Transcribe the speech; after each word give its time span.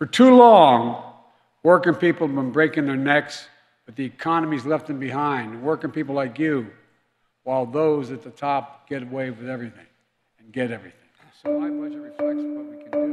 For 0.00 0.06
too 0.06 0.32
long, 0.46 0.80
working 1.62 1.96
people 2.06 2.26
have 2.26 2.34
been 2.34 2.52
breaking 2.58 2.86
their 2.86 3.02
necks, 3.12 3.36
but 3.84 3.96
the 3.96 4.06
economy's 4.14 4.64
left 4.72 4.86
them 4.86 4.98
behind. 4.98 5.46
Working 5.70 5.90
people 5.98 6.14
like 6.22 6.38
you, 6.38 6.56
while 7.46 7.66
those 7.66 8.10
at 8.10 8.22
the 8.28 8.34
top 8.46 8.64
get 8.88 9.00
away 9.02 9.26
with 9.36 9.48
everything 9.56 9.88
and 10.38 10.46
get 10.58 10.68
everything. 10.78 11.10
So 11.42 11.48
my 11.62 11.68
budget 11.80 12.00
reflects 12.08 12.44
what 12.56 12.66
we 12.72 12.76
can 12.82 12.90
do. 12.92 13.06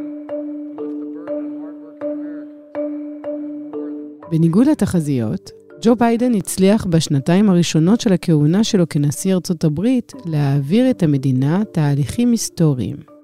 בניגוד 4.32 4.68
לתחזיות, 4.68 5.52
ג'ו 5.82 5.96
ביידן 5.96 6.34
הצליח 6.34 6.86
בשנתיים 6.86 7.50
הראשונות 7.50 8.02
של 8.02 8.14
הכהונה 8.14 8.64
שלו 8.64 8.90
כנשיא 8.90 9.34
ארצות 9.34 9.64
הברית 9.64 10.14
להעביר 10.26 10.90
את 10.90 11.04
המדינה 11.04 11.66
תהליכים 11.72 12.32
היסטוריים. 12.32 13.17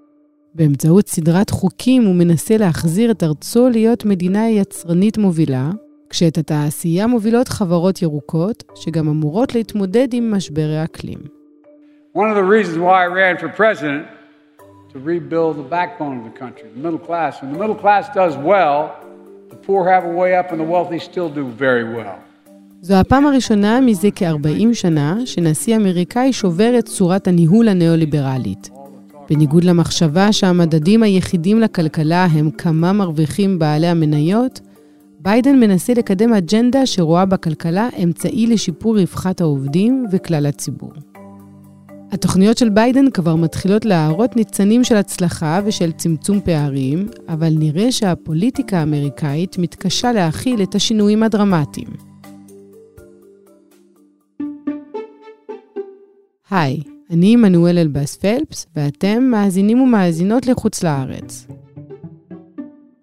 באמצעות 0.55 1.07
סדרת 1.07 1.49
חוקים 1.49 2.03
הוא 2.03 2.15
מנסה 2.15 2.57
להחזיר 2.57 3.11
את 3.11 3.23
ארצו 3.23 3.69
להיות 3.69 4.05
מדינה 4.05 4.49
יצרנית 4.49 5.17
מובילה, 5.17 5.69
כשאת 6.09 6.37
התעשייה 6.37 7.07
מובילות 7.07 7.47
חברות 7.47 8.01
ירוקות, 8.01 8.63
שגם 8.75 9.07
אמורות 9.07 9.55
להתמודד 9.55 10.07
עם 10.13 10.31
משבר 10.31 10.69
האקלים. 10.79 11.19
One 12.15 12.29
of 12.31 12.35
the 12.35 12.47
reasons 12.55 12.77
why 12.77 12.97
I 13.05 13.07
ran 13.07 13.35
for 13.41 13.49
president 13.61 14.03
to 14.93 14.99
rebuild 14.99 15.53
the 15.61 15.69
backbone 15.77 16.15
of 16.19 16.25
the 16.29 16.37
country, 16.43 16.67
the 16.75 16.83
middle 16.87 17.03
class. 17.07 17.31
When 17.41 17.49
the 17.53 17.59
middle 17.63 17.79
class 17.83 18.03
does 18.21 18.35
well, 18.51 18.79
the 19.51 19.59
poor 19.67 19.81
have 19.93 20.03
a 20.11 20.13
way 20.21 20.31
up 20.39 20.47
and 20.51 20.59
the 20.63 20.69
wealthy 20.75 20.99
still 20.99 21.29
do 21.39 21.45
very 21.65 21.85
well. 21.97 22.17
זו 22.81 22.93
הפעם 22.93 23.25
הראשונה 23.25 23.81
מזה 23.81 24.09
כ-40 24.15 24.73
שנה 24.73 25.17
שנשיא 25.25 25.75
אמריקאי 25.75 26.33
שובר 26.33 26.79
את 26.79 26.85
צורת 26.85 27.27
הניהול 27.27 27.69
הניאו-ליברלית. 27.69 28.82
בניגוד 29.29 29.63
למחשבה 29.63 30.31
שהמדדים 30.31 31.03
היחידים 31.03 31.59
לכלכלה 31.59 32.25
הם 32.25 32.51
כמה 32.51 32.93
מרוויחים 32.93 33.59
בעלי 33.59 33.87
המניות, 33.87 34.59
ביידן 35.19 35.59
מנסה 35.59 35.93
לקדם 35.93 36.33
אג'נדה 36.33 36.85
שרואה 36.85 37.25
בכלכלה 37.25 37.89
אמצעי 38.03 38.47
לשיפור 38.47 38.99
רווחת 38.99 39.41
העובדים 39.41 40.05
וכלל 40.11 40.45
הציבור. 40.45 40.91
התוכניות 42.11 42.57
של 42.57 42.69
ביידן 42.69 43.09
כבר 43.09 43.35
מתחילות 43.35 43.85
להראות 43.85 44.35
ניצנים 44.35 44.83
של 44.83 44.95
הצלחה 44.95 45.61
ושל 45.65 45.91
צמצום 45.91 46.39
פערים, 46.41 47.07
אבל 47.29 47.53
נראה 47.57 47.91
שהפוליטיקה 47.91 48.79
האמריקאית 48.79 49.57
מתקשה 49.57 50.11
להכיל 50.11 50.63
את 50.63 50.75
השינויים 50.75 51.23
הדרמטיים. 51.23 51.87
היי, 56.51 56.79
אני 57.09 57.33
עמנואל 57.33 57.77
אלבאס 57.77 58.15
פלפס, 58.15 58.67
ואתם 58.75 59.23
מאזינים 59.23 59.81
ומאזינות 59.81 60.47
לחוץ 60.47 60.83
לארץ. 60.83 61.47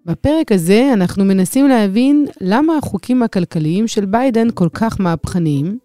בפרק 0.06 0.52
הזה 0.52 0.90
אנחנו 0.92 1.24
מנסים 1.24 1.68
להבין 1.68 2.26
למה 2.40 2.76
החוקים 2.76 3.22
הכלכליים 3.22 3.88
של 3.88 4.04
ביידן 4.04 4.48
כל 4.54 4.68
כך 4.72 5.00
מהפכניים, 5.00 5.78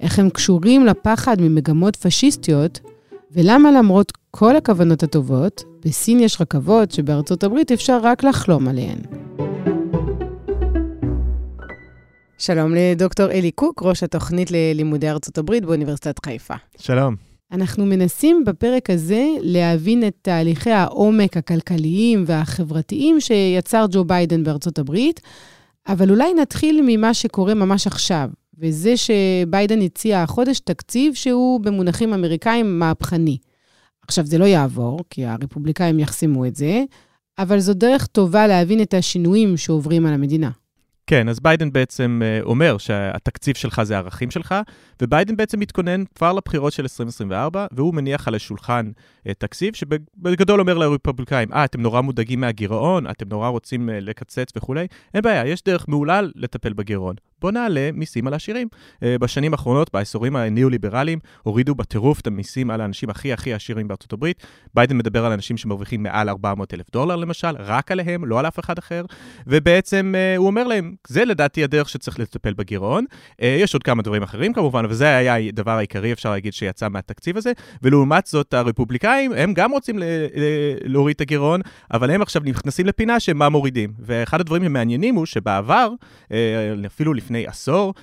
איך 0.00 0.18
הם 0.18 0.30
קשורים 0.30 0.86
לפחד 0.86 1.40
ממגמות 1.40 1.96
פשיסטיות, 1.96 2.80
ולמה 3.32 3.70
למרות 3.72 4.12
כל 4.30 4.56
הכוונות 4.56 5.02
הטובות, 5.02 5.64
בסין 5.84 6.20
יש 6.20 6.40
רכבות 6.40 6.90
שבארצות 6.90 7.44
הברית 7.44 7.72
אפשר 7.72 7.98
רק 8.02 8.24
לחלום 8.24 8.68
עליהן. 8.68 8.98
שלום 12.38 12.74
לדוקטור 12.74 13.30
אלי 13.30 13.50
קוק, 13.50 13.82
ראש 13.82 14.02
התוכנית 14.02 14.50
ללימודי 14.50 15.10
ארצות 15.10 15.38
הברית 15.38 15.64
באוניברסיטת 15.64 16.24
חיפה. 16.24 16.54
שלום. 16.78 17.27
אנחנו 17.52 17.86
מנסים 17.86 18.44
בפרק 18.44 18.90
הזה 18.90 19.28
להבין 19.40 20.06
את 20.06 20.16
תהליכי 20.22 20.70
העומק 20.70 21.36
הכלכליים 21.36 22.24
והחברתיים 22.26 23.20
שיצר 23.20 23.86
ג'ו 23.90 24.04
ביידן 24.04 24.44
בארצות 24.44 24.78
הברית, 24.78 25.20
אבל 25.88 26.10
אולי 26.10 26.34
נתחיל 26.34 26.80
ממה 26.86 27.14
שקורה 27.14 27.54
ממש 27.54 27.86
עכשיו, 27.86 28.30
וזה 28.58 28.94
שביידן 28.96 29.82
הציע 29.82 30.22
החודש 30.22 30.60
תקציב 30.60 31.14
שהוא 31.14 31.60
במונחים 31.60 32.14
אמריקאים 32.14 32.78
מהפכני. 32.78 33.38
עכשיו, 34.02 34.26
זה 34.26 34.38
לא 34.38 34.44
יעבור, 34.44 35.00
כי 35.10 35.26
הרפובליקאים 35.26 35.98
יחסמו 35.98 36.46
את 36.46 36.56
זה, 36.56 36.84
אבל 37.38 37.58
זו 37.60 37.74
דרך 37.74 38.06
טובה 38.06 38.46
להבין 38.46 38.82
את 38.82 38.94
השינויים 38.94 39.56
שעוברים 39.56 40.06
על 40.06 40.14
המדינה. 40.14 40.50
כן, 41.08 41.28
אז 41.28 41.40
ביידן 41.40 41.72
בעצם 41.72 42.20
uh, 42.22 42.44
אומר 42.44 42.78
שהתקציב 42.78 43.56
שלך 43.56 43.82
זה 43.82 43.94
הערכים 43.94 44.30
שלך, 44.30 44.54
וביידן 45.02 45.36
בעצם 45.36 45.60
מתכונן 45.60 46.04
כבר 46.14 46.32
לבחירות 46.32 46.72
של 46.72 46.82
2024, 46.82 47.66
והוא 47.72 47.94
מניח 47.94 48.28
על 48.28 48.34
השולחן 48.34 48.90
uh, 48.96 49.32
תקציב 49.38 49.74
שבגדול 49.74 50.60
אומר 50.60 50.78
לרפובליקאים, 50.78 51.52
אה, 51.52 51.64
אתם 51.64 51.80
נורא 51.80 52.00
מודאגים 52.00 52.40
מהגירעון, 52.40 53.10
אתם 53.10 53.28
נורא 53.28 53.48
רוצים 53.48 53.88
uh, 53.88 53.92
לקצץ 53.92 54.52
וכולי, 54.56 54.86
אין 55.14 55.22
בעיה, 55.22 55.46
יש 55.46 55.62
דרך 55.62 55.88
מעולה 55.88 56.20
לטפל 56.34 56.72
בגירעון. 56.72 57.14
בוא 57.40 57.50
נעלה 57.50 57.90
מיסים 57.92 58.26
על 58.26 58.34
עשירים. 58.34 58.68
Uh, 58.94 58.98
בשנים 59.20 59.52
האחרונות, 59.52 59.90
בעשורים 59.92 60.36
הניאו-ליברליים, 60.36 61.18
הורידו 61.42 61.74
בטירוף 61.74 62.20
את 62.20 62.26
המיסים 62.26 62.70
על 62.70 62.80
האנשים 62.80 63.10
הכי 63.10 63.32
הכי 63.32 63.52
עשירים 63.54 63.88
בארצות 63.88 64.12
הברית. 64.12 64.46
ביידן 64.74 64.96
מדבר 64.96 65.24
על 65.24 65.32
אנשים 65.32 65.56
שמרוויחים 65.56 66.02
מעל 66.02 66.28
400 66.28 66.74
אלף 66.74 66.90
דולר 66.92 67.16
למשל, 67.16 67.56
רק 67.58 67.92
עליהם, 67.92 68.24
לא 68.24 68.38
על 68.38 68.46
אף 68.46 68.58
אחד 68.58 68.78
אחר, 68.78 69.04
ובעצם 69.46 70.14
uh, 70.14 70.38
הוא 70.38 70.46
אומר 70.46 70.66
להם, 70.66 70.94
זה 71.06 71.24
לדעתי 71.24 71.64
הדרך 71.64 71.88
שצריך 71.88 72.20
לטפל 72.20 72.52
בגירעון. 72.52 73.04
Uh, 73.30 73.44
יש 73.44 73.74
עוד 73.74 73.82
כמה 73.82 74.02
דברים 74.02 74.22
אחרים 74.22 74.52
כמובן, 74.52 74.84
אבל 74.84 74.94
זה 74.94 75.16
היה 75.16 75.36
הדבר 75.36 75.70
העיקרי, 75.70 76.12
אפשר 76.12 76.30
להגיד, 76.30 76.52
שיצא 76.52 76.88
מהתקציב 76.88 77.36
הזה. 77.36 77.52
ולעומת 77.82 78.26
זאת, 78.26 78.54
הרפובליקאים, 78.54 79.32
הם 79.32 79.54
גם 79.54 79.70
רוצים 79.70 79.98
להוריד 80.84 81.14
את 81.14 81.20
הגירעון, 81.20 81.60
אבל 81.92 82.10
הם 82.10 82.22
עכשיו 82.22 82.42
נכנסים 82.44 82.86
לפינה 82.86 83.20
שהם 83.20 83.38
מה 83.38 83.48
מורידים. 83.48 83.92
ואחד 83.98 84.40
הדברים 84.40 84.62
המעניינים 84.62 85.14
הוא 85.14 85.26
שבעבר, 85.26 85.92
אפילו 86.86 87.14
עשור, 87.36 87.94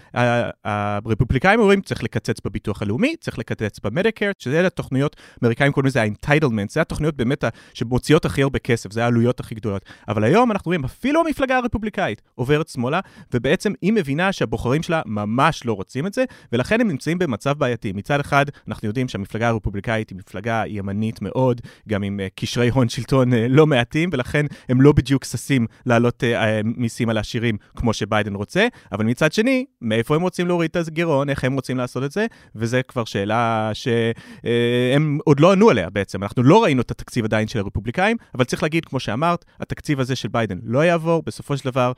הרפובליקאים 0.66 1.60
אומרים, 1.60 1.82
צריך 1.82 2.04
לקצץ 2.04 2.40
בביטוח 2.46 2.82
הלאומי, 2.82 3.16
צריך 3.20 3.40
לקצץ 3.40 3.80
במדיקר, 3.80 4.32
שזה 4.40 4.68
התוכניות, 4.68 5.16
אמריקאים 5.44 5.72
קוראים 5.72 5.88
לזה 5.88 6.02
ה-entitlement, 6.02 6.70
זה 6.70 6.82
התוכניות 6.82 7.16
באמת 7.16 7.44
שמוציאות 7.74 8.26
הכי 8.26 8.44
הרבה 8.44 8.60
כסף, 8.60 8.92
זה 8.92 9.04
העלויות 9.04 9.40
הכי 9.40 9.56
גדולות. 9.56 9.86
אבל 10.08 10.24
היום 10.24 10.52
אנחנו 10.52 10.70
רואים, 10.70 10.84
אפילו 10.84 11.22
המפלגה 11.26 11.58
הרפובליקאית 11.58 12.22
עוברת 12.36 12.68
שמאלה, 12.68 13.00
ובעצם 13.34 13.74
היא 13.82 13.94
מבינה 13.94 14.32
שהבוחרים 14.32 14.84
שלה 14.84 15.02
ממש 15.06 15.66
לא 15.66 15.74
רוצים 15.74 16.08
את 16.08 16.14
זה, 16.14 16.24
ולכן 16.52 16.82
הם 16.82 16.88
נמצאים 16.88 17.20
במצב 17.20 17.58
בעייתי. 17.58 17.92
מצד 17.92 18.20
אחד, 18.20 18.46
אנחנו 18.68 18.88
יודעים 18.88 19.08
שהמפלגה 19.08 19.48
הרפובליקאית 19.48 20.10
היא 20.10 20.18
מפלגה 20.18 20.64
ימנית 20.68 21.22
מאוד, 21.22 21.62
גם 21.90 22.04
עם 22.04 22.20
uh, 22.20 22.30
קשרי 22.36 22.70
הון 22.70 22.90
שלטון 22.90 23.34
uh, 23.34 23.36
לא 23.50 23.68
מעטים, 23.68 24.10
ולכן 24.14 24.46
הם 24.70 24.82
לא 24.82 24.92
בדיוק 24.92 25.26
ששים 25.26 25.68
להעלות 25.86 26.24
uh, 26.24 26.28
מיסים 26.64 27.10
על 27.10 27.18
העשירים 27.18 27.58
כמו 27.76 27.94
שביידן 27.94 28.36
רוצה, 28.36 28.68
אבל 28.92 29.06
מצד 29.16 29.34
שני, 29.34 29.66
מאיפה 29.82 30.16
הם 30.16 30.22
רוצים 30.22 30.48
להוריד 30.48 30.70
את 30.70 30.88
הגירעון, 30.88 31.30
איך 31.30 31.44
הם 31.44 31.54
רוצים 31.54 31.78
לעשות 31.78 32.04
את 32.04 32.12
זה, 32.12 32.26
וזה 32.56 32.84
כבר 32.84 33.06
שאלה 33.06 33.72
שהם 33.74 35.20
עוד 35.26 35.40
לא 35.40 35.52
ענו 35.52 35.70
עליה 35.70 35.90
בעצם. 35.90 36.24
אנחנו 36.24 36.44
לא 36.44 36.64
ראינו 36.64 36.82
את 36.82 36.92
התקציב 36.92 37.26
עדיין 37.26 37.48
של 37.48 37.60
הרפובליקאים, 37.60 38.18
אבל 38.36 38.44
צריך 38.44 38.64
להגיד, 38.64 38.86
כמו 38.86 39.00
שאמרת, 39.00 39.46
התקציב 39.60 40.00
הזה 40.00 40.16
של 40.16 40.28
ביידן 40.28 40.60
לא 40.64 40.86
יעבור, 40.86 41.24
בסופו 41.26 41.58
של 41.58 41.70
דבר, 41.70 41.92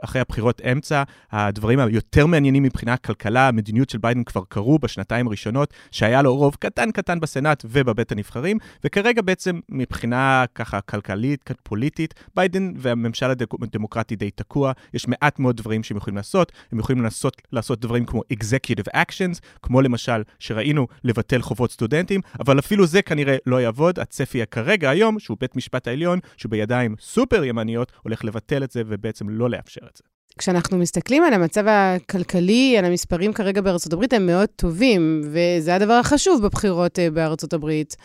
אחרי 0.00 0.20
הבחירות 0.20 0.60
אמצע, 0.72 1.02
הדברים 1.32 1.78
היותר 1.78 2.26
מעניינים 2.26 2.62
מבחינה 2.62 2.96
כלכלה, 2.96 3.48
המדיניות 3.48 3.90
של 3.90 3.98
ביידן 3.98 4.24
כבר 4.24 4.42
קרו 4.48 4.78
בשנתיים 4.78 5.26
הראשונות, 5.26 5.74
שהיה 5.90 6.22
לו 6.22 6.36
רוב 6.36 6.56
קטן 6.60 6.90
קטן 6.90 7.20
בסנאט 7.20 7.64
ובבית 7.68 8.12
הנבחרים, 8.12 8.58
וכרגע 8.84 9.22
בעצם 9.22 9.60
מבחינה 9.68 10.44
ככה 10.54 10.80
כלכלית, 10.80 11.50
פוליטית, 11.62 12.14
ביידן 12.34 12.72
והממשל 12.76 13.30
הדמוקרטי 13.62 14.16
די 14.16 14.30
תקוע, 14.30 14.72
יש 14.94 15.08
מעט 15.08 15.38
מאוד 15.38 15.56
דברים 15.56 15.82
שהם 15.82 15.96
יכולים 15.96 16.16
לעשות, 16.16 16.52
הם 16.72 16.78
יכולים 16.78 17.02
לנסות 17.02 17.42
לעשות 17.52 17.80
דברים 17.80 18.06
כמו 18.06 18.22
executive 18.32 18.96
actions, 18.96 19.40
כמו 19.62 19.80
למשל 19.80 20.22
שראינו 20.38 20.86
לבטל 21.04 21.42
חובות 21.42 21.72
סטודנטים, 21.72 22.20
אבל 22.40 22.58
אפילו 22.58 22.86
זה 22.86 23.02
כנראה 23.02 23.36
לא 23.46 23.60
יעבוד, 23.60 23.98
הצפי 23.98 24.46
כרגע 24.46 24.90
היום, 24.90 25.18
שהוא 25.18 25.36
בית 25.40 25.56
משפט 25.56 25.88
העליון, 25.88 26.18
שהוא 26.36 26.50
בידיים 26.50 26.96
סופר 27.00 27.44
ימניות, 27.44 27.92
הולך 28.02 28.24
לבטל 28.24 28.64
את 28.64 28.70
זה 28.70 28.82
ובעצם 28.86 29.28
לא 29.28 29.50
לאפשר 29.50 29.86
את 29.90 29.96
זה. 29.96 30.17
כשאנחנו 30.38 30.78
מסתכלים 30.78 31.22
על 31.22 31.32
המצב 31.32 31.64
הכלכלי, 31.66 32.78
על 32.78 32.84
המספרים 32.84 33.32
כרגע 33.32 33.60
בארצות 33.60 33.92
הברית, 33.92 34.12
הם 34.12 34.26
מאוד 34.26 34.48
טובים, 34.56 35.20
וזה 35.24 35.74
הדבר 35.74 35.92
החשוב 35.92 36.42
בבחירות 36.42 36.98
אה, 36.98 37.10
בארצות 37.10 37.52
הברית. 37.52 37.96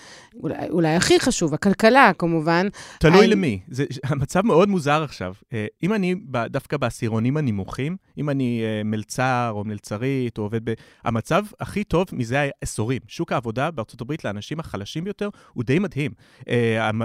אולי, 0.44 0.56
אולי 0.70 0.96
הכי 0.96 1.20
חשוב, 1.20 1.54
הכלכלה 1.54 2.12
כמובן. 2.18 2.68
תלוי 3.00 3.20
אני... 3.20 3.28
למי. 3.28 3.60
זה 3.68 3.86
המצב 4.04 4.46
מאוד 4.46 4.70
מוזר 4.70 5.04
עכשיו. 5.04 5.34
אה, 5.54 5.66
אם 5.84 5.94
אני 5.94 6.16
דווקא 6.50 6.78
בעשירונים 6.78 7.38
הנמוכים, 7.38 7.98
אם 8.18 8.30
אני 8.30 8.62
אה, 8.64 8.84
מלצר 8.84 9.52
או 9.56 9.64
מלצרית 9.64 10.38
או 10.38 10.44
עובד 10.44 10.70
ב... 10.70 10.74
המצב 11.04 11.46
הכי 11.60 11.84
טוב 11.84 12.08
מזה 12.12 12.50
עשורים. 12.62 13.02
שוק 13.08 13.32
העבודה 13.32 13.72
בארצות 13.72 14.02
הברית 14.02 14.26
לאנשים 14.26 14.60
החלשים 14.60 15.04
ביותר 15.04 15.30
הוא 15.54 15.64
די 15.64 15.80
מדהים. 15.80 16.12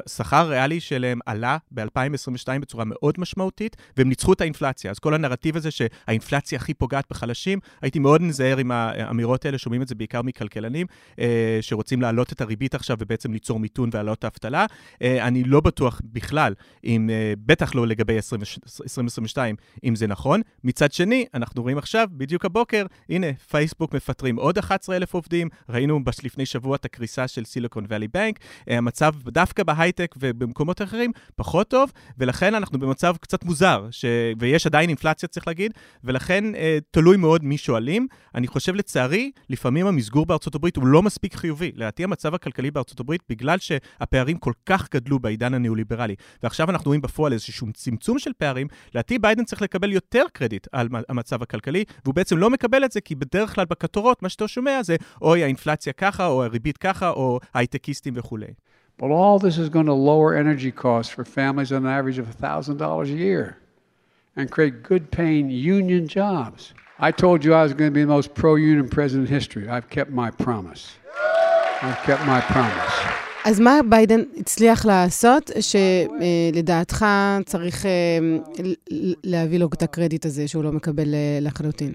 השכר 0.06 0.36
הריאלי 0.36 0.80
שלהם 0.80 1.18
עלה 1.26 1.56
ב-2022 1.70 2.58
בצורה 2.60 2.84
מאוד 2.86 3.14
משמעותית, 3.18 3.76
והם 3.96 4.08
ניצחו 4.08 4.32
את 4.32 4.40
האינפלציה. 4.40 4.90
אז 4.90 4.98
כל 4.98 5.14
הנרטיב 5.18 5.56
הזה 5.56 5.70
שהאינפלציה 5.70 6.58
הכי 6.58 6.74
פוגעת 6.74 7.04
בחלשים, 7.10 7.58
הייתי 7.82 7.98
מאוד 7.98 8.22
נזהר 8.22 8.58
עם 8.58 8.70
האמירות 8.70 9.44
האלה, 9.44 9.58
שומעים 9.58 9.82
את 9.82 9.88
זה 9.88 9.94
בעיקר 9.94 10.22
מכלכלנים, 10.22 10.86
אה, 11.18 11.58
שרוצים 11.60 12.02
להעלות 12.02 12.32
את 12.32 12.40
הריבית 12.40 12.74
עכשיו 12.74 12.96
ובעצם 13.00 13.32
ליצור 13.32 13.58
מיתון 13.58 13.90
ולהעלות 13.92 14.18
את 14.18 14.24
האבטלה. 14.24 14.66
אה, 15.02 15.26
אני 15.26 15.44
לא 15.44 15.60
בטוח 15.60 16.00
בכלל, 16.04 16.54
אם, 16.84 17.10
אה, 17.10 17.32
בטח 17.46 17.74
לא 17.74 17.86
לגבי 17.86 18.16
2022, 18.16 19.54
אם 19.84 19.96
זה 19.96 20.06
נכון. 20.06 20.40
מצד 20.64 20.92
שני, 20.92 21.26
אנחנו 21.34 21.62
רואים 21.62 21.78
עכשיו, 21.78 22.08
בדיוק 22.12 22.44
הבוקר, 22.44 22.86
הנה, 23.08 23.26
פייסבוק 23.50 23.94
מפטרים 23.94 24.36
עוד 24.36 24.58
11,000 24.58 25.14
עובדים, 25.14 25.48
ראינו 25.68 26.00
לפני 26.22 26.46
שבוע 26.46 26.76
את 26.76 26.84
הקריסה 26.84 27.28
של 27.28 27.44
סיליקון 27.44 27.84
ואלי 27.88 28.08
בנק, 28.08 28.38
המצב 28.66 29.14
דווקא 29.24 29.62
בהייטק 29.62 30.14
ובמקומות 30.18 30.82
אחרים 30.82 31.12
פחות 31.36 31.68
טוב, 31.68 31.92
ולכן 32.18 32.54
אנחנו 32.54 32.78
במצב 32.78 33.16
קצת 33.20 33.44
מוזר, 33.44 33.86
ש... 33.90 34.04
ויש 34.38 34.66
עדיין 34.66 34.90
אינפלציה, 34.98 35.28
צריך 35.28 35.46
להגיד, 35.48 35.72
ולכן 36.04 36.54
אה, 36.54 36.78
תלוי 36.90 37.16
מאוד 37.16 37.44
מי 37.44 37.58
שואלים. 37.58 38.06
אני 38.34 38.46
חושב, 38.46 38.74
לצערי, 38.74 39.30
לפעמים 39.50 39.86
המסגור 39.86 40.26
בארצות 40.26 40.54
הברית 40.54 40.76
הוא 40.76 40.86
לא 40.86 41.02
מספיק 41.02 41.34
חיובי. 41.34 41.72
לדעתי 41.74 42.04
המצב 42.04 42.34
הכלכלי 42.34 42.70
בארצות 42.70 43.00
הברית, 43.00 43.22
בגלל 43.28 43.58
שהפערים 43.58 44.38
כל 44.38 44.52
כך 44.66 44.88
גדלו 44.94 45.18
בעידן 45.18 45.54
הניאו-ליברלי, 45.54 46.14
ועכשיו 46.42 46.70
אנחנו 46.70 46.88
רואים 46.88 47.00
בפועל 47.00 47.32
איזשהו 47.32 47.66
צמצום 47.74 48.18
של 48.18 48.30
פערים, 48.38 48.66
לדעתי 48.94 49.18
ביידן 49.18 49.44
צריך 49.44 49.62
לקבל 49.62 49.92
יותר 49.92 50.24
קרדיט 50.32 50.66
על 50.72 50.88
המצב 51.08 51.42
הכלכלי, 51.42 51.84
והוא 52.04 52.14
בעצם 52.14 52.38
לא 52.38 52.50
מקבל 52.50 52.84
את 52.84 52.92
זה, 52.92 53.00
כי 53.00 53.14
בדרך 53.14 53.54
כלל 53.54 53.64
בכותרות, 53.64 54.22
מה 54.22 54.28
שאתה 54.28 54.48
שומע 54.48 54.82
זה, 54.82 54.96
אוי, 55.22 55.42
האינפלציה 55.42 55.92
ככה, 55.92 56.26
או 56.26 56.44
הריבית 56.44 56.78
ככה, 56.78 57.10
או 57.10 57.40
הייטקיסטים 57.54 58.14
וכולי. 58.16 58.52
But 59.00 59.10
all 59.10 59.38
this 59.38 59.58
is 59.58 59.68
going 59.68 59.86
to 59.86 59.98
lower 60.10 60.30
energy 60.34 60.72
costs 60.72 61.12
for 61.14 61.24
families 61.24 61.70
on 61.70 61.86
an 61.86 61.92
average 61.98 62.18
of 62.18 62.26
$1,000 62.26 63.04
a 63.04 63.18
year 63.26 63.44
and 64.38 64.46
create 64.54 64.74
good 64.90 65.04
paying 65.18 65.46
union 65.50 66.04
jobs. 66.18 66.60
I 67.08 67.10
told 67.22 67.38
you 67.44 67.50
I 67.60 67.62
was 67.66 67.72
going 67.78 67.90
to 67.92 67.96
be 68.00 68.04
the 68.08 68.14
most 68.18 68.30
pro 68.40 68.52
union 68.72 68.88
president 68.96 69.28
in 69.28 69.34
history. 69.38 69.64
I've 69.74 69.88
kept 69.96 70.10
my 70.22 70.30
promise. 70.44 70.82
I've 71.86 72.00
kept 72.08 72.22
my 72.34 72.40
promise. 72.54 72.94
אז 73.44 73.60
מה 73.60 73.80
ביידן 73.88 74.20
הצליח 74.36 74.86
לעשות, 74.86 75.50
שלדעתך 75.60 77.06
צריך 77.46 77.86
להביא 79.24 79.58
לו 79.58 79.68
את 79.74 79.82
הקרדיט 79.82 80.26
הזה 80.26 80.48
שהוא 80.48 80.64
לא 80.64 80.72
מקבל 80.72 81.14
לחלוטין? 81.40 81.94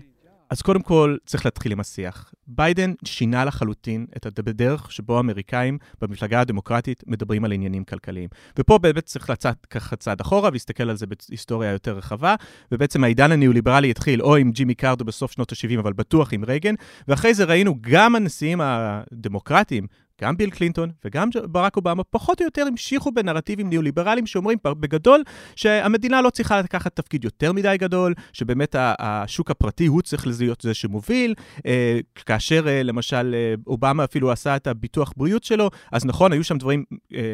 אז 0.53 0.61
קודם 0.61 0.81
כל, 0.81 1.17
צריך 1.25 1.45
להתחיל 1.45 1.71
עם 1.71 1.79
השיח. 1.79 2.33
ביידן 2.47 2.93
שינה 3.05 3.45
לחלוטין 3.45 4.05
את 4.17 4.39
הדרך 4.39 4.91
שבו 4.91 5.17
האמריקאים 5.17 5.77
במפלגה 6.01 6.41
הדמוקרטית 6.41 7.03
מדברים 7.07 7.45
על 7.45 7.51
עניינים 7.51 7.83
כלכליים. 7.83 8.29
ופה 8.59 8.77
באמת 8.77 9.05
צריך 9.05 9.29
לצאת 9.29 9.65
ככה 9.65 9.95
צעד 9.95 10.21
אחורה 10.21 10.49
ולהסתכל 10.49 10.89
על 10.89 10.95
זה 10.95 11.05
בהיסטוריה 11.05 11.71
יותר 11.71 11.97
רחבה, 11.97 12.35
ובעצם 12.71 13.03
העידן 13.03 13.31
הניאו-ליברלי 13.31 13.89
התחיל 13.91 14.21
או 14.21 14.35
עם 14.35 14.51
ג'ימי 14.51 14.75
קרדו 14.75 15.05
בסוף 15.05 15.31
שנות 15.31 15.51
ה-70, 15.51 15.79
אבל 15.79 15.93
בטוח 15.93 16.33
עם 16.33 16.45
רייגן, 16.45 16.75
ואחרי 17.07 17.33
זה 17.33 17.43
ראינו 17.43 17.75
גם 17.81 18.15
הנשיאים 18.15 18.61
הדמוקרטיים, 18.61 19.87
גם 20.21 20.37
ביל 20.37 20.49
קלינטון 20.49 20.91
וגם 21.05 21.29
ברק 21.45 21.77
אובמה 21.77 22.03
פחות 22.03 22.41
או 22.41 22.45
יותר 22.45 22.65
המשיכו 22.67 23.11
בנרטיבים 23.11 23.69
ניאו-ליברליים 23.69 24.27
שאומרים 24.27 24.57
בגדול 24.65 25.23
שהמדינה 25.55 26.21
לא 26.21 26.29
צריכה 26.29 26.61
לקחת 26.61 26.95
תפקיד 26.95 27.23
יותר 27.23 27.53
מדי 27.53 27.75
גדול, 27.79 28.13
שבאמת 28.33 28.75
השוק 28.79 29.51
הפרטי 29.51 29.85
הוא 29.85 30.01
צריך 30.01 30.27
להיות 30.27 30.61
זה 30.61 30.73
שמוביל. 30.73 31.33
אה, 31.65 31.99
כאשר 32.15 32.67
אה, 32.67 32.83
למשל 32.83 33.35
אה, 33.37 33.53
אובמה 33.67 34.03
אפילו 34.03 34.31
עשה 34.31 34.55
את 34.55 34.67
הביטוח 34.67 35.13
בריאות 35.17 35.43
שלו, 35.43 35.69
אז 35.91 36.05
נכון, 36.05 36.31
היו 36.31 36.43
שם 36.43 36.57
דברים, 36.57 36.83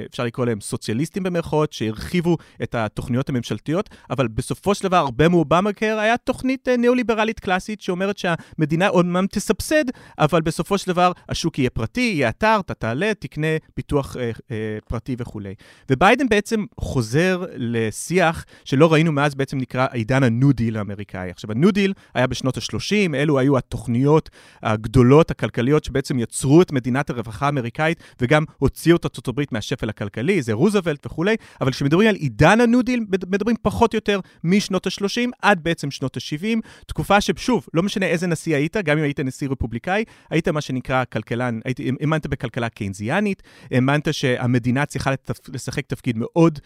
אפשר 0.09 0.23
לקרוא 0.23 0.45
להם 0.45 0.61
סוציאליסטים 0.61 1.23
במרכאות, 1.23 1.73
שהרחיבו 1.73 2.37
את 2.63 2.75
התוכניות 2.75 3.29
הממשלתיות, 3.29 3.89
אבל 4.09 4.27
בסופו 4.27 4.75
של 4.75 4.83
דבר 4.83 4.97
הרבה 4.97 5.29
מאובמה 5.29 5.73
קר 5.73 5.99
היה 5.99 6.17
תוכנית 6.17 6.67
ניאו-ליברלית 6.67 7.39
קלאסית 7.39 7.81
שאומרת 7.81 8.17
שהמדינה 8.17 8.89
אומנם 8.89 9.25
תסבסד, 9.27 9.85
אבל 10.19 10.41
בסופו 10.41 10.77
של 10.77 10.91
דבר 10.91 11.11
השוק 11.29 11.59
יהיה 11.59 11.69
פרטי, 11.69 12.01
יהיה 12.15 12.29
אתר, 12.29 12.59
אתה 12.71 12.89
תעלה, 12.89 13.13
תקנה 13.19 13.47
ביטוח 13.77 14.17
אה, 14.17 14.31
אה, 14.51 14.77
פרטי 14.87 15.15
וכולי. 15.19 15.53
וביידן 15.89 16.29
בעצם 16.29 16.65
חוזר 16.79 17.45
לשיח 17.55 18.45
שלא 18.65 18.93
ראינו 18.93 19.11
מאז 19.11 19.35
בעצם 19.35 19.57
נקרא 19.57 19.87
עידן 19.91 20.23
הניו 20.23 20.53
דיל 20.53 20.77
האמריקאי. 20.77 21.29
עכשיו, 21.29 21.51
הניו 21.51 21.71
דיל 21.71 21.93
היה 22.13 22.27
בשנות 22.27 22.57
ה-30, 22.57 23.15
אלו 23.15 23.39
היו 23.39 23.57
התוכניות 23.57 24.29
הגדולות, 24.63 25.31
הכלכליות, 25.31 25.83
שבעצם 25.83 26.19
יצרו 26.19 26.61
את 26.61 26.71
מדינת 26.71 27.09
הרווחה 27.09 27.45
האמריקאית 27.45 28.03
וגם 28.21 28.43
הוציאו 28.57 28.97
את 28.97 29.05
ארצות 29.05 29.27
הברית 29.27 29.51
מהשפל 29.51 29.89
הכלכלי, 29.89 30.41
זה 30.41 30.53
רוזוולט 30.53 31.05
וכולי, 31.05 31.35
אבל 31.61 31.71
כשמדברים 31.71 32.09
על 32.09 32.15
עידן 32.15 32.61
הניו 32.61 32.81
דיל, 32.81 33.05
מדברים 33.09 33.55
פחות 33.61 33.93
או 33.93 33.97
יותר 33.97 34.19
משנות 34.43 34.87
ה-30 34.87 35.29
עד 35.41 35.63
בעצם 35.63 35.91
שנות 35.91 36.17
ה-70, 36.17 36.59
תקופה 36.87 37.21
ששוב, 37.21 37.67
לא 37.73 37.83
משנה 37.83 38.05
איזה 38.05 38.27
נשיא 38.27 38.55
היית, 38.55 38.77
גם 38.77 38.97
אם 38.97 39.03
היית 39.03 39.19
נשיא 39.19 39.49
רפובליקאי, 39.49 40.03
היית 40.29 40.47
מה 40.47 40.61
שנקרא 40.61 41.03
כלכלן, 41.05 41.59
האמנת 41.99 42.27
בכלכלה 42.27 42.58
קיינזיאנית, 42.67 43.43
האמנת 43.71 44.13
שהמדינה 44.13 44.85
צריכה 44.85 45.11
לשחק 45.53 45.85
תפקיד 45.87 46.17
מאוד 46.17 46.59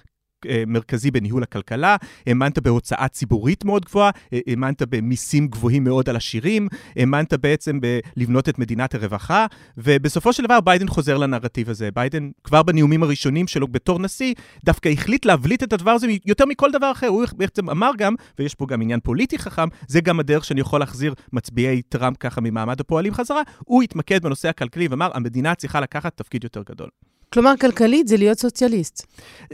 מרכזי 0.67 1.11
בניהול 1.11 1.43
הכלכלה, 1.43 1.95
האמנת 2.27 2.59
בהוצאה 2.59 3.07
ציבורית 3.07 3.65
מאוד 3.65 3.85
גבוהה, 3.85 4.11
אה, 4.33 4.39
האמנת 4.47 4.81
במיסים 4.81 5.47
גבוהים 5.47 5.83
מאוד 5.83 6.09
על 6.09 6.15
עשירים, 6.15 6.67
האמנת 6.95 7.33
בעצם 7.33 7.79
בלבנות 7.81 8.49
את 8.49 8.59
מדינת 8.59 8.95
הרווחה, 8.95 9.45
ובסופו 9.77 10.33
של 10.33 10.43
דבר 10.43 10.61
ביידן 10.61 10.87
חוזר 10.87 11.17
לנרטיב 11.17 11.69
הזה. 11.69 11.91
ביידן 11.91 12.29
כבר 12.43 12.63
בנאומים 12.63 13.03
הראשונים 13.03 13.47
שלו 13.47 13.67
בתור 13.67 13.99
נשיא, 13.99 14.33
דווקא 14.65 14.89
החליט 14.89 15.25
להבליט 15.25 15.63
את 15.63 15.73
הדבר 15.73 15.91
הזה 15.91 16.07
יותר 16.25 16.45
מכל 16.45 16.71
דבר 16.71 16.91
אחר. 16.91 17.07
הוא 17.07 17.25
בעצם 17.37 17.69
אמר 17.69 17.91
גם, 17.97 18.15
ויש 18.39 18.55
פה 18.55 18.65
גם 18.65 18.81
עניין 18.81 18.99
פוליטי 18.99 19.37
חכם, 19.37 19.67
זה 19.87 20.01
גם 20.01 20.19
הדרך 20.19 20.45
שאני 20.45 20.61
יכול 20.61 20.79
להחזיר 20.79 21.13
מצביעי 21.33 21.81
טראמפ 21.81 22.17
ככה 22.19 22.41
ממעמד 22.41 22.79
הפועלים 22.79 23.13
חזרה. 23.13 23.41
הוא 23.65 23.83
התמקד 23.83 24.23
בנושא 24.23 24.49
הכלכלי 24.49 24.87
ואמר, 24.87 25.11
המדינה 25.13 25.55
צריכה 25.55 25.79
לקחת 25.79 26.17
תפקיד 26.17 26.43
יותר 26.43 26.61
גדול. 26.69 26.89
כלומר, 27.33 27.53
כלכלית 27.61 28.07
זה 28.07 28.17
להיות 28.17 28.39
סוציאליסט. 28.39 29.07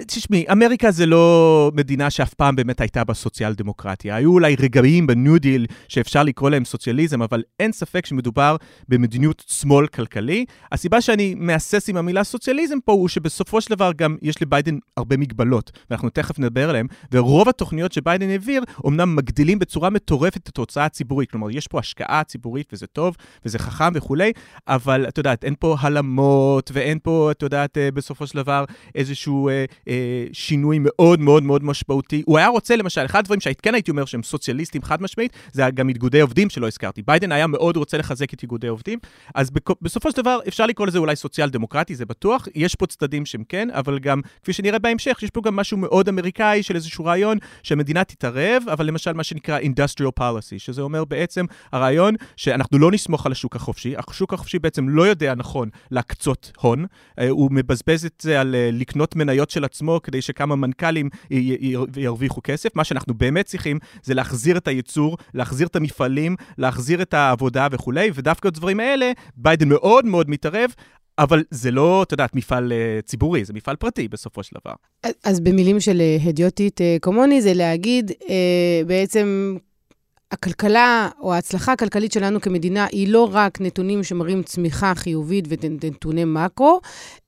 תשמעי, 0.08 0.46
אמריקה 0.52 0.92
זה 0.92 1.06
לא 1.06 1.72
מדינה 1.76 2.10
שאף 2.10 2.34
פעם 2.34 2.56
באמת 2.56 2.81
הייתה 2.81 3.04
בה 3.04 3.14
סוציאל 3.14 3.54
דמוקרטיה. 3.54 4.16
היו 4.16 4.31
אולי 4.31 4.56
רגעים 4.60 5.08
בניו 5.08 5.40
דיל 5.40 5.66
שאפשר 5.88 6.24
לקרוא 6.24 6.50
להם 6.50 6.66
סוציאליזם, 6.66 7.22
אבל 7.22 7.44
אין 7.60 7.72
ספק 7.72 8.06
שמדובר 8.06 8.56
במדיניות 8.88 9.44
שמאל 9.48 9.88
כלכלי. 9.88 10.46
הסיבה 10.72 11.02
שאני 11.02 11.36
מהסס 11.38 11.90
עם 11.90 11.98
המילה 11.98 12.24
סוציאליזם 12.24 12.78
פה 12.86 12.92
הוא 12.92 13.08
שבסופו 13.08 13.62
של 13.62 13.70
דבר 13.70 13.92
גם 13.96 14.18
יש 14.22 14.42
לביידן 14.42 14.78
הרבה 14.98 15.18
מגבלות, 15.18 15.72
ואנחנו 15.90 16.10
תכף 16.10 16.40
נדבר 16.40 16.70
עליהן, 16.70 16.88
ורוב 17.12 17.50
התוכניות 17.50 17.92
שביידן 17.92 18.30
העביר 18.30 18.64
אומנם 18.84 19.16
מגדילים 19.16 19.60
בצורה 19.60 19.90
מטורפת 19.90 20.50
את 20.50 20.58
ההוצאה 20.58 20.86
הציבורית. 20.86 21.31
כלומר, 21.31 21.52
יש 21.52 21.68
פה 21.68 21.80
השקעה 21.80 22.24
ציבורית 22.24 22.74
וזה 22.74 22.88
טוב, 22.88 23.16
וזה 23.46 23.60
חכם 23.60 23.92
וכולי, 23.94 24.31
אבל 24.68 25.06
את 25.08 25.18
יודעת, 25.18 25.44
אין 25.44 25.56
פה 25.60 25.76
הלמות, 25.80 26.72
ואין 26.74 27.00
פה, 27.04 27.31
את 27.31 27.42
יודעת, 27.42 27.69
אה, 27.77 27.92
בסופו 27.92 28.27
של 28.27 28.38
דבר 28.38 28.66
איזשהו 28.95 29.50
אה, 29.50 29.66
אה, 29.88 30.25
שינוי 30.31 30.77
מאוד 30.81 31.19
מאוד 31.19 31.44
מאוד 31.44 31.63
משמעותי. 31.63 32.24
הוא 32.25 32.38
היה 32.38 32.48
רוצה, 32.48 32.75
למשל, 32.75 33.06
אחד 33.06 33.19
הדברים 33.19 33.39
שכן 33.39 33.74
הייתי 33.74 33.92
אומר 33.92 34.06
שהם 34.06 34.24
סוציאליסטים 34.24 34.81
חד 34.81 35.02
משמעית, 35.02 35.33
זה 35.52 35.64
גם 35.73 35.90
איגודי 35.90 36.21
עובדים 36.21 36.49
שלא 36.49 36.68
הזכרתי. 36.68 37.02
ביידן 37.02 37.31
היה 37.31 37.47
מאוד 37.47 37.78
רוצה 37.78 37.97
לחזק 37.97 38.33
את 38.33 38.44
איגודי 38.44 38.68
עובדים, 38.68 38.99
אז 39.35 39.52
בסופו 39.81 40.11
של 40.11 40.18
דבר 40.21 40.40
אפשר 40.47 40.66
לקרוא 40.66 40.88
לזה 40.88 40.97
אולי 40.97 41.16
סוציאל 41.16 41.49
דמוקרטי, 41.49 41.95
זה 41.95 42.06
בטוח. 42.06 42.47
יש 42.56 42.76
פה 42.76 42.88
צדדים 42.88 43.26
שהם 43.26 43.44
כן, 43.49 43.68
אבל 43.71 43.99
גם, 43.99 44.21
כפי 44.44 44.54
שנראה 44.54 44.80
בהמשך, 44.80 45.19
יש 45.23 45.30
פה 45.30 45.42
גם 45.42 45.56
משהו 45.56 45.78
מאוד 45.78 46.09
אמריקאי 46.09 46.64
של 46.64 46.76
איזשהו 46.76 47.06
רעיון 47.06 47.38
שהמדינה 47.64 48.04
תתערב, 48.04 48.64
אבל 48.71 48.85
למשל 48.85 49.14
מה 49.14 49.23
שנקרא 49.23 49.59
industrial 49.59 50.19
policy, 50.19 50.57
שזה 50.57 50.81
אומר 50.81 51.06
בעצם 51.06 51.45
הרעיון 51.71 52.16
שאנחנו 52.35 52.78
לא 52.78 52.92
נסמוך 52.92 53.26
על 53.26 53.31
השוק 53.31 53.56
החופשי, 53.56 53.94
השוק 53.97 54.33
החופשי 54.33 54.59
בעצם 54.59 54.90
לא 54.90 55.07
יודע 55.07 55.35
נכון 55.35 55.69
להקצות 55.92 56.52
הון, 56.61 56.85
הוא 57.30 57.52
מבזבז 57.59 58.06
את 58.06 58.21
זה 58.21 58.42
על 58.42 58.56
uh, 58.56 58.75
לקנות 58.75 59.16
מניות 59.16 59.49
של 59.49 59.63
עצמו 59.66 59.99
כדי 60.04 60.21
שכמה 60.21 60.56
מנכ"לים 60.56 61.09
ירוויחו 61.95 62.42
כסף. 62.44 62.75
מה 62.75 62.83
שאנחנו 62.83 63.13
באמת 63.13 63.45
צריכים 63.45 63.80
זה 64.04 64.13
להחזיר 64.13 64.57
את 64.57 64.68
הייצור, 64.68 65.18
להחזיר 65.33 65.68
את 65.68 65.75
המפעלים, 65.75 66.35
להחזיר 66.57 67.01
את 67.01 67.13
העבודה 67.13 67.68
וכולי, 67.71 68.11
ודווקא 68.13 68.47
הדברים 68.47 68.80
האלה, 68.80 69.11
ביידן 69.35 69.69
מאוד 69.69 70.06
מאוד 70.06 70.30
מתערב. 70.30 70.73
אבל 71.19 71.44
זה 71.51 71.71
לא, 71.71 72.04
את 72.04 72.11
יודעת, 72.11 72.35
מפעל 72.35 72.71
uh, 72.71 73.01
ציבורי, 73.06 73.45
זה 73.45 73.54
מפעל 73.54 73.75
פרטי 73.75 74.07
בסופו 74.07 74.44
של 74.44 74.56
דבר. 74.61 74.73
אז 75.23 75.39
במילים 75.39 75.80
של 75.80 76.01
הדיוטית 76.25 76.81
uh, 76.81 76.83
כמוני, 77.01 77.42
זה 77.42 77.54
להגיד, 77.54 78.11
uh, 78.11 78.25
בעצם 78.87 79.57
הכלכלה 80.31 81.09
או 81.19 81.33
ההצלחה 81.33 81.71
הכלכלית 81.71 82.12
שלנו 82.12 82.42
כמדינה 82.42 82.86
היא 82.92 83.07
לא 83.07 83.30
רק 83.31 83.62
נתונים 83.62 84.04
שמראים 84.04 84.44
צמיחה 84.44 84.95
חיובית 84.95 85.45
ונתוני 85.50 86.26
מקרו, 86.26 86.80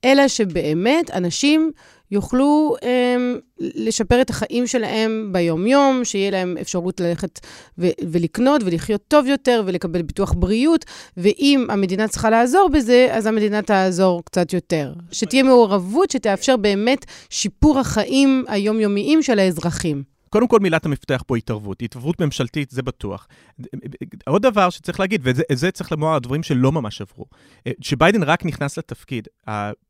אלא 0.04 0.28
שבאמת 0.28 1.10
אנשים 1.10 1.70
יוכלו 2.10 2.76
הם, 2.82 3.38
לשפר 3.58 4.20
את 4.20 4.30
החיים 4.30 4.66
שלהם 4.66 5.28
ביום-יום, 5.32 6.04
שיהיה 6.04 6.30
להם 6.30 6.56
אפשרות 6.60 7.00
ללכת 7.00 7.40
ו- 7.78 7.88
ולקנות 8.08 8.62
ולחיות 8.64 9.00
טוב 9.08 9.26
יותר 9.26 9.62
ולקבל 9.66 10.02
ביטוח 10.02 10.32
בריאות, 10.32 10.84
ואם 11.16 11.66
המדינה 11.70 12.08
צריכה 12.08 12.30
לעזור 12.30 12.68
בזה, 12.68 13.08
אז 13.10 13.26
המדינה 13.26 13.62
תעזור 13.62 14.22
קצת 14.24 14.52
יותר. 14.52 14.92
שתהיה 15.12 15.42
מעורבות 15.42 16.10
שתאפשר 16.10 16.56
באמת 16.56 17.04
שיפור 17.30 17.78
החיים 17.78 18.44
היומיומיים 18.48 19.22
של 19.22 19.38
האזרחים. 19.38 20.12
קודם 20.32 20.48
כל 20.48 20.60
מילת 20.60 20.86
המפתח 20.86 21.22
פה 21.26 21.36
התערבות, 21.36 21.82
התערבות 21.82 22.20
ממשלתית, 22.20 22.70
זה 22.70 22.82
בטוח. 22.82 23.28
עוד 24.26 24.42
דבר 24.42 24.70
שצריך 24.70 25.00
להגיד, 25.00 25.20
וזה 25.24 25.70
צריך 25.70 25.92
לומר 25.92 26.14
הדברים 26.14 26.42
שלא 26.42 26.72
ממש 26.72 27.00
עברו, 27.00 27.24
כשביידן 27.80 28.22
רק 28.22 28.44
נכנס 28.44 28.78
לתפקיד, 28.78 29.28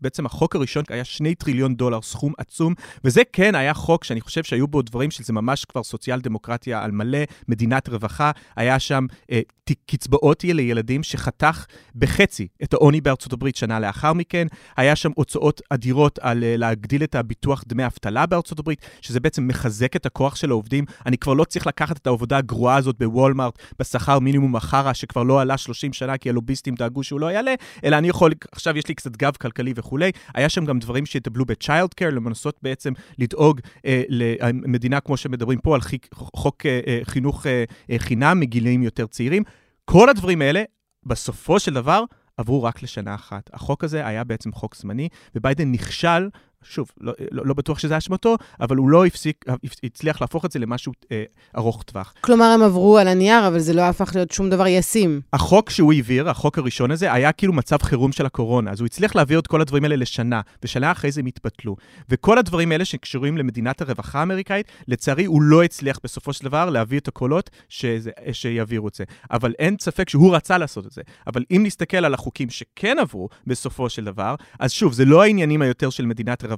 בעצם 0.01 0.27
החוק 0.27 0.57
הראשון 0.57 0.85
היה 0.89 1.05
שני 1.05 1.35
טריליון 1.35 1.75
דולר, 1.75 2.03
סכום 2.03 2.33
עצום, 2.39 2.75
וזה 3.05 3.23
כן 3.33 3.55
היה 3.55 3.75
חוק 3.75 4.05
שאני 4.05 4.21
חושב 4.21 4.45
שהיו 4.45 4.69
בו 4.69 4.83
דברים 4.83 5.11
שזה 5.11 5.33
ממש 5.33 5.65
כבר 5.65 5.83
סוציאל 5.83 6.21
דמוקרטיה 6.21 6.85
על 6.85 6.91
מלא, 6.91 7.23
מדינת 7.49 7.89
רווחה, 7.89 8.31
היה 8.57 8.79
שם 8.79 9.07
אה, 9.31 9.41
קצבאות 9.87 10.45
לילדים 10.45 11.03
שחתך 11.03 11.67
בחצי 11.95 12.49
את 12.63 12.73
העוני 12.73 13.01
בארצות 13.01 13.33
הברית 13.33 13.57
שנה 13.57 13.81
לאחר 13.81 14.13
מכן, 14.13 14.47
היה 14.77 14.97
שם 14.97 15.11
הוצאות 15.15 15.61
אדירות 15.71 16.19
על 16.19 16.45
אה, 16.45 16.57
להגדיל 16.57 17.05
את 17.05 17.15
הביטוח 17.15 17.65
דמי 17.67 17.87
אבטלה 17.87 18.27
בארצות 18.27 18.59
הברית, 18.59 18.87
שזה 19.01 19.21
בעצם 19.21 19.47
מחזק 19.47 19.97
את 19.97 20.07
הכוח 20.07 20.32
של 20.37 20.51
העובדים. 20.51 20.85
אני 21.07 21.19
כבר 21.19 21.35
לא 21.35 21.45
צריך 21.45 21.67
לקחת 21.67 21.97
את 21.97 22.07
העבודה 22.07 22.39
הגרועה 22.39 22.77
הזאת 22.77 22.99
בוולמארט, 22.99 23.59
בשכר 23.79 24.19
מינימום 24.19 24.57
החרא, 24.57 24.93
שכבר 24.93 25.23
לא 25.23 25.41
עלה 25.41 25.57
30 25.57 25.93
שנה 25.93 26.19
כי 26.19 26.31
הלוביסטים 26.31 26.75
דאגו 26.75 27.03
שהוא 27.03 27.21
לא 27.21 27.33
יעלה, 27.33 27.55
אלא 27.85 27.99
אני 27.99 28.09
יכול, 28.09 28.33
עכשיו 28.53 28.79
יש 28.79 28.89
לי 28.89 28.95
קצת 28.95 29.17
גב 29.17 29.33
כלכלי 29.41 29.73
וכולי. 29.77 30.11
היה 30.35 30.49
שם 30.49 30.65
גם 30.65 30.79
דברים 30.79 31.07
שיטפלו 31.07 31.45
בצ'יילד 31.45 31.95
קר, 31.95 32.11
למנסות 32.11 32.59
בעצם 32.63 32.93
לדאוג 33.19 33.61
אה, 33.87 34.03
למדינה 34.09 35.01
כמו 35.01 35.17
שמדברים 35.17 35.59
פה 35.59 35.75
על 35.75 35.81
חיק, 35.81 36.09
חוק 36.15 36.67
אה, 36.67 36.81
אה, 36.87 37.01
חינוך 37.05 37.47
אה, 37.47 37.65
אה, 37.91 37.99
חינם 37.99 38.41
מגילים 38.41 38.83
יותר 38.83 39.07
צעירים. 39.07 39.43
כל 39.85 40.09
הדברים 40.09 40.43
האלה, 40.43 40.63
בסופו 41.07 41.61
של 41.61 41.75
דבר, 41.75 42.05
עברו 42.37 42.63
רק 42.63 42.83
לשנה 42.83 43.15
אחת. 43.15 43.51
החוק 43.53 43.85
הזה 43.85 44.07
היה 44.07 44.25
בעצם 44.25 44.53
חוק 44.53 44.77
זמני, 44.77 45.09
וביידן 45.35 45.73
נכשל 45.73 46.29
שוב, 46.63 46.91
לא, 47.01 47.13
לא, 47.31 47.47
לא 47.47 47.55
בטוח 47.55 47.79
שזה 47.79 47.99
אשמתו, 47.99 48.37
אבל 48.61 48.77
הוא 48.77 48.89
לא 48.89 49.07
הפסיק, 49.07 49.45
הצליח 49.85 50.21
להפוך 50.21 50.45
את 50.45 50.53
זה 50.53 50.59
למשהו 50.59 50.93
אה, 51.13 51.25
ארוך 51.57 51.83
טווח. 51.83 52.15
כלומר, 52.21 52.45
הם 52.45 52.63
עברו 52.63 52.99
על 52.99 53.09
הנייר, 53.09 53.49
אבל 53.49 53.59
זה 53.59 53.73
לא 53.73 53.83
הפך 53.83 54.15
להיות 54.15 54.31
שום 54.31 54.51
דבר 54.51 54.67
ישים. 54.67 55.21
החוק 55.33 55.71
שהוא 55.71 55.93
העביר, 55.93 56.31
החוק 56.31 56.59
הראשון 56.59 56.91
הזה, 56.91 57.13
היה 57.13 57.33
כאילו 57.33 57.53
מצב 57.53 57.83
חירום 57.83 58.13
של 58.13 58.27
הקורונה, 58.27 58.71
אז 58.71 58.81
הוא 58.81 58.87
הצליח 58.87 59.15
להעביר 59.17 59.39
את 59.39 59.47
כל 59.47 59.61
הדברים 59.61 59.85
האלה 59.85 59.97
לשנה, 59.97 60.41
ושנה 60.63 60.93
אחרי 60.93 61.13
זה 61.13 61.21
הם 61.21 61.27
התבטלו. 61.27 61.77
וכל 62.09 62.39
הדברים 62.39 62.73
האלה 62.73 62.85
שקשורים 62.85 63.39
למדינת 63.39 63.81
הרווחה 63.81 64.21
האמריקאית, 64.21 64.67
לצערי 64.89 65.25
הוא 65.25 65.43
לא 65.43 65.63
הצליח 65.63 65.99
בסופו 66.05 66.33
של 66.33 66.45
דבר 66.45 66.71
להביא 66.71 66.99
את 66.99 67.09
הקולות 67.09 67.51
שזה, 67.69 68.11
שיעבירו 68.33 68.89
את 68.89 68.95
זה. 68.95 69.05
אבל 69.31 69.55
אין 69.59 69.77
ספק 69.81 70.09
שהוא 70.09 70.37
רצה 70.37 70.59
לעשות 70.59 70.87
את 70.87 70.93
זה. 70.93 71.03
אבל 71.27 71.45
אם 71.51 71.63
נסתכל 71.67 72.05
על 72.05 72.15
החוקים 72.15 72.51
שכן 72.51 72.97
עברו 72.99 73.29
בסופו 73.47 73.89
של 73.89 74.05
דבר, 74.05 74.35
אז 74.59 74.73
שוב, 74.73 74.93
זה 74.93 75.05
לא 75.05 75.23
העניינים 75.23 75.63
היותר 75.63 75.91
של 75.91 76.07
מדינת 76.07 76.45
הרווחה, 76.45 76.52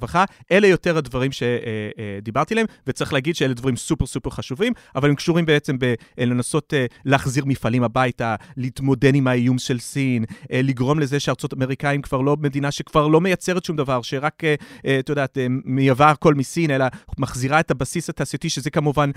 אלה 0.53 0.67
יותר 0.67 0.99
הדברים 0.99 1.31
שדיברתי 1.33 2.55
עליהם, 2.55 2.67
וצריך 2.87 3.13
להגיד 3.13 3.37
שאלה 3.37 3.55
דברים 3.55 3.77
סופר 3.77 4.07
סופר 4.07 4.31
חשובים, 4.31 4.73
אבל 4.97 5.09
הם 5.09 5.15
קשורים 5.15 5.47
בעצם 5.47 5.77
בלנסות 5.79 6.75
אה, 6.75 6.87
להחזיר 7.05 7.45
מפעלים 7.45 7.83
הביתה, 7.83 8.35
להתמודד 8.57 9.15
עם 9.15 9.27
האיום 9.27 9.59
של 9.59 9.79
סין, 9.79 10.25
אה, 10.53 10.61
לגרום 10.63 10.99
לזה 10.99 11.21
שארצות 11.21 11.53
אמריקאים 11.55 12.03
כבר 12.03 12.21
לא 12.21 12.37
מדינה 12.41 12.71
שכבר 12.71 13.09
לא 13.09 13.21
מייצרת 13.21 13.65
שום 13.65 13.77
דבר, 13.77 14.03
שרק, 14.03 14.45
אה, 14.45 14.55
את 14.99 15.09
יודעת, 15.09 15.39
מייבאה 15.65 16.11
הכל 16.11 16.35
מסין, 16.35 16.71
אלא 16.71 16.85
מחזירה 17.19 17.61
את 17.61 17.71
הבסיס 17.71 18.11
התעשייתי, 18.11 18.49
שזה 18.49 18.71
כמובן 18.71 19.11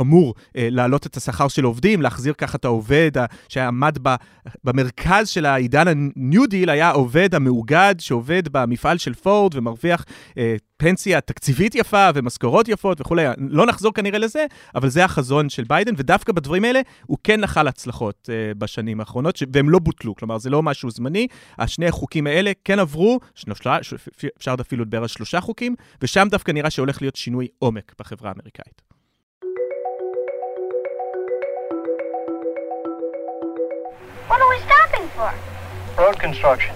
אמור 0.00 0.34
להעלות 0.54 1.06
את 1.06 1.16
השכר 1.16 1.48
של 1.48 1.64
עובדים, 1.64 2.02
להחזיר 2.02 2.32
ככה 2.32 2.58
את 2.58 2.64
העובד 2.64 3.10
שעמד 3.48 3.98
במרכז 4.64 5.28
של 5.28 5.46
העידן 5.46 5.88
ה-New 5.88 6.40
Deal, 6.50 6.70
היה 6.70 6.88
העובד 6.88 7.34
המאוגד 7.34 7.94
שעובד 7.98 8.42
במפעל 8.48 8.98
של 8.98 9.14
פורד 9.14 9.54
ומרוויח... 9.54 9.75
מרוויח 9.76 10.04
אה, 10.38 10.56
פנסיה 10.76 11.20
תקציבית 11.20 11.74
יפה 11.74 12.08
ומשכורות 12.14 12.68
יפות 12.68 13.00
וכולי. 13.00 13.26
לא 13.38 13.66
נחזור 13.66 13.94
כנראה 13.94 14.18
לזה, 14.18 14.46
אבל 14.74 14.88
זה 14.88 15.04
החזון 15.04 15.48
של 15.48 15.64
ביידן, 15.64 15.94
ודווקא 15.96 16.32
בדברים 16.32 16.64
האלה 16.64 16.80
הוא 17.06 17.18
כן 17.24 17.40
נחל 17.40 17.68
הצלחות 17.68 18.30
אה, 18.32 18.54
בשנים 18.58 19.00
האחרונות. 19.00 19.38
והם 19.52 19.70
לא 19.70 19.78
בוטלו, 19.78 20.14
כלומר 20.14 20.38
זה 20.38 20.50
לא 20.50 20.62
משהו 20.62 20.90
זמני. 20.90 21.26
השני 21.58 21.86
החוקים 21.86 22.26
האלה 22.26 22.52
כן 22.64 22.78
עברו, 22.78 23.20
שלושה, 23.34 23.78
אפשר 24.38 24.54
אפילו 24.60 24.84
לדבר 24.84 25.02
על 25.02 25.08
שלושה 25.08 25.40
חוקים, 25.40 25.74
ושם 26.02 26.28
דווקא 26.30 26.52
נראה 26.52 26.70
שהולך 26.70 27.02
להיות 27.02 27.16
שינוי 27.16 27.48
עומק 27.58 27.94
בחברה 27.98 28.30
האמריקאית. 28.30 28.82
What 34.30 34.40
are 34.44 34.50
we 34.54 34.58
stopping 34.68 35.06
for? 35.16 35.30
Road 36.02 36.16
construction. 36.26 36.74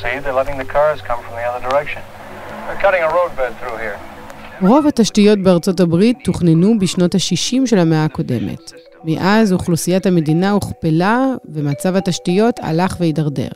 See, 0.00 0.18
they're 0.22 0.38
letting 0.40 0.58
the 0.58 0.70
cars 0.76 1.00
come 1.08 1.20
from 1.24 1.34
the 1.38 1.44
other 1.50 1.62
direction. 1.68 2.02
רוב 4.62 4.86
התשתיות 4.86 5.38
בארצות 5.38 5.80
הברית 5.80 6.18
תוכננו 6.24 6.78
בשנות 6.78 7.14
ה-60 7.14 7.66
של 7.66 7.78
המאה 7.78 8.04
הקודמת. 8.04 8.72
מאז 9.04 9.52
אוכלוסיית 9.52 10.06
המדינה 10.06 10.50
הוכפלה 10.50 11.26
ומצב 11.44 11.96
התשתיות 11.96 12.60
הלך 12.62 12.96
והידרדר. 13.00 13.48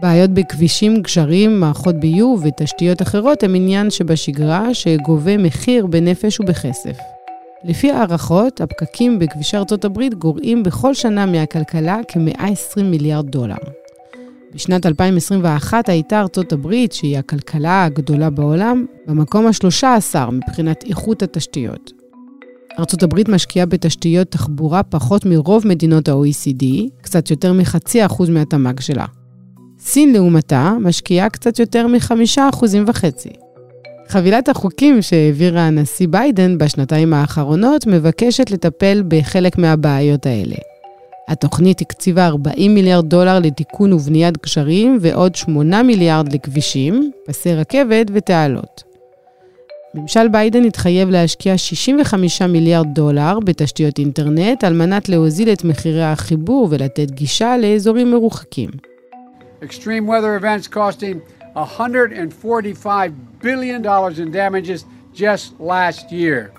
בעיות 0.00 0.30
בכבישים, 0.30 1.02
גשרים, 1.02 1.60
מערכות 1.60 1.94
ביוב 1.94 2.44
ותשתיות 2.44 3.02
אחרות 3.02 3.42
הם 3.42 3.54
עניין 3.54 3.90
שבשגרה 3.90 4.74
שגובה 4.74 5.36
מחיר 5.36 5.86
בנפש 5.86 6.40
ובכסף. 6.40 6.96
לפי 7.64 7.90
הערכות, 7.90 8.60
הפקקים 8.60 9.18
בכבישי 9.18 9.56
ארצות 9.56 9.84
הברית 9.84 10.14
גורעים 10.14 10.62
בכל 10.62 10.94
שנה 10.94 11.26
מהכלכלה 11.26 11.98
כ-120 12.08 12.82
מיליארד 12.82 13.26
דולר. 13.26 13.56
בשנת 14.54 14.86
2021 14.86 15.88
הייתה 15.88 16.20
ארצות 16.20 16.52
הברית, 16.52 16.92
שהיא 16.92 17.18
הכלכלה 17.18 17.84
הגדולה 17.84 18.30
בעולם, 18.30 18.84
במקום 19.06 19.46
ה-13 19.46 20.30
מבחינת 20.30 20.84
איכות 20.88 21.22
התשתיות. 21.22 21.92
ארצות 22.78 23.02
הברית 23.02 23.28
משקיעה 23.28 23.66
בתשתיות 23.66 24.30
תחבורה 24.30 24.82
פחות 24.82 25.26
מרוב 25.26 25.66
מדינות 25.66 26.08
ה-OECD, 26.08 26.64
קצת 27.02 27.30
יותר 27.30 27.52
מחצי 27.52 28.06
אחוז 28.06 28.28
מהתמ"ג 28.28 28.80
שלה. 28.80 29.06
סין, 29.78 30.12
לעומתה, 30.12 30.74
משקיעה 30.80 31.28
קצת 31.28 31.58
יותר 31.58 31.86
מחמישה 31.86 32.48
אחוזים 32.48 32.84
וחצי. 32.86 33.30
חבילת 34.08 34.48
החוקים 34.48 35.02
שהעבירה 35.02 35.66
הנשיא 35.66 36.08
ביידן 36.08 36.58
בשנתיים 36.58 37.12
האחרונות 37.12 37.86
מבקשת 37.86 38.50
לטפל 38.50 39.02
בחלק 39.08 39.58
מהבעיות 39.58 40.26
האלה. 40.26 40.56
התוכנית 41.30 41.80
הקציבה 41.80 42.26
40 42.26 42.74
מיליארד 42.74 43.08
דולר 43.08 43.38
לתיקון 43.38 43.92
ובניית 43.92 44.42
גשרים 44.42 44.98
ועוד 45.00 45.34
8 45.34 45.82
מיליארד 45.82 46.32
לכבישים, 46.32 47.10
פסי 47.26 47.54
רכבת 47.54 48.06
ותעלות. 48.12 48.82
ממשל 49.94 50.28
ביידן 50.28 50.64
התחייב 50.64 51.10
להשקיע 51.10 51.58
65 51.58 52.42
מיליארד 52.42 52.86
דולר 52.94 53.38
בתשתיות 53.44 53.98
אינטרנט 53.98 54.64
על 54.64 54.74
מנת 54.74 55.08
להוזיל 55.08 55.52
את 55.52 55.64
מחירי 55.64 56.04
החיבור 56.04 56.68
ולתת 56.70 57.10
גישה 57.10 57.56
לאזורים 57.56 58.10
מרוחקים. 58.10 58.70
Extreme 59.62 60.06
weather 60.06 60.42
events 60.42 60.66
costing 60.66 61.16
145 61.54 63.12
billion 63.42 63.82
dollars 63.82 64.18
in 64.18 64.30
damages 64.32 64.84
just 65.14 65.60
last 65.60 66.12
year. 66.12 66.50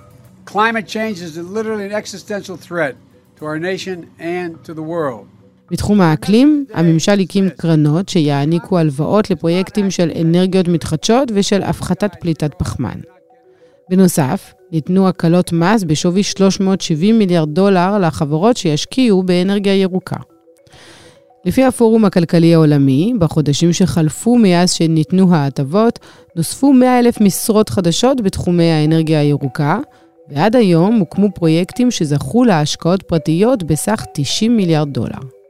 Climate 0.46 0.88
change 0.88 1.18
is 1.22 1.38
literally 1.38 1.86
an 1.90 1.96
existential 2.02 2.58
threat. 2.68 2.96
To 3.42 3.46
our 3.46 3.60
nation 3.60 3.98
and 4.20 4.52
to 4.68 4.74
the 4.74 4.82
world. 4.82 5.26
בתחום 5.72 6.02
האקלים, 6.02 6.66
הממשל 6.74 7.20
הקים 7.20 7.50
קרנות 7.50 8.10
שיעניקו 8.10 8.78
הלוואות 8.78 9.30
לפרויקטים 9.30 9.92
של 9.92 10.12
אנרגיות 10.22 10.68
מתחדשות 10.68 11.32
ושל 11.34 11.62
הפחתת 11.62 12.12
פליטת 12.20 12.52
פחמן. 12.58 13.00
בנוסף, 13.90 14.54
ניתנו 14.72 15.08
הקלות 15.08 15.54
מס 15.54 15.84
בשווי 15.84 16.24
370 16.24 17.20
מיליארד 17.20 17.50
דולר 17.50 17.98
לחברות 17.98 18.58
שישקיעו 18.58 19.24
באנרגיה 19.24 19.76
ירוקה. 19.76 20.18
לפי 21.46 21.64
הפורום 21.64 22.06
הכלכלי 22.06 22.54
העולמי, 22.54 23.14
בחודשים 23.20 23.74
שחלפו 23.74 24.38
מאז 24.38 24.72
שניתנו 24.74 25.36
ההטבות, 25.36 26.00
נוספו 26.36 26.74
100 26.74 27.00
אלף 27.00 27.22
משרות 27.22 27.70
חדשות 27.70 28.22
בתחומי 28.22 28.72
האנרגיה 28.72 29.20
הירוקה, 29.20 29.80
ועד 30.32 30.56
היום 30.56 31.00
הוקמו 31.00 31.32
פרויקטים 31.32 31.92
שזכו 31.92 32.44
להשקעות 32.44 33.04
פרטיות 33.04 33.64
בסך 33.64 34.06
90 34.14 34.58
מיליארד 34.58 34.94
דולר. 34.94 35.41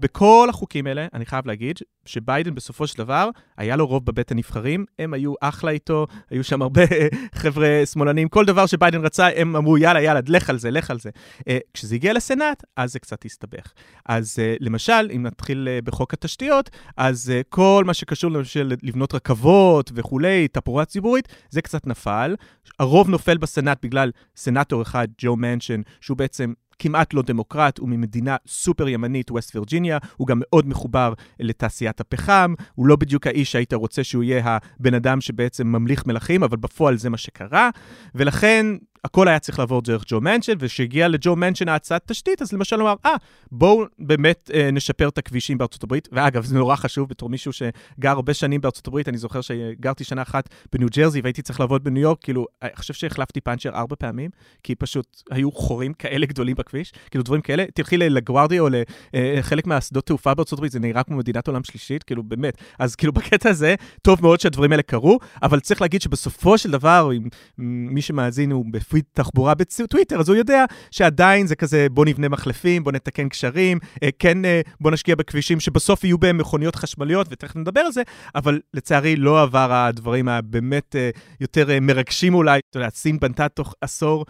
בכל 0.00 0.46
החוקים 0.50 0.86
האלה, 0.86 1.06
אני 1.14 1.26
חייב 1.26 1.46
להגיד, 1.46 1.78
שביידן 2.04 2.54
בסופו 2.54 2.86
של 2.86 2.98
דבר, 2.98 3.30
היה 3.56 3.76
לו 3.76 3.86
רוב 3.86 4.06
בבית 4.06 4.30
הנבחרים, 4.30 4.84
הם 4.98 5.14
היו 5.14 5.34
אחלה 5.40 5.70
איתו, 5.70 6.06
היו 6.30 6.44
שם 6.44 6.62
הרבה 6.62 6.82
חבר'ה 7.34 7.82
שמאלנים, 7.84 8.28
כל 8.28 8.44
דבר 8.44 8.66
שביידן 8.66 9.04
רצה, 9.04 9.28
הם 9.36 9.56
אמרו, 9.56 9.78
יאללה, 9.78 10.02
יאללה, 10.02 10.20
לך 10.26 10.50
על 10.50 10.58
זה, 10.58 10.70
לך 10.70 10.90
על 10.90 10.98
זה. 10.98 11.10
Uh, 11.40 11.42
כשזה 11.74 11.94
הגיע 11.94 12.12
לסנאט, 12.12 12.64
אז 12.76 12.92
זה 12.92 12.98
קצת 12.98 13.24
הסתבך. 13.24 13.72
אז 14.06 14.38
uh, 14.38 14.56
למשל, 14.60 15.10
אם 15.16 15.22
נתחיל 15.22 15.68
uh, 15.68 15.84
בחוק 15.84 16.14
התשתיות, 16.14 16.70
אז 16.96 17.32
uh, 17.32 17.44
כל 17.48 17.84
מה 17.86 17.94
שקשור 17.94 18.30
למשל 18.30 18.72
לבנות 18.82 19.14
רכבות 19.14 19.90
וכולי, 19.94 20.48
תפאורה 20.48 20.84
ציבורית, 20.84 21.28
זה 21.50 21.62
קצת 21.62 21.86
נפל. 21.86 22.36
הרוב 22.78 23.08
נופל 23.10 23.38
בסנאט 23.38 23.78
בגלל 23.82 24.10
סנאטור 24.36 24.82
אחד, 24.82 25.08
ג'ו 25.18 25.36
מנשן, 25.36 25.80
שהוא 26.00 26.16
בעצם 26.16 26.52
כמעט 26.80 27.14
לא 27.14 27.22
דמוקרט, 27.22 27.78
הוא 27.78 27.88
ממדינה 27.88 28.36
סופר 28.46 28.88
ימנית, 28.88 29.30
ווסט 29.30 29.56
וירג'יניה, 29.56 29.98
הוא 30.16 30.26
גם 30.26 30.38
מאוד 30.40 30.68
מחובר 30.68 31.12
לתעשיית 31.40 32.00
הפחם, 32.00 32.54
הוא 32.74 32.86
לא 32.86 32.96
בדיוק 32.96 33.26
האיש 33.26 33.52
שהיית 33.52 33.72
רוצה 33.72 34.04
שהוא 34.04 34.22
יהיה 34.22 34.58
הבן 34.78 34.94
אדם 34.94 35.20
שבעצם 35.20 35.66
ממליך 35.66 36.06
מלכים, 36.06 36.42
אבל 36.42 36.56
בפועל 36.56 36.96
זה 36.96 37.10
מה 37.10 37.16
שקרה, 37.16 37.70
ולכן 38.14 38.66
הכל 39.04 39.28
היה 39.28 39.38
צריך 39.38 39.58
לעבור 39.58 39.82
דרך 39.82 40.04
ג'ו 40.06 40.20
מנשן, 40.20 40.52
וכשהגיע 40.58 41.08
לג'ו 41.08 41.36
מנשן 41.36 41.68
ההצעת 41.68 42.02
תשתית, 42.06 42.42
אז 42.42 42.52
למשל 42.52 42.80
הוא 42.80 42.88
אמר, 42.88 42.96
אה, 43.06 43.14
בואו 43.52 43.84
באמת 43.98 44.50
אה, 44.54 44.70
נשפר 44.70 45.08
את 45.08 45.18
הכבישים 45.18 45.58
בארצות 45.58 45.82
הברית. 45.82 46.08
ואגב, 46.12 46.44
זה 46.44 46.58
נורא 46.58 46.76
חשוב 46.76 47.08
בתור 47.08 47.28
מישהו 47.28 47.52
שגר 47.52 48.10
הרבה 48.10 48.34
שנים 48.34 48.60
בארצות 48.60 48.86
הברית, 48.86 49.08
אני 49.08 49.18
זוכר 49.18 49.40
שגרתי 49.40 50.04
שנה 50.04 50.22
אחת 50.22 50.48
בניו 50.72 50.88
ג'רזי 50.92 51.20
והייתי 51.20 51.42
צריך 51.42 51.60
לעבוד 51.60 51.84
בניו 51.84 52.02
יורק, 52.02 52.18
כאילו, 52.22 52.46
אני 52.62 52.70
חושב 52.76 52.94
שהחלפתי 52.94 53.40
פאנצ'ר 53.40 53.70
ארבע 53.70 53.96
פעמים, 53.98 54.30
כי 54.62 54.74
פשוט 54.74 55.22
היו 55.30 55.52
חורים 55.52 55.92
כאלה 55.92 56.26
גדולים 56.26 56.56
בכביש, 56.56 56.92
כאילו 57.10 57.24
דברים 57.24 57.40
כאלה. 57.40 57.64
תלכי 57.74 57.96
לגוארדיה 57.96 58.60
או 58.60 58.68
לחלק 59.14 59.64
אה, 59.64 59.68
מהשדות 59.68 60.06
תעופה 60.06 60.34
בארצות 60.34 60.58
הברית, 60.58 60.72
זה 60.72 60.80
נראה 60.80 61.02
כמו 61.02 61.16
מדינת 61.16 61.48
עולם 61.48 61.64
שלישית, 61.64 62.02
כאילו, 62.02 62.22
באמת. 62.22 62.58
אז 62.78 62.94
כאילו, 62.96 63.12
בקטע 63.12 63.50
הזה, 63.50 63.74
טוב 64.02 64.22
מאוד 64.22 64.40
שהדברים 64.40 64.72
האלה 64.72 64.82
קרו, 64.82 65.18
אבל 65.42 65.60
צריך 65.60 65.80
להגיד 65.80 66.02
שבסופו 66.02 66.58
של 66.58 66.70
דבר, 66.70 67.10
מי 67.58 68.02
שמאזין 68.02 68.52
הוא 68.52 68.64
תחבורה 69.12 69.54
בטוויטר, 69.54 70.20
אז 70.20 70.28
הוא 70.28 70.36
יודע 70.36 70.64
שעדיין 70.90 71.46
זה 71.46 71.56
כזה, 71.56 71.86
בוא 71.90 72.04
נבנה 72.04 72.28
מחלפים, 72.28 72.84
בוא 72.84 72.92
נתקן 72.92 73.28
קשרים, 73.28 73.78
אה, 74.02 74.08
כן, 74.18 74.44
אה, 74.44 74.60
בוא 74.80 74.90
נשקיע 74.90 75.14
בכבישים 75.14 75.60
שבסוף 75.60 76.04
יהיו 76.04 76.18
בהם 76.18 76.38
מכוניות 76.38 76.76
חשמליות, 76.76 77.26
ותכף 77.30 77.56
נדבר 77.56 77.80
על 77.80 77.92
זה, 77.92 78.02
אבל 78.34 78.60
לצערי 78.74 79.16
לא 79.16 79.42
עבר 79.42 79.72
הדברים 79.72 80.28
הבאמת 80.28 80.96
אה, 80.96 81.10
יותר 81.40 81.68
מרגשים 81.80 82.34
אולי. 82.34 82.60
אתה 82.70 82.78
יודע, 82.78 82.88
סין 82.90 83.18
בנתה 83.20 83.48
תוך 83.48 83.74
עשור 83.80 84.24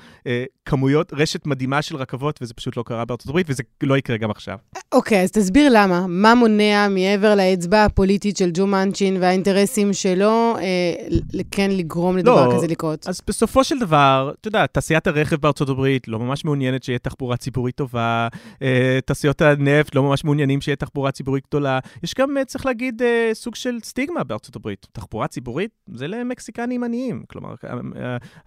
כמויות, 0.65 1.13
רשת 1.13 1.47
מדהימה 1.47 1.83
של 1.83 1.97
רכבות, 1.97 2.39
וזה 2.43 2.55
פשוט 2.55 2.77
לא 2.77 2.83
קרה 2.83 3.05
בארצות 3.05 3.29
הברית, 3.29 3.47
וזה 3.51 3.63
לא 3.83 3.99
יקרה 3.99 4.17
גם 4.17 4.31
עכשיו. 4.31 4.57
אוקיי, 4.93 5.21
okay, 5.21 5.25
אז 5.25 5.31
תסביר 5.31 5.73
למה. 5.73 6.07
מה 6.09 6.35
מונע 6.35 6.89
מעבר 6.89 7.35
לאצבע 7.35 7.85
הפוליטית 7.85 8.37
של 8.37 8.51
ג'ו 8.55 8.67
מנצ'ין 8.67 9.17
והאינטרסים 9.21 9.93
שלו, 9.93 10.57
אה, 10.59 11.41
כן 11.51 11.71
לגרום 11.71 12.17
לדבר 12.17 12.49
לא, 12.49 12.55
כזה 12.57 12.67
לקרות? 12.67 13.09
אז 13.09 13.21
בסופו 13.27 13.65
של 13.65 13.79
דבר, 13.79 14.33
אתה 14.41 14.49
יודע, 14.51 14.67
תעשיית 14.67 15.07
הרכב 15.07 15.37
בארצות 15.37 15.69
הברית 15.69 16.09
לא 16.09 16.19
ממש 16.19 16.45
מעוניינת 16.45 16.83
שיהיה 16.83 16.99
תחבורה 16.99 17.37
ציבורית 17.37 17.75
טובה, 17.75 18.29
אה, 18.63 18.99
תעשיות 19.05 19.43
הנפט 19.43 19.95
לא 19.95 20.03
ממש 20.03 20.25
מעוניינים 20.25 20.61
שיהיה 20.61 20.77
תחבורה 20.77 21.11
ציבורית 21.11 21.45
גדולה. 21.47 21.79
יש 22.03 22.15
גם, 22.15 22.37
אה, 22.37 22.45
צריך 22.45 22.67
להגיד, 22.67 23.03
אה, 23.03 23.31
סוג 23.33 23.55
של 23.55 23.79
סטיגמה 23.83 24.25
בארצות 24.25 24.57
הברית. 24.57 24.87
תחבורה 24.93 25.29
ציבורית 25.29 25.71
זה 25.95 26.09
למקסיקנים 26.09 26.85
עניים. 26.85 27.23
כלומר, 27.29 27.55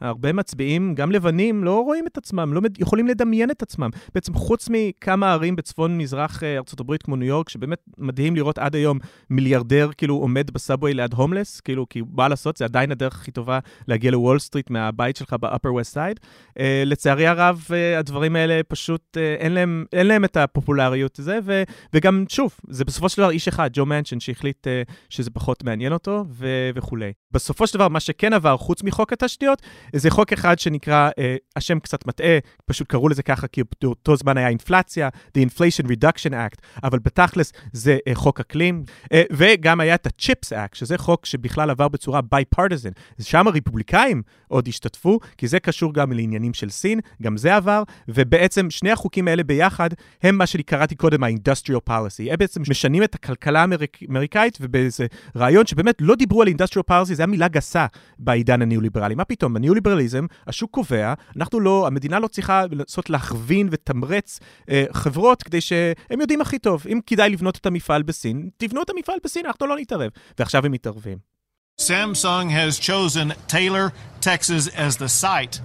הרבה 0.01 0.33
מצביעים, 0.33 0.95
גם 0.95 1.11
לבנים, 1.11 1.63
לא 1.63 1.83
רואים 1.83 2.07
את 2.07 2.17
עצמם, 2.17 2.53
לא 2.53 2.61
יכולים 2.79 3.07
לדמיין 3.07 3.51
את 3.51 3.61
עצמם. 3.61 3.89
בעצם 4.15 4.33
חוץ 4.33 4.69
מכמה 4.71 5.33
ערים 5.33 5.55
בצפון-מזרח 5.55 6.43
ארצות 6.43 6.79
הברית, 6.79 7.03
כמו 7.03 7.15
ניו 7.15 7.27
יורק, 7.27 7.49
שבאמת 7.49 7.79
מדהים 7.97 8.35
לראות 8.35 8.57
עד 8.57 8.75
היום 8.75 8.99
מיליארדר 9.29 9.89
כאילו 9.97 10.15
עומד 10.15 10.51
ב-subway 10.51 10.93
ליד 10.93 11.13
הומלס, 11.13 11.61
כאילו, 11.61 11.89
כי 11.89 12.01
מה 12.11 12.27
לעשות, 12.27 12.57
זה 12.57 12.65
עדיין 12.65 12.91
הדרך 12.91 13.15
הכי 13.15 13.31
טובה 13.31 13.59
להגיע 13.87 14.11
לוול 14.11 14.39
סטריט 14.39 14.69
מהבית 14.69 15.15
שלך 15.15 15.35
ב-upper 15.39 15.69
west 15.69 15.92
side. 15.93 16.19
אה, 16.49 16.55
לצערי 16.85 17.27
הרב, 17.27 17.65
אה, 17.67 17.99
הדברים 17.99 18.35
האלה 18.35 18.61
פשוט, 18.67 19.17
אה, 19.17 19.19
אין, 19.41 19.51
להם, 19.51 19.85
אין 19.93 20.07
להם 20.07 20.25
את 20.25 20.37
הפופולריות 20.37 21.19
הזה, 21.19 21.39
ו, 21.45 21.63
וגם, 21.93 22.25
שוב, 22.29 22.53
זה 22.69 22.85
בסופו 22.85 23.09
של 23.09 23.21
דבר 23.21 23.29
איש 23.29 23.47
אחד, 23.47 23.69
ג'ו 23.73 23.85
מנשן, 23.85 24.19
שהחליט 24.19 24.67
אה, 24.67 24.93
שזה 25.09 25.29
פחות 25.31 25.63
מעניין 25.63 25.93
אותו, 25.93 26.25
ו- 26.29 26.69
וכולי. 26.75 27.11
בסופו 27.31 27.67
של 27.67 27.73
דבר, 27.73 27.87
מה 27.87 27.99
שכן 27.99 28.33
עבר, 28.33 28.57
חוץ 28.57 28.83
מחוק 28.83 29.13
התשתיות, 29.13 29.61
זה 29.95 30.09
חוק 30.09 30.33
אחד 30.33 30.59
שנקרא, 30.59 31.09
uh, 31.09 31.13
השם 31.55 31.79
קצת 31.79 32.07
מטעה, 32.07 32.37
פשוט 32.65 32.87
קראו 32.87 33.09
לזה 33.09 33.23
ככה, 33.23 33.47
כי 33.47 33.61
באותו 33.81 34.15
זמן 34.15 34.37
היה 34.37 34.47
אינפלציה, 34.47 35.09
The 35.37 35.41
Inflation 35.41 35.87
Reduction 35.87 36.31
Act, 36.31 36.81
אבל 36.83 36.99
בתכלס 36.99 37.53
זה 37.71 37.97
uh, 38.09 38.15
חוק 38.15 38.39
אקלים, 38.39 38.83
uh, 39.03 39.07
וגם 39.31 39.79
היה 39.79 39.95
את 39.95 40.07
ה-CHIPS 40.07 40.51
Act, 40.51 40.73
שזה 40.73 40.97
חוק 40.97 41.25
שבכלל 41.25 41.69
עבר 41.69 41.87
בצורה 41.87 42.19
bipartisan. 42.35 43.21
שם 43.21 43.47
הרפובליקאים 43.47 44.21
עוד 44.47 44.67
השתתפו, 44.67 45.19
כי 45.37 45.47
זה 45.47 45.59
קשור 45.59 45.82
גם 45.91 46.11
לעניינים 46.11 46.53
של 46.53 46.69
סין, 46.69 46.99
גם 47.21 47.37
זה 47.37 47.55
עבר, 47.55 47.83
ובעצם 48.07 48.69
שני 48.69 48.91
החוקים 48.91 49.27
האלה 49.27 49.43
ביחד 49.43 49.89
הם 50.23 50.37
מה 50.37 50.45
שאני 50.45 50.63
קראתי 50.63 50.95
קודם 50.95 51.23
ה-industrial 51.23 51.89
policy. 51.89 52.31
הם 52.31 52.35
בעצם 52.39 52.61
משנים 52.69 53.03
את 53.03 53.15
הכלכלה 53.15 53.65
האמריקאית, 54.01 54.57
ובאיזה 54.61 55.05
רעיון 55.35 55.65
שבאמת 55.65 55.95
לא 55.99 56.15
דיברו 56.15 56.41
על 56.41 56.47
industrial 56.47 56.91
policy, 56.91 57.13
זה 57.13 57.23
היה 57.23 57.27
מילה 57.27 57.47
גסה 57.47 57.85
בעידן 58.19 58.61
הניאו-ליברלי. 58.61 59.15
מה 59.15 59.25
פתאום, 59.25 59.53
בניאו-ליברליזם, 59.53 60.25
השוק 60.47 60.71
קובע, 60.71 61.13
אנחנו 61.37 61.59
לא, 61.59 61.87
המדינה 61.87 62.19
לא 62.19 62.27
צריכה 62.27 62.65
לנסות 62.71 63.09
להכווין 63.09 63.67
ותמרץ 63.71 64.39
אה, 64.69 64.85
חברות 64.91 65.43
כדי 65.43 65.61
שהם 65.61 66.21
יודעים 66.21 66.41
הכי 66.41 66.59
טוב. 66.59 66.83
אם 66.91 66.99
כדאי 67.05 67.29
לבנות 67.29 67.57
את 67.57 67.65
המפעל 67.65 68.03
בסין, 68.03 68.49
תבנו 68.57 68.81
את 68.81 68.89
המפעל 68.89 69.17
בסין, 69.23 69.45
אנחנו 69.45 69.67
לא 69.67 69.75
נתערב. 69.77 70.09
ועכשיו 70.39 70.65
הם 70.65 70.71
מתערבים. 70.71 71.32
Samsung 71.77 72.51
has 72.51 72.79
chosen 72.79 73.33
Taylor, 73.47 73.93
Texas 74.21 74.67
as 74.69 74.97
the 74.97 75.09
site 75.09 75.59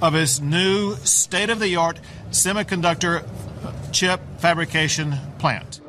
of 0.00 0.14
its 0.14 0.40
new 0.40 0.96
state 0.96 1.50
of 1.50 1.60
the 1.60 1.76
art 1.76 2.00
semiconductor 2.30 3.24
chip 3.92 4.20
fabrication 4.38 5.14
plant. 5.38 5.80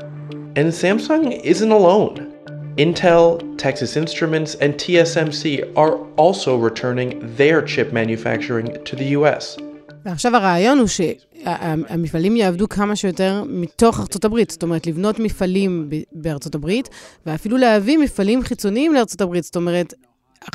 And 0.55 0.71
Samsung 0.71 1.41
isn't 1.41 1.71
alone. 1.71 2.29
Intel, 2.77 3.57
Texas 3.57 3.95
Instruments, 3.95 4.55
and 4.55 4.75
TSMC 4.75 5.75
are 5.77 5.95
also 6.17 6.57
returning 6.57 7.35
their 7.35 7.61
chip 7.61 7.93
manufacturing 7.93 8.83
to 8.83 8.95
the 8.95 9.05
US. 9.17 9.57
ועכשיו 10.05 10.35
הרעיון 10.35 10.79
הוא 10.79 10.87
שהמפעלים 10.87 12.35
יעבדו 12.35 12.69
כמה 12.69 12.95
שיותר 12.95 13.43
מתוך 13.47 13.99
ארצות 13.99 14.25
הברית. 14.25 14.49
זאת 14.49 14.63
אומרת, 14.63 14.87
לבנות 14.87 15.19
מפעלים 15.19 15.89
בארצות 16.11 16.55
הברית, 16.55 16.89
ואפילו 17.25 17.57
להביא 17.57 17.97
מפעלים 17.97 18.43
חיצוניים 18.43 18.93
לארצות 18.93 19.21
הברית. 19.21 19.43
זאת 19.43 19.55
אומרת, 19.55 19.93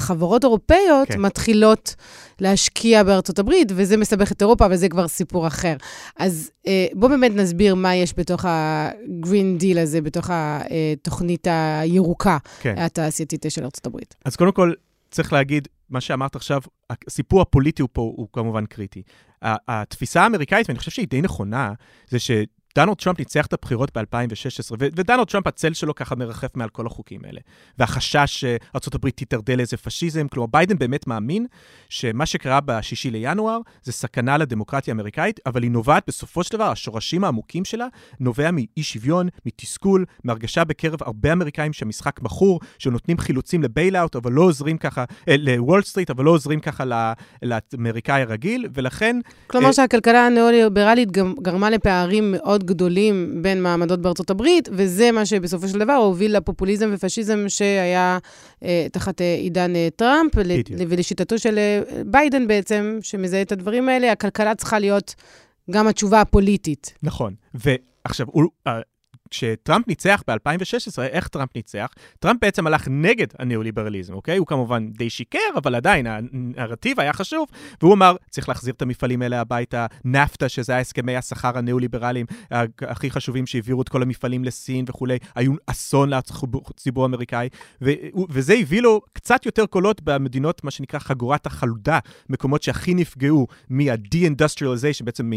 חברות 0.00 0.44
אירופאיות 0.44 1.08
כן. 1.08 1.20
מתחילות 1.20 1.94
להשקיע 2.40 3.02
בארצות 3.02 3.38
הברית, 3.38 3.72
וזה 3.74 3.96
מסבך 3.96 4.32
את 4.32 4.42
אירופה, 4.42 4.66
וזה 4.70 4.88
כבר 4.88 5.08
סיפור 5.08 5.46
אחר. 5.46 5.76
אז 6.16 6.50
אה, 6.66 6.86
בואו 6.94 7.10
באמת 7.10 7.32
נסביר 7.34 7.74
מה 7.74 7.94
יש 7.94 8.14
בתוך 8.16 8.44
ה-green 8.44 9.62
deal 9.62 9.78
הזה, 9.80 10.00
בתוך 10.00 10.30
התוכנית 10.32 11.46
הירוקה 11.50 12.38
כן. 12.60 12.74
התעשייתית 12.78 13.46
של 13.48 13.64
ארצות 13.64 13.86
הברית. 13.86 14.14
אז 14.24 14.36
קודם 14.36 14.52
כל, 14.52 14.72
צריך 15.10 15.32
להגיד, 15.32 15.68
מה 15.90 16.00
שאמרת 16.00 16.36
עכשיו, 16.36 16.60
הסיפור 16.90 17.40
הפוליטי 17.40 17.82
הוא 17.82 17.88
פה 17.92 18.12
הוא 18.16 18.28
כמובן 18.32 18.66
קריטי. 18.66 19.02
התפיסה 19.42 20.22
האמריקאית, 20.22 20.68
ואני 20.68 20.78
חושב 20.78 20.90
שהיא 20.90 21.08
די 21.08 21.22
נכונה, 21.22 21.72
זה 22.08 22.18
ש... 22.18 22.30
דונלד 22.78 22.96
טראמפ 22.96 23.18
ניצח 23.18 23.46
את 23.46 23.52
הבחירות 23.52 23.96
ב-2016, 23.98 24.74
ודונלד 24.78 25.26
טראמפ, 25.26 25.46
הצל 25.46 25.72
שלו 25.72 25.94
ככה 25.94 26.14
מרחף 26.14 26.56
מעל 26.56 26.68
כל 26.68 26.86
החוקים 26.86 27.20
האלה. 27.24 27.40
והחשש 27.78 28.18
שארה"ב 28.26 29.10
תתדרדר 29.10 29.56
לאיזה 29.56 29.76
פשיזם, 29.76 30.28
כלומר, 30.28 30.46
ביידן 30.46 30.78
באמת 30.78 31.06
מאמין 31.06 31.46
שמה 31.88 32.26
שקרה 32.26 32.60
ב-6 32.60 33.10
לינואר 33.10 33.58
זה 33.82 33.92
סכנה 33.92 34.38
לדמוקרטיה 34.38 34.92
האמריקאית, 34.92 35.40
אבל 35.46 35.62
היא 35.62 35.70
נובעת 35.70 36.04
בסופו 36.06 36.44
של 36.44 36.52
דבר, 36.52 36.70
השורשים 36.70 37.24
העמוקים 37.24 37.64
שלה, 37.64 37.86
נובע 38.20 38.50
מאי 38.50 38.82
שוויון, 38.82 39.28
מתסכול, 39.46 40.04
מהרגשה 40.24 40.64
בקרב 40.64 41.02
הרבה 41.02 41.32
אמריקאים 41.32 41.72
שהמשחק 41.72 42.22
מכור, 42.22 42.60
שנותנים 42.78 43.18
חילוצים 43.18 43.62
ל-bailout, 43.62 44.16
אבל 44.16 44.32
לא 44.32 44.42
עוזרים 44.42 44.78
ככה, 44.78 45.04
אה, 45.28 45.36
לוול 45.38 45.82
סטריט, 45.82 46.10
אבל 46.10 46.24
לא 46.24 46.30
עוזרים 46.30 46.60
ככה 46.60 46.84
לאמריקאי 47.42 48.22
הרגיל, 48.22 48.68
ולכן... 48.74 49.16
כלומר 49.46 49.66
אה, 49.66 49.72
שהכלכלה 49.72 50.26
הניאו-ליברלית 50.26 51.10
גרמה 51.42 51.70
לפערים 51.70 52.32
מאוד 52.32 52.67
גדולים 52.68 53.42
בין 53.42 53.62
מעמדות 53.62 54.02
בארצות 54.02 54.30
הברית, 54.30 54.68
וזה 54.72 55.12
מה 55.12 55.26
שבסופו 55.26 55.68
של 55.68 55.78
דבר 55.78 55.92
הוביל 55.92 56.36
לפופוליזם 56.36 56.90
ופשיזם 56.92 57.44
שהיה 57.48 58.18
אה, 58.62 58.86
תחת 58.92 59.20
אה, 59.20 59.34
עידן 59.34 59.76
אה, 59.76 59.88
טראמפ, 59.96 60.32
ולשיטתו 60.88 61.38
של 61.38 61.58
אה, 61.58 61.80
ביידן 62.06 62.46
בעצם, 62.46 62.98
שמזהה 63.02 63.42
את 63.42 63.52
הדברים 63.52 63.88
האלה, 63.88 64.12
הכלכלה 64.12 64.54
צריכה 64.54 64.78
להיות 64.78 65.14
גם 65.70 65.88
התשובה 65.88 66.20
הפוליטית. 66.20 66.94
נכון, 67.02 67.34
ועכשיו. 67.54 68.26
אה, 68.66 68.80
כשטראמפ 69.30 69.88
ניצח 69.88 70.22
ב-2016, 70.28 71.02
איך 71.02 71.28
טראמפ 71.28 71.56
ניצח? 71.56 71.88
טראמפ 72.18 72.40
בעצם 72.40 72.66
הלך 72.66 72.88
נגד 72.90 73.26
הניאו-ליברליזם, 73.38 74.12
אוקיי? 74.12 74.36
הוא 74.36 74.46
כמובן 74.46 74.88
די 74.90 75.10
שיקר, 75.10 75.38
אבל 75.56 75.74
עדיין, 75.74 76.06
הנרטיב 76.06 77.00
היה 77.00 77.12
חשוב, 77.12 77.48
והוא 77.82 77.94
אמר, 77.94 78.16
צריך 78.30 78.48
להחזיר 78.48 78.74
את 78.74 78.82
המפעלים 78.82 79.22
האלה 79.22 79.40
הביתה, 79.40 79.86
נפט"א, 80.04 80.48
שזה 80.48 80.78
הסכמי 80.78 81.16
הסחר 81.16 81.58
הניאו-ליברליים 81.58 82.26
הכי 82.80 83.10
חשובים 83.10 83.46
שהעבירו 83.46 83.82
את 83.82 83.88
כל 83.88 84.02
המפעלים 84.02 84.44
לסין 84.44 84.84
וכולי, 84.88 85.18
היו 85.34 85.52
אסון 85.66 86.10
לציבור 86.10 87.02
האמריקאי, 87.04 87.48
וזה 88.28 88.54
הביא 88.54 88.82
לו 88.82 89.00
קצת 89.12 89.46
יותר 89.46 89.66
קולות 89.66 90.00
במדינות, 90.02 90.64
מה 90.64 90.70
שנקרא 90.70 90.98
חגורת 90.98 91.46
החלודה, 91.46 91.98
מקומות 92.28 92.62
שהכי 92.62 92.94
נפגעו 92.94 93.46
מה-de-industrialization, 93.70 95.04
בעצם 95.04 95.30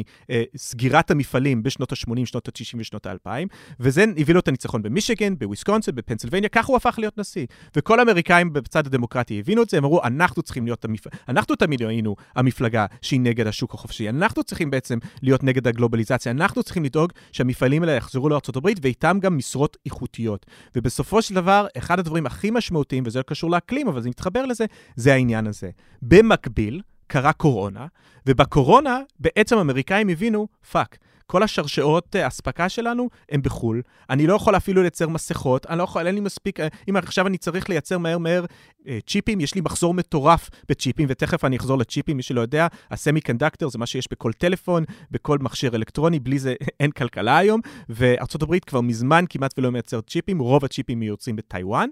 מסגירת 0.55 1.11
המפעלים 1.11 1.63
בשנות 1.63 1.91
ה-80, 1.91 2.25
שנות 2.25 2.47
ה-90 2.47 2.77
ושנות 2.77 3.05
ה-2000, 3.05 3.47
וזה 3.81 4.05
הביא 4.17 4.33
לו 4.33 4.39
את 4.39 4.47
הניצחון 4.47 4.81
במישיגן, 4.81 5.35
בוויסקונסין, 5.37 5.95
בפנסילבניה, 5.95 6.49
ככה 6.49 6.67
הוא 6.67 6.77
הפך 6.77 6.95
להיות 6.97 7.17
נשיא. 7.17 7.45
וכל 7.75 7.99
האמריקאים 7.99 8.53
בצד 8.53 8.87
הדמוקרטי 8.87 9.39
הבינו 9.39 9.63
את 9.63 9.69
זה, 9.69 9.77
הם 9.77 9.83
אמרו, 9.83 10.03
אנחנו 10.03 10.41
צריכים 10.41 10.65
להיות, 10.65 10.85
המפ... 10.85 11.07
אנחנו 11.29 11.55
תמיד 11.55 11.81
היינו 11.81 12.15
המפלגה 12.35 12.85
שהיא 13.01 13.19
נגד 13.19 13.47
השוק 13.47 13.73
החופשי, 13.73 14.09
אנחנו 14.09 14.43
צריכים 14.43 14.71
בעצם 14.71 14.99
להיות 15.21 15.43
נגד 15.43 15.67
הגלובליזציה, 15.67 16.31
אנחנו 16.31 16.63
צריכים 16.63 16.83
לדאוג 16.83 17.11
שהמפעלים 17.31 17.83
האלה 17.83 17.93
יחזרו 17.93 18.29
לארה"ב, 18.29 18.69
ואיתם 18.81 19.17
גם 19.21 19.37
משרות 19.37 19.77
איכותיות. 19.85 20.45
ובסופו 20.75 21.21
של 21.21 21.35
דבר, 21.35 21.67
אחד 21.77 21.99
הדברים 21.99 22.25
הכי 22.25 22.51
משמעותיים, 22.51 23.03
וזה 23.05 23.19
לא 23.19 23.23
קשור 23.23 23.49
לאקלים, 23.49 23.87
אבל 23.87 24.01
זה 24.01 24.09
מתחבר 24.09 24.45
לזה, 24.45 24.65
זה 24.95 25.13
העניין 25.13 25.47
הזה. 25.47 25.69
במקביל, 26.01 26.81
קרה 27.07 27.33
קורונה, 27.33 27.87
ובקורונה 28.25 28.99
בעצם 29.19 29.57
האמריקאים 29.57 30.09
הבינו, 30.09 30.47
fuck, 30.71 30.97
כל 31.31 31.43
השרשראות 31.43 32.15
אה, 32.15 32.27
אספקה 32.27 32.69
שלנו 32.69 33.09
הם 33.29 33.41
בחו"ל. 33.41 33.81
אני 34.09 34.27
לא 34.27 34.33
יכול 34.33 34.57
אפילו 34.57 34.81
לייצר 34.81 35.07
מסכות, 35.07 35.65
אני 35.65 35.77
לא 35.77 35.83
יכול, 35.83 36.07
אין 36.07 36.15
לי 36.15 36.21
מספיק, 36.21 36.59
אה, 36.59 36.67
אם 36.89 36.95
עכשיו 36.95 37.27
אני 37.27 37.37
צריך 37.37 37.69
לייצר 37.69 37.97
מהר 37.97 38.17
מהר 38.17 38.45
אה, 38.87 38.99
צ'יפים, 39.07 39.39
יש 39.39 39.55
לי 39.55 39.61
מחסור 39.61 39.93
מטורף 39.93 40.49
בצ'יפים, 40.69 41.07
ותכף 41.09 41.45
אני 41.45 41.57
אחזור 41.57 41.77
לצ'יפים, 41.77 42.17
מי 42.17 42.23
שלא 42.23 42.41
יודע, 42.41 42.67
ה 42.91 43.21
semiconductor 43.21 43.69
זה 43.69 43.77
מה 43.77 43.85
שיש 43.85 44.07
בכל 44.11 44.33
טלפון, 44.33 44.83
בכל 45.11 45.37
מכשיר 45.41 45.75
אלקטרוני, 45.75 46.19
בלי 46.19 46.39
זה 46.39 46.55
אין 46.79 46.91
כלכלה 46.91 47.37
היום, 47.37 47.61
וארה"ב 47.89 48.59
כבר 48.59 48.81
מזמן 48.81 49.25
כמעט 49.29 49.53
ולא 49.57 49.71
מייצרת 49.71 50.07
צ'יפים, 50.07 50.39
רוב 50.39 50.65
הצ'יפים 50.65 50.99
מיוצרים 50.99 51.35
בטיוואן, 51.35 51.89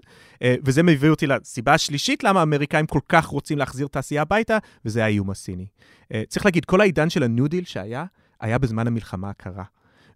וזה 0.64 0.82
מביא 0.82 1.10
אותי 1.10 1.26
לסיבה 1.26 1.74
השלישית 1.74 2.24
למה 2.24 2.40
האמריקאים 2.40 2.86
כל 2.86 3.00
כך 3.08 3.26
רוצים 3.26 3.58
להחזיר 3.58 3.86
תעשייה 3.86 4.22
הביתה, 4.22 4.58
וזה 4.84 5.04
האיום 5.04 5.30
הסיני. 5.30 5.66
צריך 6.28 6.44
להגיד, 6.44 6.64
כל 6.64 6.80
העידן 6.80 7.10
של 7.10 7.22
ה 7.22 7.29
New 7.29 7.48
Deal 7.48 7.64
שהיה, 7.64 8.04
היה 8.40 8.58
בזמן 8.58 8.86
המלחמה 8.86 9.30
הקרה. 9.30 9.64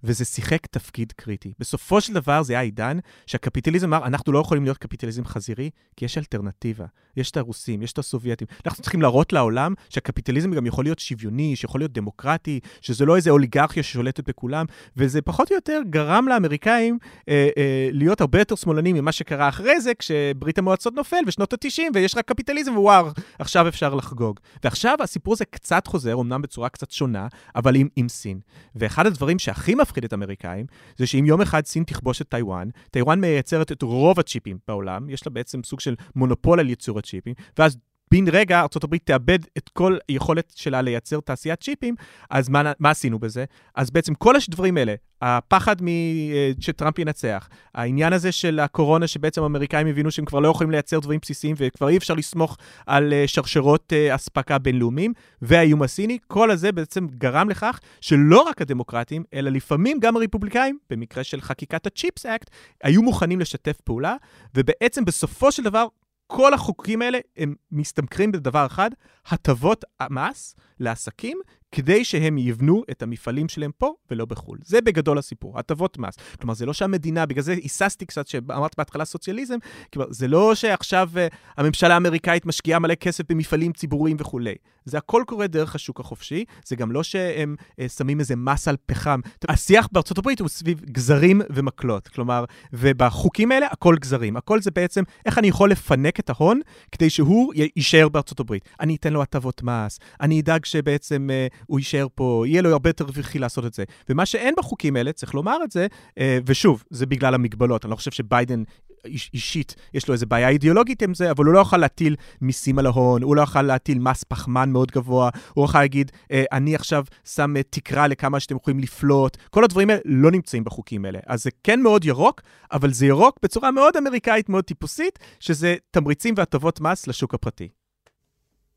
וזה 0.04 0.24
שיחק 0.24 0.66
תפקיד 0.66 1.12
קריטי. 1.12 1.52
בסופו 1.58 2.00
של 2.00 2.14
דבר 2.14 2.42
זה 2.42 2.52
היה 2.52 2.62
עידן 2.62 2.98
שהקפיטליזם 3.26 3.94
אמר, 3.94 4.06
אנחנו 4.06 4.32
לא 4.32 4.38
יכולים 4.38 4.64
להיות 4.64 4.78
קפיטליזם 4.78 5.24
חזירי, 5.24 5.70
כי 5.96 6.04
יש 6.04 6.18
אלטרנטיבה. 6.18 6.84
יש 7.16 7.30
את 7.30 7.36
הרוסים, 7.36 7.82
יש 7.82 7.92
את 7.92 7.98
הסובייטים. 7.98 8.46
אנחנו 8.66 8.82
צריכים 8.82 9.02
להראות 9.02 9.32
לעולם 9.32 9.74
שהקפיטליזם 9.88 10.52
גם 10.52 10.66
יכול 10.66 10.84
להיות 10.84 10.98
שוויוני, 10.98 11.56
שיכול 11.56 11.80
להיות 11.80 11.92
דמוקרטי, 11.92 12.60
שזה 12.80 13.04
לא 13.04 13.16
איזה 13.16 13.30
אוליגרכיה 13.30 13.82
ששולטת 13.82 14.28
בכולם, 14.28 14.66
וזה 14.96 15.22
פחות 15.22 15.50
או 15.50 15.54
יותר 15.54 15.80
גרם 15.90 16.28
לאמריקאים 16.28 16.98
אה, 17.28 17.48
אה, 17.58 17.88
להיות 17.92 18.20
הרבה 18.20 18.38
יותר 18.38 18.54
שמאלנים 18.54 18.96
ממה 18.96 19.12
שקרה 19.12 19.48
אחרי 19.48 19.80
זה, 19.80 19.92
כשברית 19.98 20.58
המועצות 20.58 20.94
נופל 20.94 21.24
בשנות 21.26 21.52
ה-90, 21.52 21.82
ויש 21.94 22.16
רק 22.16 22.24
קפיטליזם, 22.28 22.76
וואו, 22.76 23.08
עכשיו 23.38 23.68
אפשר 23.68 23.94
לחגוג. 23.94 24.40
ועכשיו 24.64 24.98
הסיפור 25.00 25.34
הזה 25.34 25.44
קצת 25.44 25.86
חוזר, 25.86 26.14
אמנם 26.20 26.42
בצורה 26.42 26.68
קצת 26.68 26.90
שונה, 26.90 27.26
אבל 27.56 27.76
עם, 27.76 27.88
עם 27.96 28.08
סין. 28.08 28.40
ואחד 28.76 29.06
הדברים 29.06 29.38
שהכי 29.38 29.74
מפחיד 29.74 29.93
את 30.04 30.12
האמריקאים, 30.12 30.66
זה 30.96 31.06
שאם 31.06 31.24
יום 31.26 31.40
אחד 31.40 31.66
סין 31.66 31.84
תכבוש 31.84 32.20
את 32.20 32.28
טיוואן, 32.28 32.68
טיוואן 32.90 33.20
מייצרת 33.20 33.72
את 33.72 33.82
רוב 33.82 34.20
הצ'יפים 34.20 34.58
בעולם, 34.68 35.10
יש 35.10 35.26
לה 35.26 35.32
בעצם 35.32 35.62
סוג 35.62 35.80
של 35.80 35.94
מונופול 36.16 36.60
על 36.60 36.68
ייצור 36.68 36.98
הצ'יפים, 36.98 37.34
ואז 37.58 37.76
בן 38.14 38.24
רגע 38.32 38.60
ארה"ב 38.60 38.96
תאבד 38.96 39.38
את 39.58 39.68
כל 39.68 39.96
היכולת 40.08 40.52
שלה 40.56 40.82
לייצר 40.82 41.20
תעשיית 41.20 41.60
צ'יפים, 41.60 41.94
אז 42.30 42.48
מה, 42.48 42.72
מה 42.78 42.90
עשינו 42.90 43.18
בזה? 43.18 43.44
אז 43.74 43.90
בעצם 43.90 44.14
כל 44.14 44.34
הדברים 44.48 44.76
האלה, 44.76 44.94
הפחד 45.22 45.82
מ... 45.82 45.88
אה, 45.88 46.50
שטראמפ 46.60 46.98
ינצח, 46.98 47.48
העניין 47.74 48.12
הזה 48.12 48.32
של 48.32 48.60
הקורונה, 48.60 49.06
שבעצם 49.06 49.42
האמריקאים 49.42 49.86
הבינו 49.86 50.10
שהם 50.10 50.24
כבר 50.24 50.40
לא 50.40 50.48
יכולים 50.48 50.70
לייצר 50.70 50.98
דברים 50.98 51.20
בסיסיים 51.22 51.56
וכבר 51.58 51.88
אי 51.88 51.96
אפשר 51.96 52.14
לסמוך 52.14 52.56
על 52.86 53.12
אה, 53.12 53.24
שרשרות 53.26 53.92
אה, 53.92 54.14
אספקה 54.14 54.58
בינלאומיים, 54.58 55.12
והאיום 55.42 55.82
הסיני, 55.82 56.18
כל 56.26 56.50
הזה 56.50 56.72
בעצם 56.72 57.06
גרם 57.06 57.48
לכך 57.50 57.80
שלא 58.00 58.42
רק 58.42 58.62
הדמוקרטים, 58.62 59.24
אלא 59.34 59.50
לפעמים 59.50 60.00
גם 60.00 60.16
הרפובליקאים, 60.16 60.78
במקרה 60.90 61.24
של 61.24 61.40
חקיקת 61.40 61.86
ה-Chips 61.86 62.22
Act, 62.22 62.50
היו 62.82 63.02
מוכנים 63.02 63.40
לשתף 63.40 63.80
פעולה, 63.84 64.16
ובעצם 64.54 65.04
בסופו 65.04 65.52
של 65.52 65.62
דבר 65.62 65.86
כל 66.26 66.54
החוקים 66.54 67.02
האלה 67.02 67.18
הם 67.36 67.54
מסתמכים 67.72 68.32
בדבר 68.32 68.66
אחד, 68.66 68.90
הטבות 69.26 69.84
המס 70.00 70.56
לעסקים, 70.80 71.40
כדי 71.74 72.04
שהם 72.04 72.38
יבנו 72.38 72.82
את 72.90 73.02
המפעלים 73.02 73.48
שלהם 73.48 73.70
פה 73.78 73.94
ולא 74.10 74.24
בחו"ל. 74.24 74.58
זה 74.64 74.80
בגדול 74.80 75.18
הסיפור, 75.18 75.58
הטבות 75.58 75.98
מס. 75.98 76.14
כלומר, 76.40 76.54
זה 76.54 76.66
לא 76.66 76.72
שהמדינה, 76.72 77.26
בגלל 77.26 77.42
זה 77.42 77.52
היססתי 77.52 78.06
קצת, 78.06 78.26
שאמרת 78.26 78.74
בהתחלה 78.78 79.04
סוציאליזם, 79.04 79.56
כלומר, 79.92 80.12
זה 80.12 80.28
לא 80.28 80.54
שעכשיו 80.54 81.10
uh, 81.14 81.34
הממשלה 81.56 81.94
האמריקאית 81.94 82.46
משקיעה 82.46 82.78
מלא 82.78 82.94
כסף 82.94 83.24
במפעלים 83.28 83.72
ציבוריים 83.72 84.16
וכולי. 84.20 84.54
זה 84.84 84.98
הכל 84.98 85.22
קורה 85.26 85.46
דרך 85.46 85.74
השוק 85.74 86.00
החופשי, 86.00 86.44
זה 86.66 86.76
גם 86.76 86.92
לא 86.92 87.02
שהם 87.02 87.56
uh, 87.58 87.88
שמים 87.88 88.20
איזה 88.20 88.36
מס 88.36 88.68
על 88.68 88.76
פחם. 88.86 89.20
השיח 89.48 89.88
בארצות 89.92 90.18
הברית 90.18 90.40
הוא 90.40 90.48
סביב 90.48 90.80
גזרים 90.80 91.40
ומקלות, 91.50 92.08
כלומר, 92.08 92.44
ובחוקים 92.72 93.52
האלה 93.52 93.66
הכל 93.70 93.96
גזרים. 94.00 94.36
הכל 94.36 94.60
זה 94.60 94.70
בעצם 94.70 95.02
איך 95.26 95.38
אני 95.38 95.48
יכול 95.48 95.70
לפנק 95.70 96.20
את 96.20 96.30
ההון 96.30 96.60
כדי 96.92 97.10
שהוא 97.10 97.52
יישאר 97.76 98.08
בארצות 98.08 98.40
הברית. 98.40 98.68
אני 98.80 98.96
אתן 98.96 99.12
לו 99.12 99.22
הטבות 99.22 99.62
מס, 99.62 99.98
אני 100.20 100.40
אדאג 100.40 100.64
שבעצם... 100.64 101.28
Uh, 101.30 101.63
הוא 101.66 101.78
יישאר 101.78 102.06
פה, 102.14 102.44
יהיה 102.46 102.62
לו 102.62 102.70
הרבה 102.72 102.90
יותר 102.90 103.04
רווחי 103.04 103.38
לעשות 103.38 103.66
את 103.66 103.74
זה. 103.74 103.84
ומה 104.08 104.26
שאין 104.26 104.54
בחוקים 104.58 104.96
האלה, 104.96 105.12
צריך 105.12 105.34
לומר 105.34 105.56
את 105.64 105.70
זה, 105.70 105.86
אה, 106.18 106.38
ושוב, 106.46 106.84
זה 106.90 107.06
בגלל 107.06 107.34
המגבלות. 107.34 107.84
אני 107.84 107.90
לא 107.90 107.96
חושב 107.96 108.10
שביידן 108.10 108.62
איש, 109.04 109.30
אישית, 109.34 109.74
יש 109.94 110.08
לו 110.08 110.14
איזו 110.14 110.26
בעיה 110.26 110.48
אידיאולוגית 110.48 111.02
עם 111.02 111.14
זה, 111.14 111.30
אבל 111.30 111.44
הוא 111.44 111.54
לא 111.54 111.58
יכול 111.58 111.78
להטיל 111.78 112.16
מיסים 112.40 112.78
על 112.78 112.86
ההון, 112.86 113.22
הוא 113.22 113.36
לא 113.36 113.42
יכול 113.42 113.62
להטיל 113.62 113.98
מס 113.98 114.24
פחמן 114.24 114.70
מאוד 114.70 114.90
גבוה, 114.90 115.30
הוא 115.54 115.64
יכול 115.64 115.80
להגיד, 115.80 116.12
אה, 116.32 116.44
אני 116.52 116.74
עכשיו 116.74 117.04
שם 117.24 117.54
תקרה 117.70 118.08
לכמה 118.08 118.40
שאתם 118.40 118.56
יכולים 118.56 118.80
לפלוט, 118.80 119.36
כל 119.50 119.64
הדברים 119.64 119.90
האלה 119.90 120.00
לא 120.04 120.30
נמצאים 120.30 120.64
בחוקים 120.64 121.04
האלה. 121.04 121.18
אז 121.26 121.42
זה 121.42 121.50
כן 121.64 121.80
מאוד 121.80 122.04
ירוק, 122.04 122.40
אבל 122.72 122.92
זה 122.92 123.06
ירוק 123.06 123.38
בצורה 123.42 123.70
מאוד 123.70 123.96
אמריקאית, 123.96 124.48
מאוד 124.48 124.64
טיפוסית, 124.64 125.18
שזה 125.40 125.76
תמריצים 125.90 126.34
והטבות 126.36 126.80
מס 126.80 127.06
לשוק 127.06 127.34
הפרטי. 127.34 127.68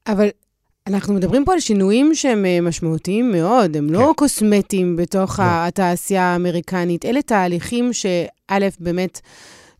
אבל 0.08 0.28
אנחנו 0.88 1.14
מדברים 1.14 1.46
פה 1.46 1.54
על 1.54 1.60
שינויים 1.60 2.16
שהם 2.16 2.46
אה, 2.46 2.62
משמעותיים 2.62 3.32
מאוד, 3.32 3.78
הם 3.78 3.90
לא 3.94 4.00
כן. 4.00 4.06
לא 4.06 4.14
קוסמטיים 4.18 4.96
בתוך 4.96 5.40
לא. 5.40 5.46
התעשייה 5.48 6.24
האמריקנית, 6.24 7.06
אלה 7.06 7.22
תהליכים 7.22 7.94
שא', 7.94 8.68
באמת 8.80 9.22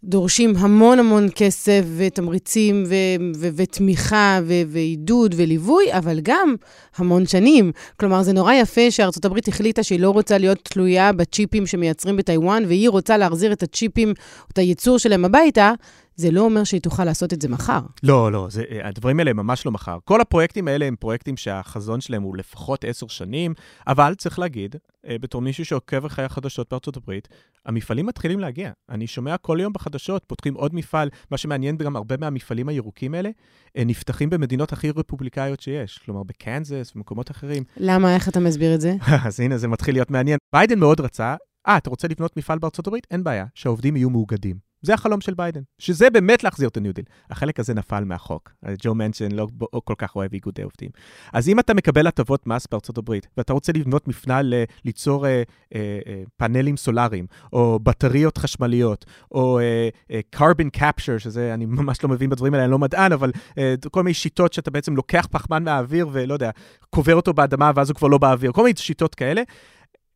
דורשים 0.04 0.54
המון 0.58 1.00
המון 1.00 1.28
כסף 1.36 1.84
ותמריצים 1.98 2.84
ו- 2.88 2.94
ו- 3.36 3.50
ותמיכה 3.56 4.40
ו- 4.44 4.62
ועידוד 4.68 5.36
וליווי, 5.38 5.94
אבל 5.98 6.20
גם 6.22 6.56
המון 6.98 7.26
שנים. 7.26 7.72
כלומר, 8.00 8.24
זה 8.24 8.34
נורא 8.34 8.54
יפה 8.54 8.92
שארצות 8.92 9.26
הברית 9.26 9.48
החליטה 9.48 9.84
שהיא 9.84 10.00
לא 10.00 10.10
רוצה 10.10 10.38
להיות 10.38 10.60
תלויה 10.64 11.14
בצ'יפים 11.14 11.66
שמייצרים 11.66 12.18
בטיוואן, 12.18 12.64
והיא 12.68 12.90
רוצה 12.90 13.18
להחזיר 13.18 13.54
את 13.54 13.64
הצ'יפים, 13.64 14.14
את 14.52 14.58
הייצור 14.58 14.98
שלהם 14.98 15.26
הביתה. 15.26 15.74
זה 16.18 16.32
לא 16.32 16.42
אומר 16.42 16.64
שהיא 16.64 16.82
תוכל 16.82 17.04
לעשות 17.04 17.34
את 17.34 17.42
זה 17.42 17.50
מחר. 17.50 17.80
לא, 18.04 18.32
לא, 18.32 18.48
זה, 18.50 18.64
הדברים 18.84 19.20
האלה 19.20 19.32
הם 19.32 19.38
ממש 19.38 19.66
לא 19.66 19.72
מחר. 19.72 19.98
כל 20.04 20.22
הפרויקטים 20.22 20.68
האלה 20.68 20.86
הם 20.86 20.96
פרויקטים 20.96 21.38
שהחזון 21.38 22.02
שלהם 22.02 22.24
הוא 22.24 22.38
לפחות 22.38 22.86
עשר 22.86 23.08
שנים, 23.08 23.54
אבל 23.88 24.16
צריך 24.16 24.40
להגיד, 24.40 24.76
אה, 25.08 25.18
בתור 25.22 25.42
מישהו 25.42 25.66
שעוקב 25.66 26.06
אחרי 26.06 26.26
החדשות 26.26 26.68
בארצות 26.72 26.98
הברית, 26.98 27.28
המפעלים 27.66 28.06
מתחילים 28.06 28.40
להגיע. 28.40 28.72
אני 28.90 29.08
שומע 29.08 29.38
כל 29.38 29.58
יום 29.62 29.74
בחדשות, 29.74 30.24
פותחים 30.28 30.54
עוד 30.54 30.76
מפעל, 30.76 31.10
מה 31.32 31.38
שמעניין 31.38 31.78
גם 31.78 31.96
הרבה 31.96 32.18
מהמפעלים 32.18 32.70
הירוקים 32.70 33.14
האלה, 33.14 33.30
אה, 33.78 33.84
נפתחים 33.86 34.30
במדינות 34.30 34.74
הכי 34.74 34.92
רפובליקאיות 34.92 35.60
שיש, 35.60 35.98
כלומר 35.98 36.24
בקנזס 36.24 36.92
ומקומות 36.96 37.32
אחרים. 37.32 37.64
למה? 37.78 38.16
איך 38.16 38.30
אתה 38.30 38.40
מסביר 38.40 38.76
את 38.76 38.82
זה? 38.82 38.96
אז 39.28 39.40
הנה, 39.40 39.58
זה 39.58 39.68
מתחיל 39.68 39.96
להיות 39.96 40.12
מעניין. 40.12 40.38
ביידן 40.54 40.80
מאוד 40.80 41.02
רצה, 41.02 41.36
אה, 41.68 41.78
אתה 41.78 41.90
רוצה 41.90 42.08
לבנות 42.08 42.38
מפעל 42.38 42.60
בארצות 42.60 42.88
הברית? 42.88 43.08
אין 43.12 43.24
בעיה, 43.24 43.46
שהעובדים 43.56 43.96
יהיו 43.96 44.10
מאוגדים. 44.10 44.67
זה 44.82 44.94
החלום 44.94 45.22
של 45.22 45.34
ביידן, 45.34 45.62
שזה 45.80 46.10
באמת 46.10 46.44
להחזיר 46.44 46.68
את 46.70 46.78
ה 46.78 46.82
New 46.82 46.94
Deal. 46.94 47.06
החלק 47.30 47.60
הזה 47.60 47.74
נפל 47.74 48.04
מהחוק. 48.04 48.52
ג'ו 48.84 48.96
מנשן 48.96 49.32
לא 49.32 49.48
כל 49.84 49.94
כך 49.98 50.16
אוהב 50.16 50.34
איגודי 50.34 50.62
עובדים. 50.62 50.90
אז 51.34 51.50
אם 51.50 51.60
אתה 51.60 51.74
מקבל 51.74 52.08
הטבות 52.08 52.48
מס 52.48 52.68
בארצות 52.72 52.98
הברית, 52.98 53.28
ואתה 53.38 53.54
רוצה 53.54 53.72
לבנות 53.76 54.08
מפעל 54.08 54.42
ל- 54.42 54.64
ליצור 54.86 55.28
אה, 55.28 55.44
אה, 55.76 56.00
אה, 56.08 56.24
פאנלים 56.38 56.78
סולאריים, 56.78 57.26
או 57.54 57.80
בטריות 57.80 58.38
חשמליות, 58.38 59.06
או 59.32 59.60
אה, 59.60 59.90
אה, 60.12 60.20
carbon 60.36 60.80
capture, 60.80 61.20
שזה, 61.20 61.54
אני 61.54 61.66
ממש 61.66 62.04
לא 62.04 62.10
מבין 62.10 62.30
בדברים 62.30 62.54
האלה, 62.54 62.64
אני 62.66 62.72
לא 62.72 62.80
מדען, 62.80 63.12
אבל 63.12 63.32
אה, 63.58 63.76
כל 63.92 64.04
מיני 64.04 64.14
שיטות 64.14 64.54
שאתה 64.54 64.72
בעצם 64.72 64.96
לוקח 64.96 65.28
פחמן 65.32 65.64
מהאוויר 65.64 66.10
ולא 66.12 66.34
יודע, 66.34 66.50
קובר 66.90 67.16
אותו 67.16 67.34
באדמה 67.34 67.72
ואז 67.76 67.90
הוא 67.90 67.96
כבר 67.96 68.08
לא 68.08 68.18
באוויר, 68.18 68.52
כל 68.52 68.64
מיני 68.64 68.78
שיטות 68.78 69.16
כאלה. 69.16 69.42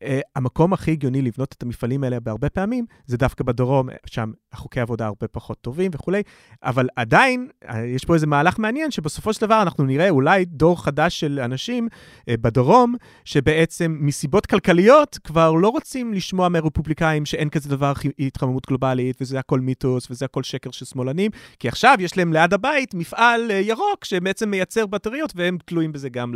Uh, 0.02 0.04
המקום 0.36 0.72
הכי 0.72 0.90
הגיוני 0.90 1.22
לבנות 1.22 1.54
את 1.58 1.62
המפעלים 1.62 2.04
האלה 2.04 2.20
בהרבה 2.20 2.50
פעמים, 2.50 2.86
זה 3.06 3.16
דווקא 3.16 3.44
בדרום, 3.44 3.88
שם 4.06 4.32
החוקי 4.52 4.80
עבודה 4.80 5.06
הרבה 5.06 5.28
פחות 5.28 5.60
טובים 5.60 5.90
וכולי, 5.94 6.22
אבל 6.62 6.88
עדיין, 6.96 7.48
uh, 7.64 7.76
יש 7.76 8.04
פה 8.04 8.14
איזה 8.14 8.26
מהלך 8.26 8.58
מעניין, 8.58 8.90
שבסופו 8.90 9.32
של 9.32 9.40
דבר 9.40 9.62
אנחנו 9.62 9.84
נראה 9.84 10.10
אולי 10.10 10.44
דור 10.44 10.84
חדש 10.84 11.20
של 11.20 11.40
אנשים 11.40 11.88
uh, 12.20 12.24
בדרום, 12.40 12.94
שבעצם 13.24 13.98
מסיבות 14.00 14.46
כלכליות 14.46 15.18
כבר 15.24 15.52
לא 15.52 15.68
רוצים 15.68 16.14
לשמוע 16.14 16.48
מרפובליקאים 16.48 17.26
שאין 17.26 17.48
כזה 17.48 17.68
דבר 17.68 17.92
התחממות 18.18 18.66
גלובלית, 18.66 19.16
וזה 19.20 19.38
הכל 19.38 19.60
מיתוס, 19.60 20.10
וזה 20.10 20.24
הכל 20.24 20.42
שקר 20.42 20.70
של 20.70 20.84
שמאלנים, 20.84 21.30
כי 21.58 21.68
עכשיו 21.68 21.96
יש 22.00 22.16
להם 22.16 22.32
ליד 22.32 22.54
הבית 22.54 22.94
מפעל 22.94 23.50
ירוק 23.50 24.04
שבעצם 24.04 24.50
מייצר 24.50 24.86
בטריות, 24.86 25.32
והם 25.36 25.58
תלויים 25.64 25.92
בזה 25.92 26.08
גם 26.08 26.34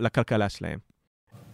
לכלכלה 0.00 0.48
שלהם. 0.48 0.89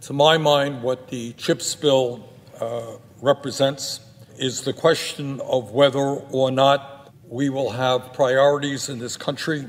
To 0.01 0.13
my 0.13 0.37
mind, 0.37 0.83
what 0.83 1.07
the 1.07 1.33
CHIPS 1.33 1.75
bill 1.75 2.29
uh, 2.61 2.97
represents 3.19 3.99
is 4.37 4.61
the 4.61 4.71
question 4.71 5.41
of 5.41 5.71
whether 5.71 5.99
or 5.99 6.51
not 6.51 7.11
we 7.27 7.49
will 7.49 7.71
have 7.71 8.13
priorities 8.13 8.89
in 8.89 8.99
this 8.99 9.17
country 9.17 9.67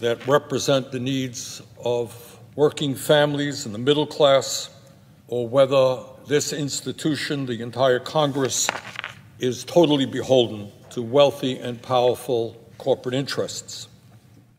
that 0.00 0.26
represent 0.26 0.92
the 0.92 0.98
needs 0.98 1.60
of 1.84 2.40
working 2.56 2.94
families 2.94 3.66
and 3.66 3.74
the 3.74 3.78
middle 3.78 4.06
class, 4.06 4.70
or 5.28 5.46
whether 5.46 5.98
this 6.26 6.54
institution, 6.54 7.44
the 7.44 7.60
entire 7.60 8.00
Congress, 8.00 8.68
is 9.38 9.62
totally 9.62 10.06
beholden 10.06 10.72
to 10.90 11.02
wealthy 11.02 11.58
and 11.58 11.80
powerful 11.82 12.56
corporate 12.78 13.14
interests. 13.14 13.88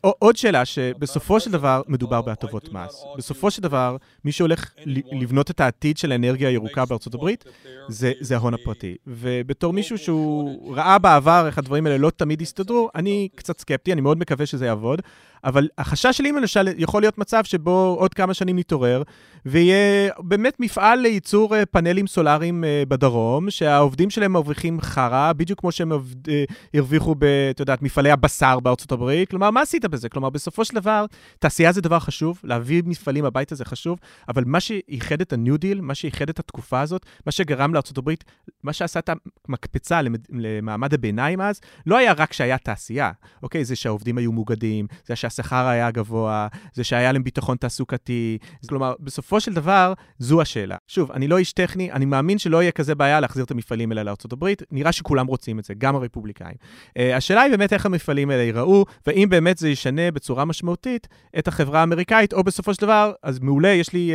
עוד 0.02 0.38
שאלה, 0.38 0.66
שבסופו 0.66 1.40
של 1.40 1.52
דבר 1.52 1.82
מדובר 1.88 2.22
בהטבות 2.22 2.74
מס. 2.74 3.04
בסופו 3.18 3.52
של 3.52 3.62
דבר, 3.62 3.98
מי 4.26 4.32
שהולך 4.32 4.72
לבנות 5.12 5.52
את 5.52 5.60
העתיד 5.60 5.98
של 5.98 6.12
האנרגיה 6.12 6.50
הירוקה 6.50 6.86
בארצות 6.86 7.14
הברית, 7.14 7.46
זה, 7.88 8.36
ההון 8.36 8.54
הפרטי. 8.54 8.96
ובתור 9.08 9.74
מישהו 9.74 9.98
שהוא 9.98 10.76
ראה 10.76 11.00
בעבר 11.00 11.48
איך 11.48 11.58
הדברים 11.58 11.86
האלה 11.86 11.98
לא 11.98 12.10
תמיד 12.10 12.42
הסתדרו, 12.42 12.90
אני 12.96 13.28
קצת 13.36 13.60
סקפטי, 13.60 13.94
אני 13.94 14.02
מאוד 14.02 14.18
מקווה 14.18 14.46
שזה 14.46 14.66
יעבוד. 14.66 15.02
אבל 15.44 15.68
החשש 15.78 16.18
שלי, 16.18 16.32
למשל, 16.32 16.68
יכול 16.78 17.02
להיות 17.02 17.18
מצב 17.18 17.44
שבו 17.44 17.96
עוד 18.00 18.14
כמה 18.14 18.34
שנים 18.34 18.60
נתעורר, 18.60 19.04
ויהיה 19.46 20.12
באמת 20.20 20.60
מפעל 20.60 21.00
לייצור 21.00 21.56
אה, 21.56 21.66
פאנלים 21.66 22.08
סולאריים 22.08 22.64
אה, 22.64 22.84
בדרום, 22.88 23.50
שהעובדים 23.50 24.10
שלהם 24.10 24.32
מרוויחים 24.32 24.82
חרא, 24.82 25.34
בדיוק 25.34 25.60
כמו 25.60 25.72
שהם 25.72 25.92
אה, 25.92 26.44
הרוויחו 26.74 27.16
את 27.52 27.60
יודעת, 27.60 27.82
מפעלי 27.82 28.12
הבשר 28.12 28.60
בארצות 28.60 28.92
הברית. 28.92 29.30
כלומר, 29.30 29.52
מה 29.52 29.62
עשית 29.62 29.86
בזה? 29.88 30.10
כלומר, 30.10 30.30
בסופו 30.30 30.66
של 30.66 30.76
דבר, 30.76 31.06
תעשייה 31.40 31.72
זה 31.72 31.82
דבר 31.82 32.00
חשוב, 32.00 32.42
להביא 32.44 32.84
מפעלים 32.86 33.26
הביתה 33.26 33.56
זה 33.56 33.66
חשוב, 33.66 34.00
אבל 34.30 34.44
מה 34.46 34.60
שאיחד 34.60 35.22
את 35.22 35.34
ה-New 35.34 35.58
Deal, 35.62 35.82
מה 35.82 35.96
שאיחד 35.96 36.30
את 36.30 36.40
התקופה 36.40 36.82
הזאת, 36.82 37.06
מה 37.26 37.32
שגרם 37.32 37.74
הברית, 37.98 38.24
מה 38.64 38.74
שעשה 38.74 39.00
את 39.00 39.10
המקפצה 39.48 40.02
למעמד 40.30 40.94
הביניים 40.94 41.42
אז, 41.42 41.62
לא 41.86 41.98
היה 41.98 42.14
רק 42.14 42.34
שהיה 42.34 42.58
תעשייה, 42.58 43.12
אוקיי? 43.44 43.66
זה 43.66 43.76
שהעובדים 43.76 44.18
היו 44.18 44.32
מוגדים, 44.32 44.88
זה 45.06 45.16
שהשכר 45.16 45.68
היה 45.68 45.92
גבוה, 45.92 46.48
זה 46.74 46.84
שהיה 46.84 47.12
להם 47.12 47.24
ביטחון 47.24 47.58
תעסוקתי. 47.58 48.38
כלומר, 48.70 48.94
בסופו 49.00 49.40
של 49.40 49.54
דבר, 49.54 49.94
זו 50.20 50.42
השאלה. 50.42 50.76
שוב, 50.88 51.12
אני 51.12 51.28
לא 51.28 51.38
איש 51.38 51.54
טכני, 51.54 51.92
אני 51.92 52.06
מאמין 52.06 52.38
שלא 52.38 52.62
יהיה 52.62 52.72
כזה 52.72 52.96
בעיה 52.96 53.20
להחזיר 53.20 53.44
את 53.44 53.52
המפעלים 53.52 53.92
האלה 53.92 54.04
לארה"ב, 54.04 54.46
נראה 54.72 54.92
שכולם 54.92 55.28
רוצים 55.28 55.60
את 55.60 55.66
זה, 55.66 55.74
גם 55.78 55.96
הרפובליקאים. 55.96 56.56
אה, 56.90 57.02
השאלה 57.16 57.42
היא 57.42 57.52
באמת 57.52 57.74
איך 57.74 57.86
המפעלים 57.86 58.30
האלה 58.30 58.44
ייראו, 58.44 58.86
ואם 59.08 59.28
באמת 59.30 59.58
זה 59.58 59.76
ישנה 59.78 60.12
בצורה 60.12 60.46
משמעותית 60.46 61.08
את 61.40 61.48
החברה 61.48 61.80
האמריקאית, 61.80 62.34
או 62.34 62.44
בסופו 62.44 62.74
של 62.74 62.82
דבר, 62.82 63.12
אז 63.24 63.40
מעולה, 63.40 63.70
יש 63.70 63.94
לי... 63.94 64.12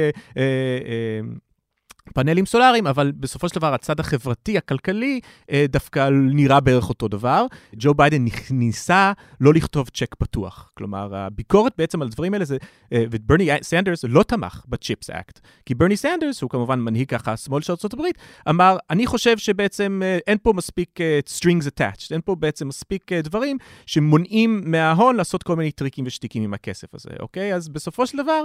פאנלים 2.15 2.47
סולאריים, 2.47 2.87
אבל 2.87 3.13
בסופו 3.17 3.49
של 3.49 3.55
דבר 3.55 3.75
הצד 3.75 4.01
החברתי, 4.01 4.59
הכלכלי, 4.59 5.21
אה, 5.51 5.65
דווקא 5.69 6.09
נראה 6.13 6.61
בערך 6.61 6.89
אותו 6.89 7.09
דבר. 7.09 7.47
ג'ו 7.77 7.95
ביידן 7.95 8.25
ניסה 8.51 9.13
לא 9.41 9.55
לכתוב 9.55 9.89
צ'ק 9.89 10.15
פתוח. 10.15 10.71
כלומר, 10.75 11.17
הביקורת 11.17 11.73
בעצם 11.79 12.03
על 12.03 12.09
הדברים 12.09 12.35
האלה 12.35 12.45
זה, 12.45 12.57
אה, 12.93 13.05
וברני 13.11 13.49
סנדרס 13.63 14.05
לא 14.09 14.23
תמך 14.23 14.65
ב 14.69 14.76
CHIPS 14.76 15.11
Act. 15.11 15.41
כי 15.67 15.75
ברני 15.75 15.97
סנדרס, 15.97 16.43
הוא 16.43 16.51
כמובן 16.51 16.81
מנהיג 16.81 17.09
ככה 17.09 17.33
השמאל 17.33 17.63
של 17.63 17.73
ארה"ב, 17.73 18.05
אמר, 18.49 18.77
אני 18.91 19.07
חושב 19.07 19.39
שבעצם 19.39 20.01
אה, 20.05 20.19
אין 20.27 20.39
פה 20.43 20.53
מספיק 20.53 20.99
strings 21.39 21.65
attached, 21.65 22.09
אין 22.11 22.21
פה 22.25 22.35
בעצם 22.35 22.69
מספיק 22.69 23.13
דברים 23.13 23.59
שמונעים 23.87 24.63
מההון 24.65 25.17
לעשות 25.17 25.43
כל 25.43 25.57
מיני 25.57 25.73
טריקים 25.73 26.07
ושטיקים 26.07 26.43
עם 26.43 26.55
הכסף 26.55 26.95
הזה, 26.95 27.11
אוקיי? 27.21 27.55
אז 27.55 27.69
בסופו 27.69 28.07
של 28.07 28.19
דבר, 28.19 28.45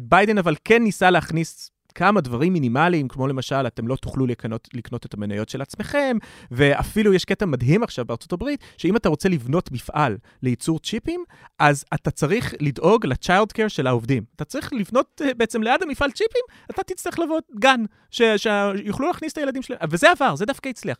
ביידן 0.00 0.38
אבל 0.38 0.54
כן 0.64 0.82
ניסה 0.82 1.10
להכניס 1.10 1.75
כמה 1.96 2.20
דברים 2.20 2.52
מינימליים, 2.52 3.08
כמו 3.08 3.26
למשל, 3.26 3.66
אתם 3.66 3.88
לא 3.88 3.96
תוכלו 3.96 4.26
לקנות, 4.26 4.68
לקנות 4.74 5.06
את 5.06 5.14
המניות 5.14 5.48
של 5.48 5.62
עצמכם, 5.62 6.16
ואפילו 6.50 7.14
יש 7.14 7.24
קטע 7.24 7.46
מדהים 7.46 7.82
עכשיו 7.82 8.04
בארצות 8.04 8.32
הברית, 8.32 8.60
שאם 8.76 8.96
אתה 8.96 9.08
רוצה 9.08 9.28
לבנות 9.28 9.72
מפעל 9.72 10.16
לייצור 10.42 10.78
צ'יפים, 10.78 11.24
אז 11.58 11.84
אתה 11.94 12.10
צריך 12.10 12.54
לדאוג 12.60 13.06
לצ'יילד 13.06 13.52
קר 13.52 13.68
של 13.68 13.86
העובדים. 13.86 14.22
אתה 14.36 14.44
צריך 14.44 14.72
לבנות 14.72 15.20
uh, 15.24 15.34
בעצם 15.36 15.62
ליד 15.62 15.82
המפעל 15.82 16.10
צ'יפים, 16.10 16.42
אתה 16.70 16.82
תצטרך 16.82 17.18
לבוא 17.18 17.40
גן, 17.58 17.80
שיוכלו 18.10 19.06
להכניס 19.06 19.32
את 19.32 19.38
הילדים 19.38 19.62
שלהם, 19.62 19.80
וזה 19.90 20.10
עבר, 20.10 20.36
זה 20.36 20.46
דווקא 20.46 20.68
הצליח. 20.68 20.96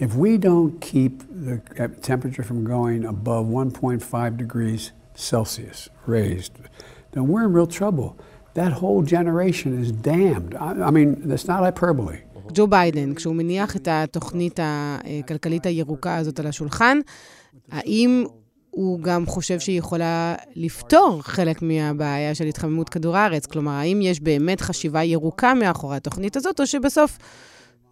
If 0.00 0.14
we 0.14 0.38
don't 0.44 0.80
keep 0.80 1.22
the 1.46 1.88
temperature 2.02 2.42
from 2.42 2.64
going 2.64 3.04
above 3.04 3.46
1.5 3.46 4.36
degrees 4.36 4.92
Celsius 5.14 5.88
raised, 6.06 6.52
then 7.12 7.26
we're 7.28 7.44
in 7.44 7.52
real 7.52 7.70
trouble. 7.80 8.16
That 8.56 8.72
whole 8.80 9.02
generation 9.14 9.70
is 9.82 9.90
damned. 10.10 10.52
I, 10.66 10.68
I 10.88 10.90
mean, 10.96 11.10
that's 11.28 11.46
not 11.48 11.60
hyperbole. 11.66 12.16
ג'ו 12.54 12.66
ביידן, 12.66 13.14
כשהוא 13.14 13.34
מניח 13.34 13.76
את 13.76 13.88
התוכנית 13.90 14.60
הכלכלית 14.62 15.66
הירוקה 15.66 16.16
הזאת 16.16 16.40
על 16.40 16.46
השולחן, 16.46 16.98
האם 17.70 18.24
הוא 18.70 19.00
גם 19.00 19.26
חושב 19.26 19.60
שהיא 19.60 19.78
יכולה 19.78 20.34
לפתור 20.56 21.22
חלק 21.22 21.62
מהבעיה 21.62 22.34
של 22.34 22.44
התחממות 22.44 22.88
כדור 22.88 23.16
הארץ? 23.16 23.46
כלומר, 23.46 23.72
האם 23.72 24.00
יש 24.02 24.20
באמת 24.20 24.60
חשיבה 24.60 25.04
ירוקה 25.04 25.54
מאחורי 25.54 25.96
התוכנית 25.96 26.36
הזאת, 26.36 26.60
או 26.60 26.66
שבסוף 26.66 27.18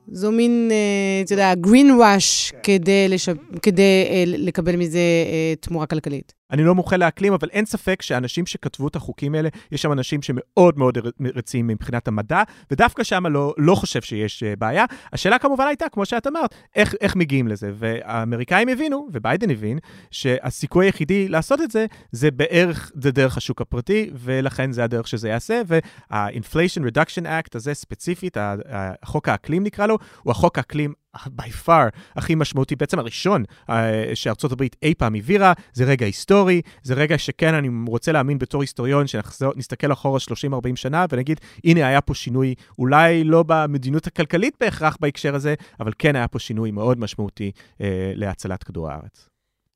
זו 0.09 0.33
מין, 0.33 0.68
אה, 0.70 1.22
אתה 1.24 1.33
יודע, 1.33 1.53
green 1.66 2.00
rush 2.00 2.55
כדי, 2.62 3.09
לשב... 3.09 3.37
כדי 3.62 4.07
אה, 4.11 4.24
לקבל 4.27 4.77
מזה 4.77 4.98
אה, 4.98 5.55
תמורה 5.61 5.87
כלכלית. 5.87 6.33
אני 6.55 6.64
לא 6.64 6.75
מומחה 6.75 6.97
לאקלים, 6.97 7.33
אבל 7.33 7.49
אין 7.53 7.67
ספק 7.67 8.03
שהאנשים 8.03 8.47
שכתבו 8.47 8.88
את 8.88 8.97
החוקים 8.97 9.35
האלה, 9.35 9.49
יש 9.73 9.83
שם 9.83 9.93
אנשים 9.93 10.23
שמאוד 10.23 10.79
מאוד 10.79 10.99
רציניים 11.35 11.67
מבחינת 11.67 12.09
המדע, 12.09 12.43
ודווקא 12.71 13.03
שם 13.03 13.27
לא, 13.27 13.55
לא 13.59 13.75
חושב 13.75 14.03
שיש 14.03 14.43
בעיה. 14.59 14.85
השאלה 15.12 15.38
כמובן 15.38 15.67
הייתה, 15.67 15.88
כמו 15.88 16.07
שאת 16.07 16.27
אמרת, 16.27 16.55
איך, 16.77 16.95
איך 17.01 17.17
מגיעים 17.17 17.49
לזה. 17.49 17.71
והאמריקאים 17.75 18.69
הבינו, 18.69 19.09
וביידן 19.12 19.51
הבין, 19.51 19.79
שהסיכוי 20.11 20.87
היחידי 20.87 21.29
לעשות 21.29 21.61
את 21.61 21.71
זה, 21.71 21.87
זה 22.12 22.31
בערך, 22.31 22.93
זה 22.95 23.11
דרך 23.11 23.37
השוק 23.37 23.61
הפרטי, 23.61 24.11
ולכן 24.14 24.73
זה 24.73 24.85
הדרך 24.85 25.09
שזה 25.09 25.29
יעשה. 25.29 25.62
וה-Inflation 25.67 26.83
Reduction 26.90 27.25
Act 27.25 27.51
הזה 27.55 27.75
ספציפית, 27.75 28.37
החוק 28.71 29.29
האקלים 29.29 29.64
נקרא 29.64 29.87
לו, 29.87 29.99
הוא 30.23 30.31
החוק 30.31 30.59
האקלים 30.59 30.93
by 31.16 31.66
far 31.66 31.90
הכי 32.16 32.35
משמעותי, 32.35 32.77
בעצם 32.77 32.98
הראשון 32.98 33.44
uh, 33.70 33.72
שארצות 34.14 34.53
הברית 34.53 34.77
אי 34.83 34.94
פעם 34.94 35.14
העבירה, 35.14 35.53
זה 35.72 35.85
רגע 35.85 36.07
היסטורי, 36.07 36.61
זה 36.83 36.94
רגע 36.94 37.18
שכן, 37.18 37.55
אני 37.55 37.68
רוצה 37.87 38.12
להאמין 38.12 38.38
בתור 38.38 38.61
היסטוריון, 38.61 39.07
שנסתכל 39.07 39.92
אחורה 39.92 40.18
30-40 40.31 40.77
שנה 40.77 41.07
ונגיד, 41.11 41.40
הנה 41.64 41.87
היה 41.87 42.00
פה 42.00 42.14
שינוי, 42.14 42.55
אולי 42.79 43.24
לא 43.24 43.44
במדיניות 43.46 44.07
הכלכלית 44.07 44.55
בהכרח 44.61 44.96
בהקשר 45.00 45.35
הזה, 45.35 45.55
אבל 45.81 45.92
כן 45.98 46.16
היה 46.16 46.29
פה 46.29 46.38
שינוי 46.38 46.70
מאוד 46.70 46.98
משמעותי 46.98 47.50
אה, 47.55 47.77
להצלת 48.14 48.62
כדור 48.62 48.90
הארץ. 48.90 49.29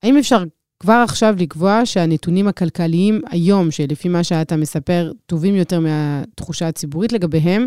האם 0.03 0.17
אפשר 0.17 0.45
כבר 0.81 1.03
עכשיו 1.05 1.35
לקבוע 1.39 1.81
שהנתונים 1.85 2.49
הכלכליים 2.49 3.21
היום, 3.31 3.71
שלפי 3.71 4.09
מה 4.09 4.25
שאתה 4.25 4.57
מספר, 4.57 5.13
טובים 5.27 5.55
יותר 5.55 5.81
מהתחושה 5.81 6.69
הציבורית 6.69 7.13
לגביהם, 7.13 7.67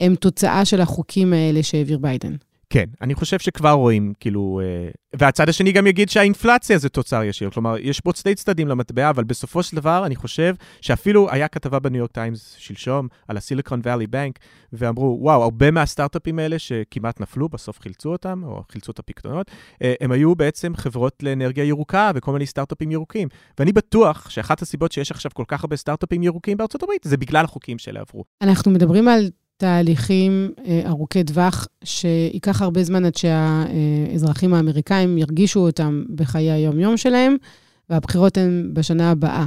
הם 0.00 0.14
תוצאה 0.14 0.64
של 0.64 0.80
החוקים 0.80 1.32
האלה 1.32 1.62
שהעביר 1.62 1.98
ביידן? 1.98 2.34
כן, 2.70 2.84
אני 3.02 3.14
חושב 3.14 3.38
שכבר 3.38 3.70
רואים, 3.70 4.12
כאילו... 4.20 4.60
אה, 4.64 4.90
והצד 5.18 5.48
השני 5.48 5.72
גם 5.72 5.86
יגיד 5.86 6.08
שהאינפלציה 6.08 6.78
זה 6.78 6.88
תוצר 6.88 7.22
ישיר. 7.24 7.50
כלומר, 7.50 7.76
יש 7.78 8.00
פה 8.00 8.12
שתי 8.16 8.34
צדדים 8.34 8.68
למטבע, 8.68 9.10
אבל 9.10 9.24
בסופו 9.24 9.62
של 9.62 9.76
דבר, 9.76 10.06
אני 10.06 10.16
חושב 10.16 10.54
שאפילו 10.80 11.30
היה 11.30 11.48
כתבה 11.48 11.78
בניו 11.78 11.98
יורק 11.98 12.10
טיימס 12.10 12.56
שלשום 12.58 13.08
על 13.28 13.36
הסיליקון 13.36 13.80
ואלי 13.84 14.06
בנק, 14.06 14.38
ואמרו, 14.72 15.18
וואו, 15.20 15.42
הרבה 15.42 15.70
מהסטארט-אפים 15.70 16.38
האלה 16.38 16.58
שכמעט 16.58 17.20
נפלו, 17.20 17.48
בסוף 17.48 17.80
חילצו 17.80 18.12
אותם, 18.12 18.42
או 18.44 18.62
חילצו 18.72 18.92
את 18.92 18.98
הפקדונות, 18.98 19.50
אה, 19.82 19.94
הם 20.00 20.12
היו 20.12 20.34
בעצם 20.34 20.76
חברות 20.76 21.22
לאנרגיה 21.22 21.64
ירוקה 21.64 22.10
וכל 22.14 22.32
מיני 22.32 22.46
סטארט-אפים 22.46 22.90
ירוקים. 22.90 23.28
ואני 23.58 23.72
בטוח 23.72 24.30
שאחת 24.30 24.62
הסיבות 24.62 24.92
שיש 24.92 25.10
עכשיו 25.10 25.30
כל 25.34 25.44
כך 25.48 25.64
הרבה 25.64 25.76
סטארט-אפים 25.76 26.22
ירוקים 26.22 26.56
בארצות 26.56 26.82
הברית, 26.82 27.02
זה 27.04 27.16
בגלל 27.16 27.44
החוקים 27.44 27.78
שאלה 27.78 28.00
עברו. 28.00 28.24
אנחנו 28.42 28.70
מדברים 28.70 29.08
על 29.08 29.30
תהליכים 29.56 30.50
אה, 30.66 30.82
ארוכי 30.86 31.24
טווח, 31.24 31.66
שייקח 31.84 32.62
הרבה 32.62 32.84
זמן 32.84 33.04
עד 33.04 33.14
שהאזרחים 33.14 34.54
האמריקאים 34.54 35.18
ירגישו 35.18 35.60
אותם 35.60 36.04
בחיי 36.14 36.50
היום-יום 36.50 36.96
שלהם, 36.96 37.36
והבחירות 37.90 38.36
הן 38.36 38.70
בשנה 38.72 39.10
הבאה. 39.10 39.46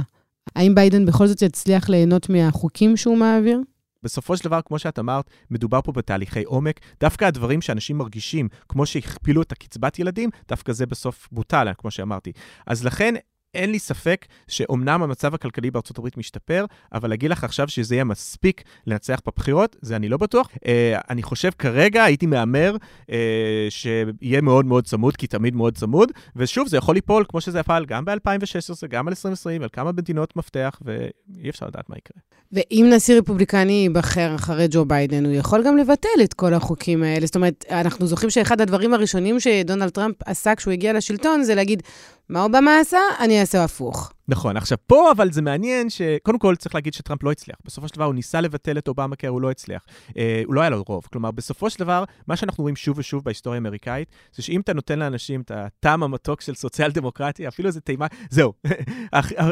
האם 0.56 0.74
ביידן 0.74 1.06
בכל 1.06 1.26
זאת 1.26 1.42
יצליח 1.42 1.88
ליהנות 1.88 2.28
מהחוקים 2.28 2.96
שהוא 2.96 3.18
מעביר? 3.18 3.60
בסופו 4.02 4.36
של 4.36 4.44
דבר, 4.44 4.60
כמו 4.64 4.78
שאת 4.78 4.98
אמרת, 4.98 5.30
מדובר 5.50 5.80
פה 5.82 5.92
בתהליכי 5.92 6.42
עומק. 6.42 6.80
דווקא 7.00 7.24
הדברים 7.24 7.60
שאנשים 7.60 7.98
מרגישים, 7.98 8.48
כמו 8.68 8.86
שהכפילו 8.86 9.42
את 9.42 9.52
הקצבת 9.52 9.98
ילדים, 9.98 10.30
דווקא 10.48 10.72
זה 10.72 10.86
בסוף 10.86 11.28
בוטל, 11.32 11.68
כמו 11.78 11.90
שאמרתי. 11.90 12.32
אז 12.66 12.84
לכן, 12.84 13.14
אין 13.54 13.70
לי 13.70 13.78
ספק 13.78 14.26
שאומנם 14.48 15.02
המצב 15.02 15.34
הכלכלי 15.34 15.70
בארצות 15.70 15.98
הברית 15.98 16.16
משתפר, 16.16 16.64
אבל 16.92 17.08
להגיד 17.08 17.30
לך 17.30 17.44
עכשיו 17.44 17.68
שזה 17.68 17.94
יהיה 17.94 18.04
מספיק 18.04 18.62
לנצח 18.86 19.20
בבחירות, 19.26 19.76
זה 19.82 19.96
אני 19.96 20.08
לא 20.08 20.16
בטוח. 20.16 20.50
אה, 20.66 20.98
אני 21.10 21.22
חושב 21.22 21.50
כרגע, 21.58 22.04
הייתי 22.04 22.26
מהמר 22.26 22.76
אה, 23.10 23.66
שיהיה 23.70 24.40
מאוד 24.40 24.66
מאוד 24.66 24.84
צמוד, 24.84 25.16
כי 25.16 25.26
תמיד 25.26 25.54
מאוד 25.54 25.76
צמוד, 25.76 26.12
ושוב, 26.36 26.68
זה 26.68 26.76
יכול 26.76 26.94
ליפול 26.94 27.24
כמו 27.28 27.40
שזה 27.40 27.62
פעל 27.62 27.86
גם 27.86 28.04
ב-2016, 28.04 28.86
גם 28.88 29.08
על 29.08 29.12
2020, 29.12 29.62
על 29.62 29.68
כמה 29.72 29.92
מדינות 29.92 30.36
מפתח, 30.36 30.80
ואי 30.84 31.50
אפשר 31.50 31.66
לדעת 31.66 31.90
מה 31.90 31.96
יקרה. 31.96 32.22
ואם 32.52 32.90
נשיא 32.94 33.18
רפובליקני 33.18 33.72
ייבחר 33.72 34.34
אחרי 34.34 34.66
ג'ו 34.70 34.84
ביידן, 34.84 35.26
הוא 35.26 35.34
יכול 35.34 35.64
גם 35.66 35.76
לבטל 35.76 36.22
את 36.24 36.34
כל 36.34 36.54
החוקים 36.54 37.02
האלה. 37.02 37.26
זאת 37.26 37.36
אומרת, 37.36 37.64
אנחנו 37.70 38.06
זוכרים 38.06 38.30
שאחד 38.30 38.60
הדברים 38.60 38.94
הראשונים 38.94 39.40
שדונלד 39.40 39.88
טראמפ 39.88 40.16
עשה 40.24 40.54
כשהוא 40.54 40.72
הגיע 40.72 40.92
לשלטון, 40.92 41.42
זה 41.42 41.54
להגיד, 41.54 41.82
מה 42.28 42.42
אובמה 42.42 42.78
עשה? 42.80 42.98
אני 43.18 43.40
אעשה 43.40 43.64
הפוך. 43.64 44.12
נכון, 44.28 44.56
עכשיו 44.56 44.78
פה 44.86 45.10
אבל 45.16 45.32
זה 45.32 45.42
מעניין 45.42 45.90
שקודם 45.90 46.38
כל 46.38 46.56
צריך 46.56 46.74
להגיד 46.74 46.94
שטראמפ 46.94 47.22
לא 47.22 47.32
הצליח. 47.32 47.56
בסופו 47.64 47.88
של 47.88 47.94
דבר 47.94 48.04
הוא 48.04 48.14
ניסה 48.14 48.40
לבטל 48.40 48.78
את 48.78 48.88
אובמה 48.88 49.16
קר, 49.16 49.28
הוא 49.28 49.40
לא 49.40 49.50
הצליח. 49.50 49.82
אה, 50.16 50.42
הוא 50.46 50.54
לא 50.54 50.60
היה 50.60 50.70
לו 50.70 50.82
רוב. 50.86 51.06
כלומר, 51.12 51.30
בסופו 51.30 51.70
של 51.70 51.78
דבר, 51.78 52.04
מה 52.26 52.36
שאנחנו 52.36 52.62
רואים 52.62 52.76
שוב 52.76 52.98
ושוב 52.98 53.24
בהיסטוריה 53.24 53.56
האמריקאית, 53.56 54.08
זה 54.34 54.42
שאם 54.42 54.60
אתה 54.60 54.72
נותן 54.72 54.98
לאנשים 54.98 55.40
את 55.40 55.50
הטעם 55.50 56.02
המתוק 56.02 56.40
של 56.40 56.54
סוציאל 56.54 56.90
דמוקרטיה, 56.90 57.48
אפילו 57.48 57.66
איזה 57.66 57.80
טעימה, 57.80 58.06
זהו. 58.30 58.52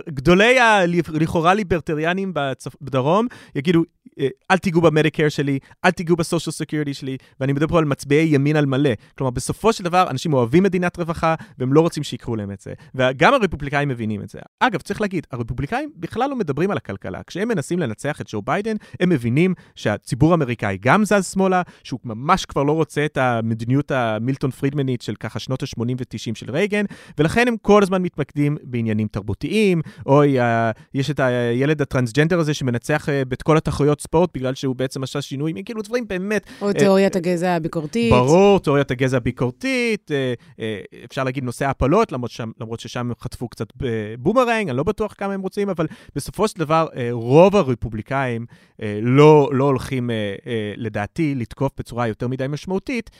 גדולי 0.08 0.60
הלכאורה 0.60 1.54
ליברטריאנים 1.54 2.32
בדרום 2.80 3.26
יגידו, 3.54 3.82
אל 4.50 4.58
תיגעו 4.58 4.80
ב 4.80 4.86
Medicare 4.86 5.28
שלי, 5.28 5.58
אל 5.84 5.90
תיגעו 5.90 6.16
ב 6.16 6.21
Social 6.21 6.52
Security 6.52 6.94
שלי, 6.94 7.16
ואני 7.40 7.52
מדבר 7.52 7.66
פה 7.66 7.78
על 7.78 7.84
מצביעי 7.84 8.34
ימין 8.34 8.56
על 8.56 8.66
מלא. 8.66 8.90
כלומר, 9.18 9.30
בסופו 9.30 9.72
של 9.72 9.84
דבר, 9.84 10.06
אנשים 10.10 10.32
אוהבים 10.32 10.62
מדינת 10.62 10.96
רווחה, 10.96 11.34
והם 11.58 11.72
לא 11.72 11.80
רוצים 11.80 12.02
שיקחו 12.02 12.36
להם 12.36 12.52
את 12.52 12.60
זה. 12.60 12.72
וגם 12.94 13.34
הרפובליקאים 13.34 13.88
מבינים 13.88 14.22
את 14.22 14.28
זה. 14.28 14.38
אגב, 14.60 14.80
צריך 14.80 15.00
להגיד, 15.00 15.26
הרפובליקאים 15.30 15.90
בכלל 15.96 16.30
לא 16.30 16.36
מדברים 16.36 16.70
על 16.70 16.76
הכלכלה. 16.76 17.20
כשהם 17.26 17.48
מנסים 17.48 17.78
לנצח 17.78 18.20
את 18.20 18.26
ג'ו 18.28 18.42
ביידן, 18.42 18.76
הם 19.00 19.08
מבינים 19.08 19.54
שהציבור 19.74 20.30
האמריקאי 20.30 20.78
גם 20.80 21.04
זז 21.04 21.32
שמאלה, 21.32 21.62
שהוא 21.82 22.00
ממש 22.04 22.44
כבר 22.44 22.62
לא 22.62 22.72
רוצה 22.72 23.04
את 23.04 23.16
המדיניות 23.16 23.90
המילטון 23.90 24.50
פרידמנית 24.50 25.02
של 25.02 25.14
ככה 25.14 25.38
שנות 25.38 25.62
ה-80 25.62 25.80
ו-90 25.80 26.34
של 26.34 26.50
רייגן, 26.50 26.84
ולכן 27.18 27.48
הם 27.48 27.56
כל 27.62 27.82
הזמן 27.82 28.02
מתמקדים 28.02 28.56
בעניינים 28.62 29.08
תרבותיים, 29.08 29.82
אוי, 30.06 30.36
יש 30.94 31.10
את 31.10 31.20
הילד 31.20 31.82
הטרנסג'נדר 31.82 32.38
הזה 32.38 32.54
שמנצח 32.54 33.08
אה, 33.08 33.22
את 33.32 33.42
כל 33.42 33.56
התחרויות 33.56 34.00
ספורט 34.06 34.30
בגלל 34.34 34.54
שהוא 34.54 34.76
בעצם 34.76 35.02
עשה 35.02 35.22
שינוי, 35.22 35.52
כאילו 35.64 35.82
דברים 35.82 36.08
באמת... 36.08 36.46
או 36.62 36.72
תיאוריית 36.72 37.16
הגזע 37.16 37.50
הביקורתית. 37.50 38.12
ברור, 38.12 38.60
תיאוריית 38.60 38.90
הגזע 38.90 39.16
הביקורתית, 39.16 40.10
אה, 40.10 40.34
אה, 40.60 40.80
אפשר 41.04 41.24
להגיד 41.24 41.44
נושא 41.44 41.66
ההפלות, 41.66 42.12
למרות, 42.12 42.30
למרות 42.60 42.80
ששם 42.80 43.00
הם 43.00 43.12
חטפו 43.20 43.48
קצת 43.48 43.66
בומרנג, 44.18 44.68
אני 44.68 44.76
לא 44.76 44.82
בטוח 44.82 45.14
כמה 45.18 45.34
הם 45.34 45.40
רוצים, 45.40 45.70
אבל 45.70 45.86
בסופו 46.14 46.48
של 46.48 46.58
דבר, 46.58 46.86
רוב 47.10 47.56
הרפובליקאים 47.56 48.46
לא, 49.02 49.50
לא 49.52 49.64
הולכים, 49.64 50.10
לדעתי, 50.76 51.34
לתקוף 51.34 51.72
בצורה 51.78 52.08
יותר 52.08 52.28
מדי 52.28 52.46
משמעותית 52.48 53.10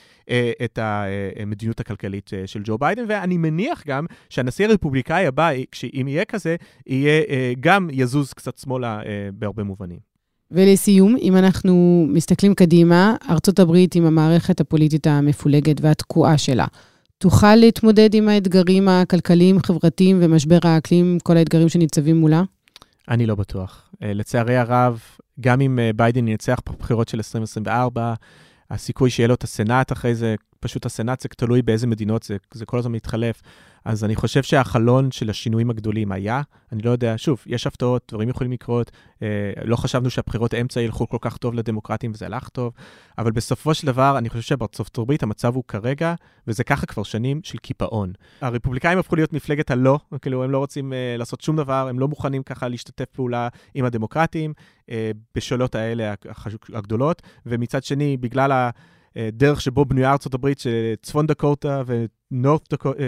את 0.63 0.79
המדיניות 0.81 1.79
הכלכלית 1.79 2.31
של 2.45 2.61
ג'ו 2.63 2.77
ביידן, 2.77 3.05
ואני 3.07 3.37
מניח 3.37 3.83
גם 3.87 4.05
שהנשיא 4.29 4.67
הרפובליקאי 4.67 5.25
הבא, 5.25 5.49
אם 6.01 6.07
יהיה 6.07 6.25
כזה, 6.25 6.55
יהיה 6.87 7.23
גם 7.59 7.87
יזוז 7.91 8.33
קצת 8.33 8.57
שמאלה 8.57 9.01
בהרבה 9.33 9.63
מובנים. 9.63 10.16
ולסיום, 10.51 11.15
אם 11.21 11.37
אנחנו 11.37 12.05
מסתכלים 12.09 12.55
קדימה, 12.55 13.15
ארצות 13.29 13.59
הברית 13.59 13.95
עם 13.95 14.05
המערכת 14.05 14.59
הפוליטית 14.61 15.07
המפולגת 15.07 15.81
והתקועה 15.81 16.37
שלה, 16.37 16.65
תוכל 17.17 17.55
להתמודד 17.55 18.13
עם 18.13 18.29
האתגרים 18.29 18.87
הכלכליים, 18.87 19.59
חברתיים 19.65 20.19
ומשבר 20.21 20.59
האקלים, 20.63 21.17
כל 21.23 21.37
האתגרים 21.37 21.69
שניצבים 21.69 22.17
מולה? 22.17 22.43
אני 23.09 23.25
לא 23.25 23.35
בטוח. 23.35 23.89
אה, 24.03 24.13
לצערי 24.13 24.57
הרב, 24.57 24.99
גם 25.41 25.61
אם 25.61 25.79
אה, 25.79 25.91
ביידן 25.95 26.27
ינצח 26.27 26.59
בבחירות 26.69 27.09
של 27.09 27.17
2024, 27.17 28.13
הסיכוי 28.71 29.09
שיהיה 29.09 29.27
לו 29.27 29.33
את 29.33 29.43
הסנאט 29.43 29.91
אחרי 29.91 30.15
זה, 30.15 30.35
פשוט 30.59 30.85
הסנאט 30.85 31.21
זה 31.21 31.29
תלוי 31.29 31.61
באיזה 31.61 31.87
מדינות 31.87 32.23
זה, 32.23 32.37
זה 32.53 32.65
כל 32.65 32.77
הזמן 32.77 32.91
מתחלף. 32.91 33.41
אז 33.87 34.03
אני 34.03 34.15
חושב 34.15 34.43
שהחלון 34.43 35.11
של 35.11 35.29
השינויים 35.29 35.69
הגדולים 35.69 36.11
היה, 36.11 36.41
אני 36.71 36.81
לא 36.81 36.91
יודע, 36.91 37.13
שוב, 37.17 37.43
יש 37.45 37.67
הפתעות, 37.67 38.03
דברים 38.11 38.29
יכולים 38.29 38.51
לקרות, 38.51 38.91
אה, 39.21 39.27
לא 39.65 39.75
חשבנו 39.75 40.09
שהבחירות 40.09 40.53
אמצע 40.53 40.81
ילכו 40.81 41.07
כל 41.09 41.17
כך 41.21 41.37
טוב 41.37 41.53
לדמוקרטים 41.53 42.11
וזה 42.13 42.25
הלך 42.25 42.49
טוב, 42.49 42.73
אבל 43.17 43.31
בסופו 43.31 43.73
של 43.73 43.87
דבר, 43.87 44.17
אני 44.17 44.29
חושב 44.29 44.41
שבארצות 44.41 44.97
הברית 44.97 45.23
המצב 45.23 45.55
הוא 45.55 45.63
כרגע, 45.67 46.13
וזה 46.47 46.63
ככה 46.63 46.85
כבר 46.85 47.03
שנים, 47.03 47.39
של 47.43 47.57
קיפאון. 47.57 48.13
הרפובליקאים 48.41 48.99
הפכו 48.99 49.15
להיות 49.15 49.33
מפלגת 49.33 49.71
הלא, 49.71 49.99
כאילו 50.21 50.43
הם 50.43 50.51
לא 50.51 50.57
רוצים 50.57 50.93
אה, 50.93 51.15
לעשות 51.17 51.41
שום 51.41 51.55
דבר, 51.55 51.87
הם 51.89 51.99
לא 51.99 52.07
מוכנים 52.07 52.43
ככה 52.43 52.67
להשתתף 52.67 53.05
פעולה 53.05 53.47
עם 53.73 53.85
הדמוקרטים, 53.85 54.53
אה, 54.89 55.11
בשאלות 55.35 55.75
האלה 55.75 56.13
הגדולות, 56.73 57.21
ומצד 57.45 57.83
שני, 57.83 58.17
בגלל 58.17 58.51
ה... 58.51 58.69
דרך 59.33 59.61
שבו 59.61 59.85
בנויה 59.85 60.11
ארצות 60.11 60.33
הברית, 60.33 60.59
שצפון 60.59 61.27
דקוטה 61.27 61.81
אה, 61.89 62.05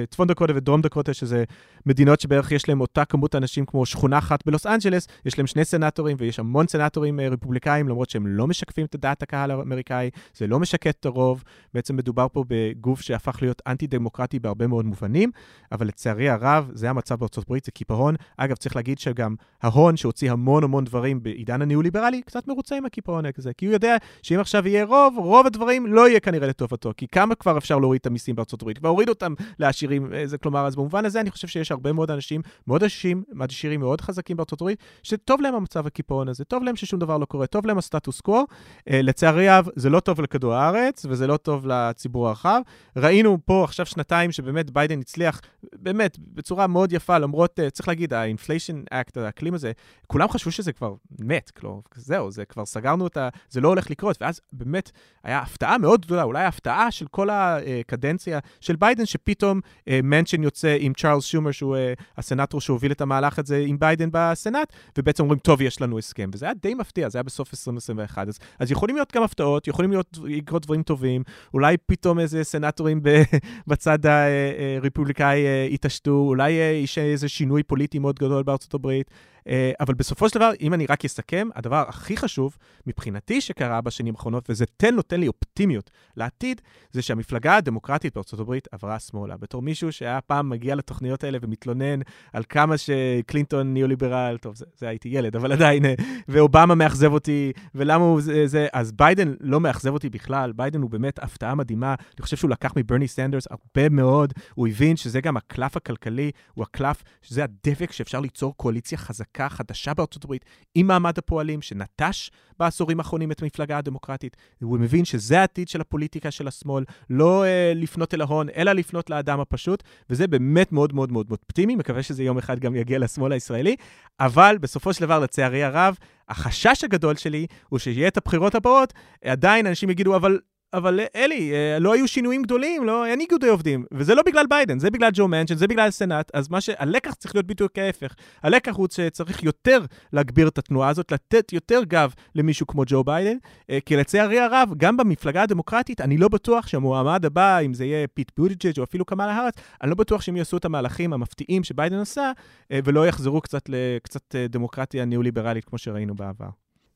צפון 0.09 0.27
דקוטה 0.27 0.53
ודרום 0.55 0.81
דקוטה, 0.81 1.13
שזה 1.13 1.43
מדינות 1.85 2.19
שבערך 2.19 2.51
יש 2.51 2.69
להם 2.69 2.81
אותה 2.81 3.05
כמות 3.05 3.35
אנשים 3.35 3.65
כמו 3.65 3.85
שכונה 3.85 4.17
אחת 4.17 4.45
בלוס 4.45 4.65
אנג'לס, 4.65 5.07
יש 5.25 5.37
להם 5.37 5.47
שני 5.47 5.65
סנטורים 5.65 6.17
ויש 6.19 6.39
המון 6.39 6.67
סנטורים 6.67 7.19
אה, 7.19 7.29
רפובליקאים, 7.29 7.87
למרות 7.87 8.09
שהם 8.09 8.27
לא 8.27 8.47
משקפים 8.47 8.85
את 8.85 8.95
דעת 8.95 9.23
הקהל 9.23 9.51
האמריקאי, 9.51 10.09
זה 10.37 10.47
לא 10.47 10.59
משקט 10.59 10.95
את 10.99 11.05
הרוב, 11.05 11.43
בעצם 11.73 11.95
מדובר 11.95 12.27
פה 12.31 12.43
בגוף 12.47 13.01
שהפך 13.01 13.41
להיות 13.41 13.61
אנטי-דמוקרטי 13.67 14.39
בהרבה 14.39 14.67
מאוד 14.67 14.85
מובנים, 14.85 15.31
אבל 15.71 15.87
לצערי 15.87 16.29
הרב, 16.29 16.71
זה 16.73 16.89
המצב 16.89 17.15
בארצות 17.15 17.43
הברית, 17.43 17.65
זה 17.65 17.71
קיפאון. 17.71 18.15
אגב, 18.37 18.55
צריך 18.55 18.75
להגיד 18.75 18.99
שגם 18.99 19.35
ההון 19.61 19.97
שהוציא 19.97 20.31
המון 20.31 20.63
המון 20.63 20.83
דברים 20.83 21.23
בעידן 21.23 21.61
הניאו-ליברלי, 21.61 22.21
קצת 22.21 22.47
מרוצה 22.47 22.75
עם 22.75 22.85
הקיפאון 22.85 23.25
הזה, 23.37 23.53
כי 23.53 23.65
הוא 23.65 23.73
יודע 23.73 23.97
שאם 24.21 24.39
עכשיו 24.39 24.67
יהיה 24.67 24.85
רוב, 24.85 25.17
רוב 25.17 25.45
הדברים 25.45 25.93
לא 25.93 26.09
יהיה 26.09 26.19
כנראה 26.19 26.47
לטובתו, 26.47 26.91
כי 26.97 27.07
כמה 27.07 27.35
כבר 27.35 27.57
אפשר 27.57 27.79
להוריד 27.79 27.99
את 27.99 28.05
המיסים 28.05 28.35
בארצות 28.35 28.61
הברית? 28.61 28.79
אותם 29.09 29.33
לעשירים. 29.59 30.11
זה 30.25 30.37
כלומר, 30.37 30.67
אז 30.67 30.75
במובן 30.75 31.05
הזה 31.05 31.21
אני 31.21 31.31
חושב 31.31 31.47
שיש 31.47 31.71
הרבה 31.71 31.93
מאוד 31.93 32.11
אנשים 32.11 32.41
מאוד 32.67 32.83
עשירים, 32.83 33.23
עשירים 33.39 33.79
מאוד 33.79 34.01
חזקים 34.01 34.37
בארצות 34.37 34.61
הברית, 34.61 34.79
שטוב 35.03 35.41
להם 35.41 35.55
המצב 35.55 35.87
הקיפאון 35.87 36.29
הזה, 36.29 36.43
טוב 36.43 36.63
להם 36.63 36.75
ששום 36.75 36.99
דבר 36.99 37.17
לא 37.17 37.25
קורה, 37.25 37.47
טוב 37.47 37.65
להם 37.65 37.77
הסטטוס 37.77 38.21
קוו. 38.21 38.45
אה, 38.89 39.01
לצערי 39.01 39.49
הרב, 39.49 39.67
זה 39.75 39.89
לא 39.89 39.99
טוב 39.99 40.21
לכדור 40.21 40.53
הארץ, 40.53 41.05
וזה 41.09 41.27
לא 41.27 41.37
טוב 41.37 41.67
לציבור 41.67 42.27
הרחב. 42.27 42.61
ראינו 42.95 43.37
פה 43.45 43.63
עכשיו 43.63 43.85
שנתיים 43.85 44.31
שבאמת 44.31 44.71
ביידן 44.71 44.99
הצליח, 44.99 45.41
באמת, 45.73 46.17
בצורה 46.19 46.67
מאוד 46.67 46.93
יפה, 46.93 47.17
למרות, 47.17 47.59
אה, 47.59 47.69
צריך 47.69 47.87
להגיד, 47.87 48.13
ה-inflation 48.13 48.93
act, 48.93 49.19
האקלים 49.19 49.53
הזה, 49.53 49.71
כולם 50.07 50.29
חשבו 50.29 50.51
שזה 50.51 50.73
כבר 50.73 50.93
מת, 51.19 51.49
כלומר, 51.49 51.79
זהו, 51.95 52.31
זה 52.31 52.45
כבר 52.45 52.65
סגרנו 52.65 53.07
את 53.07 53.17
ה... 53.17 53.29
זה 53.49 53.61
לא 53.61 53.67
הולך 53.67 53.89
לקרות, 53.89 54.17
ואז 54.21 54.41
באמת 54.53 54.91
היה 55.23 55.39
הפתעה 55.39 55.77
מאוד 55.77 56.05
גדולה, 56.05 56.23
אולי 56.23 56.43
הפתעה 56.43 56.91
של 56.91 57.07
כל 57.07 57.29
הקדנציה 57.31 58.39
של 58.61 58.75
ביידן, 58.75 58.98
שפתאום 59.05 59.59
מנשן 60.03 60.41
אה, 60.41 60.43
יוצא 60.43 60.77
עם 60.79 60.93
צ'ארלס 60.93 61.25
שומר, 61.25 61.51
שהוא 61.51 61.75
אה, 61.75 62.03
הסנאטור 62.17 62.61
שהוביל 62.61 62.91
את 62.91 63.01
המהלך 63.01 63.39
הזה 63.39 63.63
עם 63.67 63.79
ביידן 63.79 64.09
בסנאט, 64.11 64.73
ובעצם 64.97 65.23
אומרים, 65.23 65.39
טוב, 65.39 65.61
יש 65.61 65.81
לנו 65.81 65.97
הסכם. 65.97 66.29
וזה 66.33 66.45
היה 66.45 66.53
די 66.61 66.73
מפתיע, 66.73 67.09
זה 67.09 67.17
היה 67.17 67.23
בסוף 67.23 67.53
2021. 67.53 68.27
אז, 68.27 68.39
אז 68.59 68.71
יכולים 68.71 68.95
להיות 68.95 69.15
גם 69.15 69.23
הפתעות, 69.23 69.67
יכולים 69.67 69.91
להיות, 69.91 70.17
לקרות 70.23 70.65
דברים 70.65 70.83
טובים, 70.83 71.23
אולי 71.53 71.77
פתאום 71.77 72.19
איזה 72.19 72.43
סנאטורים 72.43 73.01
בצד 73.67 73.99
הרפובליקאי 74.05 75.43
uh, 75.45 75.73
יתעשתו, 75.73 76.11
אולי 76.11 76.51
יש 76.83 76.97
איזה 76.97 77.29
שינוי 77.29 77.63
פוליטי 77.63 77.99
מאוד 77.99 78.19
גדול 78.19 78.43
בארצות 78.43 78.73
הברית. 78.73 79.11
אה, 79.47 79.71
אבל 79.79 79.93
בסופו 79.93 80.29
של 80.29 80.35
דבר, 80.35 80.51
אם 80.61 80.73
אני 80.73 80.85
רק 80.85 81.05
אסכם, 81.05 81.47
הדבר 81.55 81.85
הכי 81.87 82.17
חשוב 82.17 82.57
מבחינתי 82.87 83.41
שקרה 83.41 83.81
בשנים 83.81 84.13
האחרונות, 84.15 84.49
וזה 84.49 84.65
תן 84.77 84.95
נותן 84.95 85.19
לי 85.19 85.27
אופטימיות 85.27 85.91
לעתיד, 86.17 86.61
זה 86.91 87.01
שהמפלגה 87.01 87.55
הדמוקרטית 87.55 88.13
בארצות 88.15 88.39
הברית 88.39 88.67
עברה 88.71 88.99
שמאלה. 88.99 89.37
בתור 89.37 89.61
מישהו 89.61 89.91
שהיה 89.91 90.21
פעם 90.21 90.49
מגיע 90.49 90.75
לתוכניות 90.75 91.23
האלה 91.23 91.37
ומתלונן 91.41 91.99
על 92.33 92.43
כמה 92.49 92.75
שקלינטון 92.77 93.73
ניאו-ליברל, 93.73 94.37
טוב, 94.41 94.55
זה, 94.55 94.65
זה 94.77 94.87
הייתי 94.87 95.09
ילד, 95.09 95.35
אבל 95.35 95.51
עדיין, 95.51 95.85
אה, 95.85 95.93
ואובמה 96.27 96.75
מאכזב 96.75 97.11
אותי, 97.11 97.51
ולמה 97.75 98.03
הוא 98.03 98.21
זה, 98.21 98.47
זה, 98.47 98.67
אז 98.73 98.91
ביידן 98.91 99.33
לא 99.39 99.59
מאכזב 99.59 99.93
אותי 99.93 100.09
בכלל, 100.09 100.51
ביידן 100.51 100.81
הוא 100.81 100.89
באמת 100.89 101.23
הפתעה 101.23 101.55
מדהימה. 101.55 101.95
אני 102.17 102.21
חושב 102.21 102.37
שהוא 102.37 102.49
לקח 102.49 102.73
מברני 102.75 103.07
סנדרס 103.07 103.47
הרבה 103.51 103.89
מאוד, 103.89 104.33
הוא 104.55 104.67
הבין 104.67 104.97
שזה 104.97 105.21
גם 105.21 105.37
הקלף 105.37 105.77
הכלכלי, 105.77 106.31
הוא 106.53 106.63
הקלף, 106.63 107.03
שזה 107.21 107.43
הדבק 107.43 107.91
שאפשר 107.91 108.19
ליצור 108.19 108.57
קואליציה 108.57 108.97
חזקה. 108.97 109.28
חקיקה 109.29 109.49
חדשה 109.49 109.93
בארצות 109.93 110.23
הברית 110.23 110.45
עם 110.75 110.87
מעמד 110.87 111.17
הפועלים, 111.17 111.61
שנטש 111.61 112.29
בעשורים 112.59 112.99
האחרונים 112.99 113.31
את 113.31 113.41
המפלגה 113.41 113.77
הדמוקרטית. 113.77 114.37
הוא 114.61 114.79
מבין 114.79 115.05
שזה 115.05 115.39
העתיד 115.39 115.67
של 115.67 115.81
הפוליטיקה 115.81 116.31
של 116.31 116.47
השמאל, 116.47 116.83
לא 117.09 117.43
uh, 117.43 117.47
לפנות 117.75 118.13
אל 118.13 118.21
ההון, 118.21 118.47
אלא 118.55 118.71
לפנות 118.71 119.09
לאדם 119.09 119.39
הפשוט, 119.39 119.83
וזה 120.09 120.27
באמת 120.27 120.71
מאוד 120.71 120.93
מאוד 120.93 121.11
מאוד 121.11 121.27
אופטימי, 121.31 121.75
מקווה 121.75 122.03
שזה 122.03 122.23
יום 122.23 122.37
אחד 122.37 122.59
גם 122.59 122.75
יגיע 122.75 122.99
לשמאל 122.99 123.31
הישראלי, 123.31 123.75
אבל 124.19 124.57
בסופו 124.61 124.93
של 124.93 125.01
דבר, 125.01 125.19
לצערי 125.19 125.63
הרב, 125.63 125.97
החשש 126.29 126.83
הגדול 126.83 127.15
שלי 127.15 127.47
הוא 127.69 127.79
שיהיה 127.79 128.07
את 128.07 128.17
הבחירות 128.17 128.55
הבאות, 128.55 128.93
עדיין 129.23 129.67
אנשים 129.67 129.89
יגידו, 129.89 130.15
אבל 130.15 130.39
אבל 130.73 130.99
אלי, 131.15 131.51
אה, 131.53 131.79
לא 131.79 131.93
היו 131.93 132.07
שינויים 132.07 132.41
גדולים, 132.41 132.83
לא, 132.83 133.05
אין 133.05 133.19
איגודי 133.19 133.47
עובדים. 133.47 133.85
וזה 133.93 134.15
לא 134.15 134.21
בגלל 134.25 134.45
ביידן, 134.49 134.79
זה 134.79 134.91
בגלל 134.91 135.09
ג'ו 135.13 135.27
מנצ'ן, 135.27 135.55
זה 135.55 135.67
בגלל 135.67 135.87
הסנאט. 135.87 136.31
אז 136.33 136.49
מה 136.49 136.61
ש... 136.61 136.69
הלקח 136.77 137.13
צריך 137.13 137.35
להיות 137.35 137.47
בדיוק 137.47 137.77
ההפך. 137.77 138.15
הלקח 138.43 138.75
הוא 138.75 138.87
שצריך 138.91 139.43
יותר 139.43 139.79
להגביר 140.13 140.47
את 140.47 140.57
התנועה 140.57 140.89
הזאת, 140.89 141.11
לתת 141.11 141.53
יותר 141.53 141.83
גב 141.83 142.13
למישהו 142.35 142.67
כמו 142.67 142.83
ג'ו 142.87 143.03
ביידן, 143.03 143.37
אה, 143.69 143.77
כי 143.85 143.95
לצערי 143.95 144.39
הרב, 144.39 144.73
גם 144.77 144.97
במפלגה 144.97 145.43
הדמוקרטית, 145.43 146.01
אני 146.01 146.17
לא 146.17 146.27
בטוח 146.27 146.67
שהמועמד 146.67 147.25
הבא, 147.25 147.59
אם 147.59 147.73
זה 147.73 147.85
יהיה 147.85 148.07
פיט 148.07 148.31
בוטיג'ג' 148.37 148.79
או 148.79 148.83
אפילו 148.83 149.05
קמאלה 149.05 149.33
האריס, 149.33 149.53
אני 149.81 149.89
לא 149.89 149.95
בטוח 149.95 150.21
שהם 150.21 150.37
יעשו 150.37 150.57
את 150.57 150.65
המהלכים 150.65 151.13
המפתיעים 151.13 151.63
שביידן 151.63 151.99
עשה, 151.99 152.31
אה, 152.71 152.79
ולא 152.83 153.07
יחזרו 153.07 153.41
קצת 153.41 153.69
לקצת 153.69 154.35
דמוקרטיה 154.35 155.05
ניאו-ליברלית 155.05 155.65
כמו 155.65 155.77
שראינו 155.77 156.15
בעבר. 156.15 156.49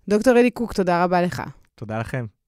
דוקטור 0.08 0.38
אלי 0.38 0.52
קוק, 0.52 0.74
תודה 0.74 1.04
רבה 1.04 1.22
לך. 1.22 1.42
תודה 1.76 2.00
לכם. 2.00 2.43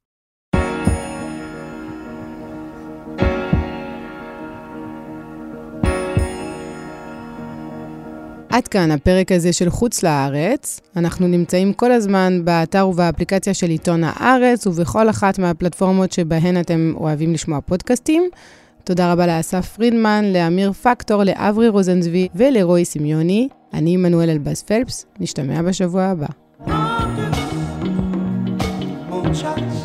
עד 8.56 8.68
כאן 8.68 8.92
הפרק 8.92 9.32
הזה 9.32 9.54
של 9.54 9.70
חוץ 9.70 10.04
לארץ. 10.04 10.80
אנחנו 10.96 11.28
נמצאים 11.28 11.74
כל 11.74 11.92
הזמן 11.92 12.42
באתר 12.46 12.88
ובאפליקציה 12.88 13.54
של 13.54 13.70
עיתון 13.70 14.04
הארץ 14.04 14.68
ובכל 14.68 15.10
אחת 15.10 15.40
מהפלטפורמות 15.40 16.12
שבהן 16.12 16.60
אתם 16.60 16.94
אוהבים 16.96 17.34
לשמוע 17.34 17.62
פודקאסטים. 17.62 18.30
תודה 18.84 19.12
רבה 19.12 19.28
לאסף 19.28 19.76
פרידמן, 19.76 20.26
לאמיר 20.34 20.72
פקטור, 20.72 21.24
לאברי 21.24 21.68
רוזנצבי 21.68 22.28
ולרועי 22.36 22.86
סמיוני. 22.86 23.48
אני 23.74 23.94
עמנואל 23.94 24.30
אלבאס 24.30 24.62
פלפס, 24.62 25.06
נשתמע 25.20 25.62
בשבוע 25.62 26.04
הבא. 26.04 26.28
no, 29.46 29.85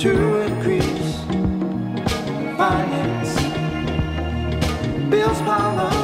to 0.00 0.40
increase 0.40 1.16
finance. 2.56 3.34
Bills 5.10 5.40
pile 5.42 5.78
up, 5.78 5.99